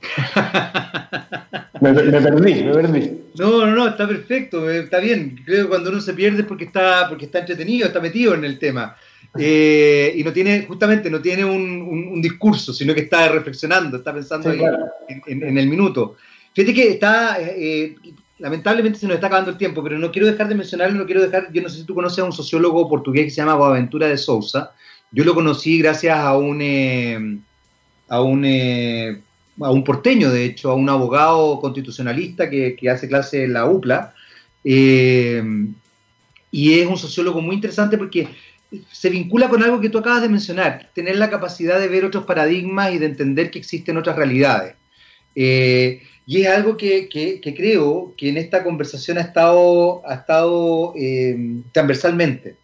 me, 1.80 1.94
perdí, 1.94 2.62
me 2.62 2.74
perdí. 2.74 3.22
No, 3.40 3.66
no, 3.68 3.74
no, 3.74 3.88
está 3.88 4.06
perfecto, 4.06 4.70
está 4.70 5.00
bien. 5.00 5.42
Creo 5.46 5.64
que 5.64 5.70
cuando 5.70 5.92
uno 5.92 6.02
se 6.02 6.14
pierde 6.14 6.42
es 6.42 6.46
porque 6.46 6.66
está, 6.66 7.08
porque 7.08 7.24
está 7.24 7.40
entretenido, 7.40 7.88
está 7.88 8.02
metido 8.02 8.34
en 8.34 8.44
el 8.44 8.60
tema. 8.60 8.98
Eh, 9.38 10.14
y 10.16 10.24
no 10.24 10.32
tiene, 10.32 10.66
justamente, 10.66 11.10
no 11.10 11.22
tiene 11.22 11.44
un, 11.44 12.22
discurso, 12.22 12.74
sino 12.74 12.94
que 12.94 13.02
está 13.02 13.28
reflexionando, 13.30 13.98
está 13.98 14.14
pensando 14.14 14.52
en, 14.52 15.58
el 15.58 15.68
minuto. 15.68 16.16
Fíjate 16.54 16.74
que 16.74 16.92
está, 16.92 17.38
eh, 17.40 17.96
lamentablemente 18.40 18.98
se 18.98 19.08
nos 19.08 19.16
está 19.16 19.28
acabando 19.28 19.52
el 19.52 19.58
tiempo, 19.58 19.84
pero 19.84 20.00
no 20.00 20.12
quiero 20.12 20.28
dejar 20.28 20.48
de 20.48 20.56
mencionarlo, 20.56 20.98
no 20.98 21.06
quiero 21.06 21.22
dejar, 21.22 21.52
yo 21.52 21.62
no 21.62 21.70
sé 21.70 21.80
si 21.80 21.84
tú 21.84 21.94
conoces 21.94 22.20
a 22.20 22.24
un 22.24 22.32
sociólogo 22.32 22.88
portugués 22.88 23.26
que 23.26 23.32
se 23.32 23.38
llama 23.38 23.56
Boaventura 23.56 24.08
de 24.08 24.18
Sousa. 24.18 24.72
Yo 25.12 25.24
lo 25.24 25.36
conocí 25.36 25.80
gracias 25.80 26.18
a 26.18 26.38
un, 26.38 26.62
eh, 26.62 27.40
a 28.08 28.22
un, 28.22 28.46
a 29.62 29.72
un 29.72 29.84
porteño, 29.84 30.32
de 30.32 30.46
hecho, 30.46 30.72
a 30.72 30.76
un 30.76 30.90
abogado 30.90 31.60
constitucionalista 31.60 32.50
que, 32.50 32.76
que 32.76 32.90
hace 32.90 33.10
clase 33.10 33.44
en 33.44 33.54
la 33.54 33.66
UPLA. 33.66 34.14
y 34.64 35.74
es 36.80 36.88
un 36.88 36.98
sociólogo 36.98 37.42
muy 37.42 37.56
interesante 37.56 37.98
porque 37.98 38.30
se 38.92 39.10
vincula 39.10 39.50
con 39.50 39.64
algo 39.64 39.82
que 39.82 39.90
tú 39.90 39.98
acabas 39.98 40.22
de 40.22 40.30
mencionar, 40.30 40.90
tener 40.94 41.18
la 41.18 41.30
capacidad 41.30 41.80
de 41.80 41.88
ver 41.88 42.06
otros 42.06 42.26
paradigmas 42.26 42.94
y 42.94 42.98
de 42.98 43.06
entender 43.06 43.52
que 43.52 43.60
existen 43.60 43.98
otras 43.98 44.16
realidades. 44.16 44.76
Eh, 45.36 46.02
y 46.26 46.42
es 46.42 46.48
algo 46.48 46.76
que, 46.78 47.10
creo 47.42 48.14
que 48.18 48.30
en 48.30 48.38
esta 48.38 48.64
conversación 48.64 49.18
ha 49.18 49.22
estado, 49.22 50.02
ha 50.08 50.16
estado 50.16 50.94
eh, 50.98 51.38
transversalmente, 51.72 52.56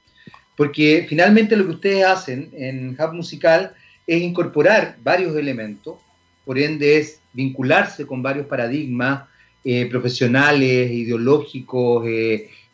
porque 0.58 1.06
finalmente 1.08 1.56
lo 1.56 1.66
que 1.66 1.72
ustedes 1.72 2.06
hacen 2.06 2.50
en 2.54 2.98
Hub 3.00 3.14
Musical 3.14 3.74
es 4.08 4.22
incorporar 4.22 4.98
varios 5.04 5.36
elementos, 5.36 5.98
por 6.46 6.58
ende 6.58 6.98
es 6.98 7.20
vincularse 7.34 8.08
con 8.08 8.24
varios 8.24 8.48
paradigmas 8.48 9.26
eh, 9.64 9.86
profesionales, 9.92 10.92
ideológicos, 10.92 12.04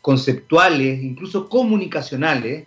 conceptuales, 0.00 1.02
incluso 1.02 1.50
comunicacionales, 1.50 2.66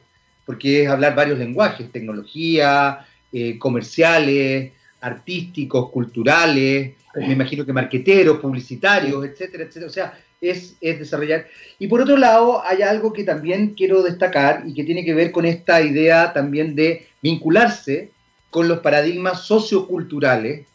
porque 0.52 0.84
es 0.84 0.90
hablar 0.90 1.16
varios 1.16 1.40
lenguajes, 1.40 1.90
tecnología, 1.94 3.06
eh, 3.32 3.58
comerciales, 3.58 4.74
artísticos, 5.00 5.90
culturales, 5.92 6.92
me 7.16 7.32
imagino 7.32 7.66
que 7.66 7.72
marqueteros, 7.72 8.40
publicitarios, 8.40 9.24
etcétera, 9.24 9.64
etcétera. 9.64 9.86
O 9.88 9.94
sea, 9.94 10.20
es, 10.42 10.76
es, 10.82 11.00
desarrollar. 11.00 11.48
Y 11.80 11.88
por 11.88 12.02
otro 12.02 12.18
lado, 12.18 12.62
hay 12.66 12.82
algo 12.82 13.14
que 13.14 13.24
también 13.24 13.76
quiero 13.76 14.04
destacar 14.04 14.64
y 14.68 14.74
que 14.74 14.84
tiene 14.84 15.06
que 15.06 15.14
ver 15.14 15.32
con 15.32 15.46
esta 15.46 15.82
idea 15.82 16.34
también 16.34 16.76
de 16.76 17.08
vincularse 17.22 18.12
con 18.50 18.68
los 18.68 18.80
paradigmas 18.80 19.46
socioculturales 19.46 20.68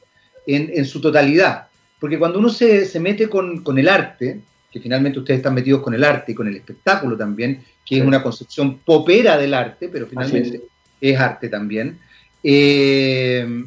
en, 0.47 0.71
en 0.73 0.87
su 0.87 1.03
totalidad. 1.03 1.67
Porque 2.01 2.19
cuando 2.19 2.39
uno 2.39 2.49
se, 2.49 2.87
se 2.87 2.99
mete 2.99 3.29
con, 3.29 3.63
con 3.63 3.79
el 3.79 3.91
arte, 3.91 4.41
que 4.71 4.81
finalmente 4.81 5.19
ustedes 5.19 5.39
están 5.39 5.55
metidos 5.55 5.83
con 5.83 5.95
el 5.95 6.05
arte 6.05 6.33
y 6.33 6.35
con 6.35 6.49
el 6.49 6.57
espectáculo 6.57 7.17
también, 7.17 7.65
que 7.85 7.99
es 7.99 8.05
una 8.05 8.23
concepción 8.23 8.79
popera 8.79 9.39
del 9.39 9.55
arte, 9.55 9.89
pero 9.89 10.07
finalmente 10.07 10.63
es. 11.01 11.19
arte 11.19 11.49
también. 11.49 11.99
Eh, 12.43 13.65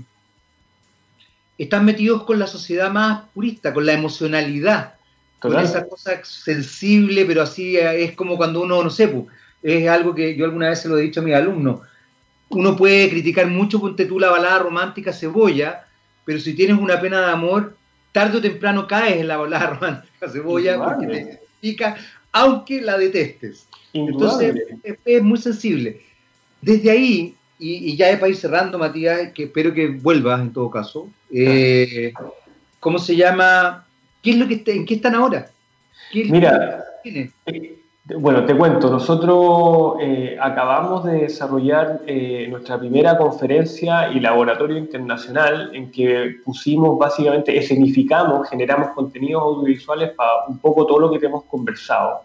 están 1.57 1.83
metidos 1.85 2.23
con 2.23 2.39
la 2.39 2.47
sociedad 2.47 2.91
más 2.91 3.23
purista, 3.33 3.73
con 3.73 3.85
la 3.85 3.93
emocionalidad, 3.93 4.93
con 5.39 5.57
esa 5.59 5.85
cosa 5.87 6.21
sensible, 6.23 7.25
pero 7.25 7.41
así 7.41 7.77
es 7.77 8.13
como 8.13 8.37
cuando 8.37 8.61
uno, 8.61 8.83
no 8.83 8.89
sé, 8.89 9.13
es 9.61 9.87
algo 9.89 10.15
que 10.15 10.35
yo 10.35 10.45
alguna 10.45 10.69
vez 10.69 10.81
se 10.81 10.89
lo 10.89 10.97
he 10.97 11.03
dicho 11.03 11.19
a 11.19 11.23
mis 11.23 11.35
alumnos. 11.35 11.81
Uno 12.49 12.75
puede 12.75 13.09
criticar 13.09 13.47
mucho, 13.47 13.79
ponte 13.79 14.05
tú 14.05 14.19
la 14.19 14.29
balada 14.29 14.59
romántica 14.59 15.13
cebolla, 15.13 15.85
pero 16.25 16.39
si 16.39 16.53
tienes 16.53 16.77
una 16.77 16.99
pena 16.99 17.19
de 17.21 17.31
amor, 17.31 17.75
tarde 18.11 18.37
o 18.37 18.41
temprano 18.41 18.87
caes 18.87 19.17
en 19.17 19.27
la 19.27 19.37
balada 19.37 19.69
romántica 19.79 20.29
cebolla 20.29 20.83
porque 20.83 21.07
te 21.07 21.39
pica, 21.59 21.97
aunque 22.31 22.81
la 22.81 22.97
detestes. 22.97 23.67
Entonces, 23.93 24.55
es, 25.03 25.23
muy 25.23 25.37
sensible. 25.37 26.01
Desde 26.61 26.91
ahí, 26.91 27.35
y, 27.57 27.95
ya 27.95 28.09
es 28.09 28.19
para 28.19 28.29
ir 28.29 28.35
cerrando, 28.35 28.77
Matías, 28.77 29.31
que 29.33 29.43
espero 29.43 29.73
que 29.73 29.87
vuelvas 29.87 30.41
en 30.41 30.53
todo 30.53 30.69
caso, 30.69 31.09
eh, 31.31 32.13
¿cómo 32.79 32.99
se 32.99 33.15
llama? 33.15 33.85
¿Qué 34.21 34.31
es 34.31 34.37
lo 34.37 34.47
que 34.47 34.61
¿En 34.65 34.85
qué 34.85 34.95
están 34.95 35.15
ahora? 35.15 35.49
Mira, 36.13 36.83
eh, 37.03 37.79
bueno, 38.17 38.45
te 38.45 38.55
cuento, 38.55 38.89
nosotros 38.89 39.97
eh, 40.01 40.35
acabamos 40.41 41.03
de 41.03 41.21
desarrollar 41.21 42.01
nuestra 42.49 42.79
primera 42.79 43.17
conferencia 43.17 44.11
y 44.11 44.19
laboratorio 44.19 44.77
internacional 44.77 45.69
en 45.73 45.91
que 45.91 46.37
pusimos 46.43 46.97
básicamente, 46.97 47.55
escenificamos, 47.57 48.49
generamos 48.49 48.89
contenidos 48.95 49.43
audiovisuales 49.43 50.11
para 50.11 50.45
un 50.47 50.57
poco 50.57 50.87
todo 50.87 50.99
lo 50.99 51.11
que 51.11 51.19
te 51.19 51.27
hemos 51.27 51.43
conversado. 51.43 52.21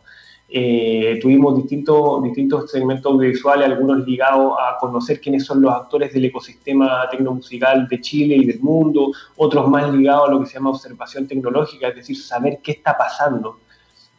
Eh, 0.49 1.19
tuvimos 1.21 1.57
distintos, 1.57 2.23
distintos 2.23 2.71
segmentos 2.71 3.13
audiovisuales, 3.13 3.67
algunos 3.67 4.07
ligados 4.07 4.55
a 4.59 4.77
conocer 4.79 5.21
quiénes 5.21 5.45
son 5.45 5.61
los 5.61 5.73
actores 5.73 6.13
del 6.13 6.27
ecosistema 6.27 7.09
tecnomusical 7.11 7.89
de 7.89 8.01
Chile 8.01 8.37
y 8.37 8.45
del 8.45 8.61
mundo, 8.61 9.11
otros 9.37 9.69
más 9.69 9.93
ligados 9.93 10.29
a 10.29 10.33
lo 10.33 10.41
que 10.41 10.47
se 10.47 10.55
llama 10.55 10.71
observación 10.71 11.27
tecnológica, 11.27 11.89
es 11.89 11.97
decir, 11.97 12.17
saber 12.17 12.61
qué 12.63 12.73
está 12.73 12.97
pasando 12.97 13.59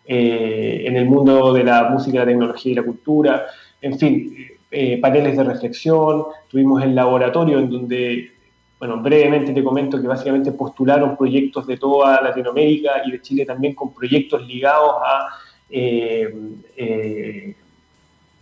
eh, 0.07 0.83
en 0.85 0.95
el 0.95 1.05
mundo 1.05 1.53
de 1.53 1.63
la 1.63 1.89
música, 1.89 2.19
la 2.19 2.25
tecnología 2.25 2.71
y 2.71 2.75
la 2.75 2.83
cultura. 2.83 3.45
En 3.81 3.97
fin, 3.97 4.35
eh, 4.71 4.99
paneles 4.99 5.37
de 5.37 5.43
reflexión, 5.43 6.25
tuvimos 6.47 6.83
el 6.83 6.93
laboratorio 6.95 7.59
en 7.59 7.69
donde 7.69 8.31
bueno, 8.77 8.97
brevemente 9.01 9.53
te 9.53 9.63
comento 9.63 10.01
que 10.01 10.07
básicamente 10.07 10.51
postularon 10.51 11.15
proyectos 11.15 11.65
de 11.65 11.77
toda 11.77 12.21
Latinoamérica 12.21 13.01
y 13.05 13.11
de 13.11 13.21
Chile 13.21 13.45
también 13.45 13.73
con 13.73 13.93
proyectos 13.93 14.45
ligados 14.45 14.95
a 15.03 15.29
eh, 15.69 17.55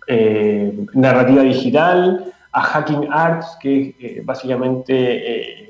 eh, 0.07 0.85
narrativa 0.93 1.43
digital, 1.43 2.33
a 2.51 2.61
Hacking 2.61 3.07
Arts, 3.09 3.57
que 3.61 3.95
es 3.99 4.25
básicamente 4.25 5.62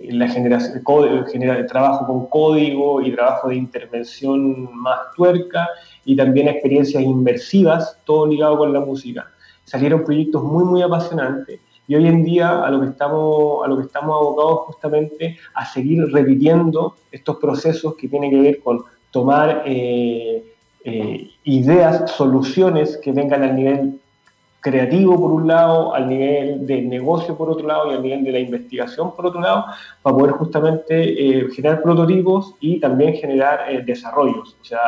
la 0.00 0.28
generación, 0.28 0.82
de 0.82 1.64
trabajo 1.64 2.06
con 2.06 2.26
código 2.26 3.02
y 3.02 3.12
trabajo 3.12 3.48
de 3.48 3.56
intervención 3.56 4.68
más 4.74 4.98
tuerca, 5.16 5.68
y 6.04 6.16
también 6.16 6.48
experiencias 6.48 7.02
inmersivas, 7.02 7.98
todo 8.04 8.26
ligado 8.26 8.58
con 8.58 8.72
la 8.72 8.80
música. 8.80 9.30
Salieron 9.64 10.04
proyectos 10.04 10.42
muy, 10.42 10.64
muy 10.64 10.82
apasionantes. 10.82 11.60
Y 11.86 11.94
hoy 11.94 12.06
en 12.06 12.22
día 12.22 12.64
a 12.64 12.70
lo 12.70 12.80
que 12.80 12.88
estamos, 12.88 13.64
a 13.64 13.68
lo 13.68 13.78
que 13.78 13.84
estamos 13.84 14.14
abocados 14.14 14.58
justamente 14.66 15.38
a 15.54 15.64
seguir 15.64 16.04
repitiendo 16.12 16.94
estos 17.10 17.36
procesos 17.36 17.94
que 17.96 18.08
tienen 18.08 18.30
que 18.30 18.40
ver 18.40 18.60
con 18.60 18.84
tomar 19.10 19.62
eh, 19.66 20.44
ideas, 21.44 22.10
soluciones 22.10 22.98
que 23.02 23.12
vengan 23.12 23.42
al 23.42 23.56
nivel 23.56 24.00
creativo 24.60 25.18
por 25.20 25.30
un 25.30 25.46
lado, 25.46 25.94
al 25.94 26.08
nivel 26.08 26.66
de 26.66 26.82
negocio 26.82 27.36
por 27.36 27.50
otro 27.50 27.66
lado 27.66 27.90
y 27.90 27.94
al 27.94 28.02
nivel 28.02 28.24
de 28.24 28.32
la 28.32 28.38
investigación 28.38 29.14
por 29.14 29.26
otro 29.26 29.40
lado, 29.40 29.66
para 30.02 30.16
poder 30.16 30.32
justamente 30.32 30.94
eh, 31.38 31.48
generar 31.54 31.82
prototipos 31.82 32.54
y 32.60 32.80
también 32.80 33.14
generar 33.14 33.66
eh, 33.68 33.82
desarrollos. 33.84 34.56
O 34.60 34.64
sea, 34.64 34.80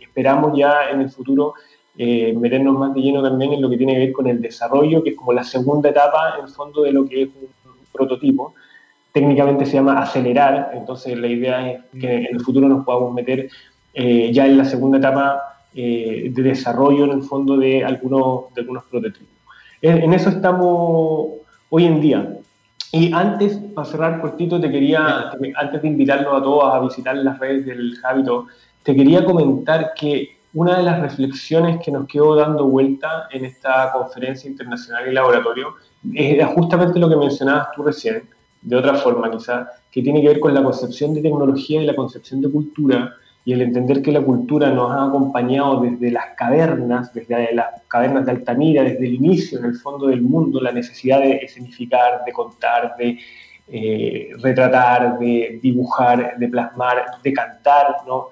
esperamos 0.00 0.56
ya 0.56 0.90
en 0.90 1.00
el 1.00 1.10
futuro 1.10 1.54
meternos 1.96 2.76
más 2.76 2.92
de 2.92 3.02
lleno 3.02 3.22
también 3.22 3.52
en 3.52 3.62
lo 3.62 3.70
que 3.70 3.76
tiene 3.76 3.92
que 3.92 3.98
ver 4.00 4.12
con 4.12 4.26
el 4.26 4.42
desarrollo, 4.42 5.00
que 5.04 5.10
es 5.10 5.16
como 5.16 5.32
la 5.32 5.44
segunda 5.44 5.90
etapa 5.90 6.34
en 6.36 6.46
el 6.46 6.50
fondo 6.50 6.82
de 6.82 6.90
lo 6.90 7.06
que 7.06 7.22
es 7.22 7.28
un, 7.28 7.48
prototipo. 7.94 8.54
Técnicamente 9.12 9.64
se 9.64 9.74
llama 9.74 10.00
acelerar, 10.00 10.72
entonces 10.74 11.16
la 11.16 11.28
idea 11.28 11.70
es 11.70 11.80
que 12.00 12.16
en 12.16 12.34
el 12.34 12.40
futuro 12.40 12.68
nos 12.68 12.84
podamos 12.84 13.14
meter 13.14 13.48
eh, 13.94 14.32
ya 14.32 14.46
en 14.46 14.58
la 14.58 14.64
segunda 14.64 14.98
etapa 14.98 15.53
eh, 15.74 16.30
de 16.30 16.42
desarrollo 16.42 17.04
en 17.04 17.10
el 17.10 17.22
fondo 17.22 17.56
de 17.56 17.84
algunos, 17.84 18.54
de 18.54 18.60
algunos 18.60 18.84
prototipos. 18.84 19.34
En, 19.82 20.12
eso 20.12 20.30
estamos 20.30 21.32
hoy 21.68 21.84
en 21.84 22.00
día. 22.00 22.38
Y 22.92 23.12
antes, 23.12 23.58
para 23.74 23.86
cerrar 23.86 24.20
cortito, 24.20 24.60
te 24.60 24.70
quería, 24.70 25.32
antes 25.56 25.82
de 25.82 25.88
invitarlos 25.88 26.32
a 26.32 26.42
todos 26.42 26.72
a 26.72 26.80
visitar 26.80 27.16
las 27.16 27.38
redes 27.38 27.66
del 27.66 27.98
Hábito, 28.04 28.46
te 28.84 28.94
quería 28.94 29.24
comentar 29.24 29.92
que 29.94 30.36
una 30.54 30.76
de 30.76 30.84
las 30.84 31.00
reflexiones 31.00 31.80
que 31.84 31.90
nos 31.90 32.06
quedó 32.06 32.36
dando 32.36 32.66
vuelta 32.66 33.26
en 33.32 33.44
esta 33.44 33.90
conferencia 33.92 34.48
internacional 34.48 35.08
y 35.08 35.12
laboratorio 35.12 35.74
era 36.14 36.46
justamente 36.46 37.00
lo 37.00 37.08
que 37.08 37.16
mencionabas 37.16 37.72
tú 37.74 37.82
recién, 37.82 38.22
de 38.62 38.76
otra 38.76 38.94
forma 38.94 39.30
quizá, 39.30 39.68
que 39.90 40.02
tiene 40.02 40.22
que 40.22 40.28
ver 40.28 40.40
con 40.40 40.54
la 40.54 40.62
concepción 40.62 41.14
de 41.14 41.22
tecnología 41.22 41.82
y 41.82 41.86
la 41.86 41.96
concepción 41.96 42.40
de 42.40 42.50
cultura 42.50 43.16
y 43.44 43.52
el 43.52 43.60
entender 43.60 44.00
que 44.00 44.10
la 44.10 44.22
cultura 44.22 44.70
nos 44.70 44.90
ha 44.90 45.04
acompañado 45.04 45.82
desde 45.82 46.10
las 46.10 46.28
cavernas, 46.36 47.12
desde 47.12 47.54
las 47.54 47.82
cavernas 47.88 48.24
de 48.24 48.32
Altamira, 48.32 48.82
desde 48.82 49.06
el 49.06 49.14
inicio 49.14 49.58
en 49.58 49.66
el 49.66 49.74
fondo 49.74 50.06
del 50.06 50.22
mundo, 50.22 50.60
la 50.60 50.72
necesidad 50.72 51.20
de 51.20 51.36
escenificar, 51.36 52.22
de 52.24 52.32
contar, 52.32 52.94
de 52.96 53.18
eh, 53.68 54.30
retratar, 54.40 55.18
de 55.18 55.58
dibujar, 55.62 56.38
de 56.38 56.48
plasmar, 56.48 57.04
de 57.22 57.32
cantar, 57.32 57.96
¿no? 58.06 58.28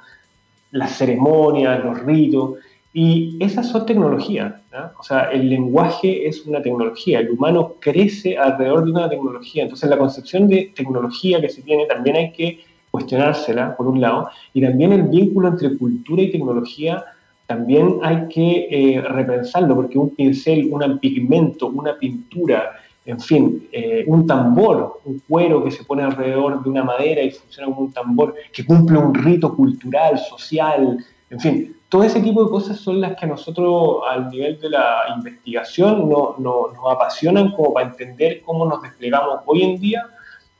las 0.71 0.97
ceremonias, 0.97 1.85
los 1.85 2.01
ritos, 2.01 2.55
y 2.95 3.37
esas 3.43 3.69
son 3.69 3.87
tecnologías. 3.87 4.55
O 4.99 5.03
sea, 5.03 5.31
el 5.31 5.49
lenguaje 5.49 6.27
es 6.27 6.47
una 6.47 6.63
tecnología, 6.63 7.21
el 7.21 7.31
humano 7.31 7.77
crece 7.81 8.37
alrededor 8.37 8.85
de 8.85 8.91
una 8.91 9.09
tecnología. 9.09 9.63
Entonces, 9.65 9.89
la 9.89 9.99
concepción 9.99 10.49
de 10.49 10.73
tecnología 10.75 11.41
que 11.41 11.49
se 11.49 11.63
tiene 11.63 11.87
también 11.87 12.17
hay 12.17 12.33
que 12.33 12.65
cuestionársela, 12.93 13.77
por 13.77 13.89
un 13.89 14.01
lado, 14.01 14.29
y 14.55 14.63
también 14.63 14.93
el 14.93 15.05
vínculo 15.05 15.49
entre 15.49 15.77
cultura 15.77 16.23
y 16.23 16.31
tecnología 16.31 17.05
también 17.47 17.99
hay 18.03 18.29
que 18.29 18.69
eh, 18.71 19.01
repensarlo, 19.01 19.75
porque 19.75 19.99
un 19.99 20.11
pincel, 20.11 20.69
un 20.71 20.99
pigmento, 20.99 21.67
una 21.67 21.99
pintura, 21.99 22.71
en 23.05 23.19
fin, 23.19 23.69
eh, 23.73 24.05
un 24.07 24.27
tambor, 24.27 25.01
un 25.05 25.21
cuero 25.29 25.65
que 25.65 25.73
se 25.73 25.85
pone 25.85 26.03
alrededor 26.03 26.63
de 26.63 26.71
una 26.71 26.85
madera 26.85 27.23
y 27.23 27.33
funciona 27.33 27.67
como 27.67 27.87
un 27.87 27.93
tambor, 27.93 28.35
que 28.53 28.65
cumple 28.65 28.99
un 28.99 29.13
rito 29.13 29.57
cultural, 29.57 30.19
social, 30.19 30.99
en 31.31 31.41
fin, 31.41 31.77
todo 31.89 32.05
ese 32.05 32.21
tipo 32.21 32.45
de 32.45 32.51
cosas 32.51 32.79
son 32.79 33.01
las 33.01 33.17
que 33.17 33.27
a 33.27 33.29
nosotros, 33.29 34.01
al 34.09 34.31
nivel 34.31 34.59
de 34.61 34.71
la 34.71 35.15
investigación, 35.17 36.09
no, 36.09 36.37
nos 36.39 36.71
apasionan 36.91 37.53
como 37.53 37.75
para 37.75 37.89
entender 37.89 38.43
cómo 38.43 38.65
nos 38.65 38.81
desplegamos 38.83 39.41
hoy 39.47 39.63
en 39.63 39.81
día 39.81 40.03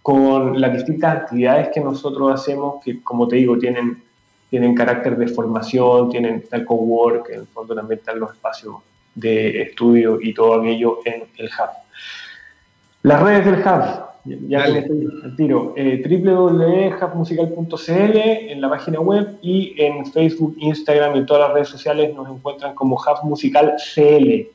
con 0.03 0.61
las 0.61 0.73
distintas 0.73 1.17
actividades 1.17 1.69
que 1.73 1.81
nosotros 1.81 2.33
hacemos, 2.33 2.83
que 2.85 3.01
como 3.03 3.29
te 3.29 3.37
digo, 3.37 3.57
tienen, 3.57 4.03
tienen 4.51 4.75
carácter 4.75 5.17
de 5.17 5.29
formación, 5.29 6.11
tienen 6.11 6.43
tal 6.51 6.65
cowork, 6.65 7.31
en 7.31 7.41
el 7.41 7.47
fondo 7.47 7.75
también 7.75 8.01
están 8.01 8.19
los 8.19 8.33
espacios 8.33 8.77
de 9.15 9.63
estudio 9.63 10.19
y 10.21 10.35
todo 10.35 10.61
aquello 10.61 10.99
en 11.05 11.23
el 11.37 11.47
hub. 11.47 11.71
Las 13.03 13.23
redes 13.23 13.45
del 13.45 13.57
Hub, 13.57 14.05
ya 14.49 14.65
que 14.65 14.79
estoy 14.79 15.09
al 15.25 15.35
tiro, 15.35 15.75
eh, 15.77 16.01
www.hubmusical.cl 16.05 18.17
en 18.17 18.61
la 18.61 18.71
página 18.71 19.01
web 19.01 19.39
y 19.43 19.75
en 19.77 20.07
Facebook, 20.07 20.55
Instagram 20.59 21.17
y 21.17 21.27
todas 21.27 21.49
las 21.49 21.55
redes 21.55 21.69
sociales 21.69 22.15
nos 22.15 22.29
encuentran 22.29 22.77
como 22.77 22.95
Hub 22.97 23.25
Musical 23.25 23.75
CL 23.77 24.47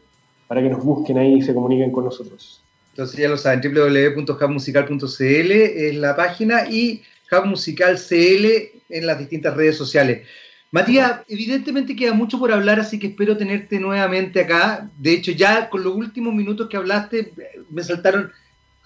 para 0.47 0.61
que 0.61 0.69
nos 0.69 0.81
busquen 0.83 1.17
ahí 1.17 1.33
y 1.35 1.41
se 1.41 1.53
comuniquen 1.53 1.91
con 1.91 2.05
nosotros. 2.05 2.61
Entonces 2.97 3.19
ya 3.19 3.29
lo 3.29 3.37
saben, 3.37 3.61
www.hubmusical.cl 3.61 5.51
es 5.51 5.95
la 5.97 6.15
página 6.15 6.67
y 6.67 7.03
Hub 7.31 7.45
Musical 7.45 7.95
CL 7.95 8.45
en 8.89 9.05
las 9.05 9.19
distintas 9.19 9.55
redes 9.55 9.77
sociales. 9.77 10.25
Matías, 10.71 11.21
evidentemente 11.27 11.95
queda 11.95 12.13
mucho 12.13 12.39
por 12.39 12.51
hablar, 12.51 12.79
así 12.79 12.97
que 12.97 13.05
espero 13.07 13.37
tenerte 13.37 13.79
nuevamente 13.79 14.41
acá. 14.41 14.89
De 14.97 15.13
hecho, 15.13 15.31
ya 15.31 15.69
con 15.69 15.83
los 15.83 15.93
últimos 15.93 16.33
minutos 16.33 16.67
que 16.69 16.77
hablaste, 16.77 17.33
me 17.69 17.83
saltaron. 17.83 18.31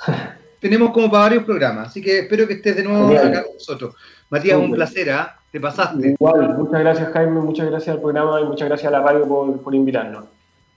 Tenemos 0.59 0.91
como 0.91 1.09
para 1.09 1.23
varios 1.23 1.45
programas, 1.45 1.87
así 1.87 2.01
que 2.01 2.19
espero 2.19 2.45
que 2.49 2.55
estés 2.55 2.75
de 2.75 2.83
nuevo 2.83 3.17
acá 3.17 3.43
con 3.43 3.53
nosotros. 3.53 3.95
Matías, 4.29 4.57
un 4.57 4.73
placer, 4.73 5.09
¿ah? 5.09 5.39
Te 5.53 5.61
pasaste. 5.61 6.09
Igual, 6.09 6.57
muchas 6.57 6.81
gracias 6.81 7.13
Jaime, 7.13 7.39
muchas 7.39 7.69
gracias 7.69 7.95
al 7.95 8.01
programa 8.01 8.41
y 8.41 8.43
muchas 8.43 8.67
gracias 8.67 8.93
a 8.93 8.97
la 8.97 9.03
radio 9.03 9.25
por, 9.63 9.73
invitarnos. 9.73 10.25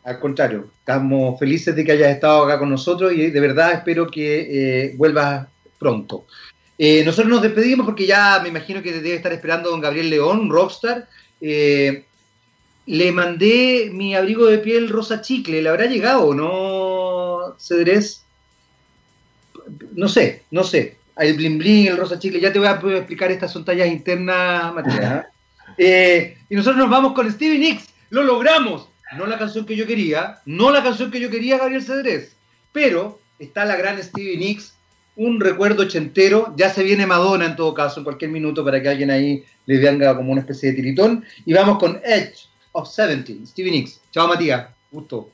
Al 0.05 0.21
contrario, 0.21 0.69
estamos 0.79 1.39
felices 1.39 1.75
de 1.75 1.83
que 1.85 1.93
hayas 1.93 2.11
estado 2.11 2.45
acá 2.45 2.59
con 2.59 2.69
nosotros 2.69 3.13
y 3.13 3.31
de 3.31 3.41
verdad 3.41 3.73
espero 3.73 4.07
que 4.07 4.89
eh, 4.89 4.95
vuelvas 4.97 5.47
pronto. 5.79 6.27
Eh, 6.77 7.03
nosotros 7.05 7.31
nos 7.31 7.43
despedimos 7.43 7.87
porque 7.87 8.07
ya 8.07 8.41
me 8.43 8.49
imagino 8.49 8.83
que 8.83 8.93
debe 8.93 9.15
estar 9.15 9.33
esperando 9.33 9.71
don 9.71 9.81
Gabriel 9.81 10.11
León, 10.11 10.51
rockstar. 10.51 11.09
Eh, 11.41 12.05
le 12.87 13.13
mandé 13.13 13.91
mi 13.93 14.15
abrigo 14.15 14.47
de 14.47 14.59
piel 14.59 14.91
rosa 14.91 15.23
chicle, 15.23 15.63
¿le 15.63 15.69
habrá 15.69 15.87
llegado 15.87 16.27
o 16.27 16.35
no, 16.35 17.57
Cedrés? 17.59 18.25
No 19.95 20.09
sé, 20.09 20.43
no 20.51 20.65
sé. 20.65 20.99
El 21.17 21.35
bling 21.35 21.59
bling, 21.59 21.87
el 21.87 21.97
rosa 21.97 22.19
chicle, 22.19 22.41
ya 22.41 22.53
te 22.53 22.59
voy 22.59 22.69
a 22.69 22.99
explicar, 22.99 23.31
estas 23.31 23.53
son 23.53 23.65
tallas 23.65 23.89
internas, 23.89 24.75
Matías. 24.75 25.27
Eh, 25.79 26.37
y 26.51 26.57
nosotros 26.57 26.79
nos 26.79 26.91
vamos 26.91 27.15
con 27.15 27.31
Stevie 27.31 27.59
Nicks, 27.59 27.89
lo 28.11 28.23
logramos. 28.23 28.89
No 29.17 29.27
la 29.27 29.39
canción 29.39 29.67
que 29.67 29.77
yo 29.77 29.87
quería, 29.87 30.41
no 30.45 30.71
la 30.71 30.83
canción 30.83 31.11
que 31.11 31.21
yo 31.21 31.31
quería, 31.31 31.59
Gabriel 31.59 31.83
Cedrés, 31.83 32.37
pero 32.73 33.21
está 33.39 33.65
la 33.65 33.77
gran 33.77 34.03
Stevie 34.03 34.37
Nicks 34.37 34.75
un 35.17 35.41
recuerdo 35.41 35.83
ochentero. 35.83 36.55
Ya 36.57 36.71
se 36.71 36.83
viene 36.83 37.07
Madonna 37.07 37.47
en 37.47 37.57
todo 37.57 37.75
caso, 37.75 38.01
en 38.01 38.05
cualquier 38.05 38.31
minuto, 38.31 38.65
para 38.65 38.83
que 38.83 38.89
alguien 38.89 39.11
ahí 39.11 39.45
le 39.67 39.79
venga 39.79 40.17
como 40.17 40.33
una 40.33 40.41
especie 40.41 40.71
de 40.71 40.77
tiritón. 40.77 41.25
Y 41.45 41.53
vamos 41.53 41.79
con 41.79 42.01
Edge 42.05 42.49
of 42.73 42.89
Seventeen, 42.89 43.47
Stevie 43.47 43.73
Nicks. 43.73 44.01
Chao, 44.11 44.29
Matías. 44.29 44.69
Gusto. 44.91 45.34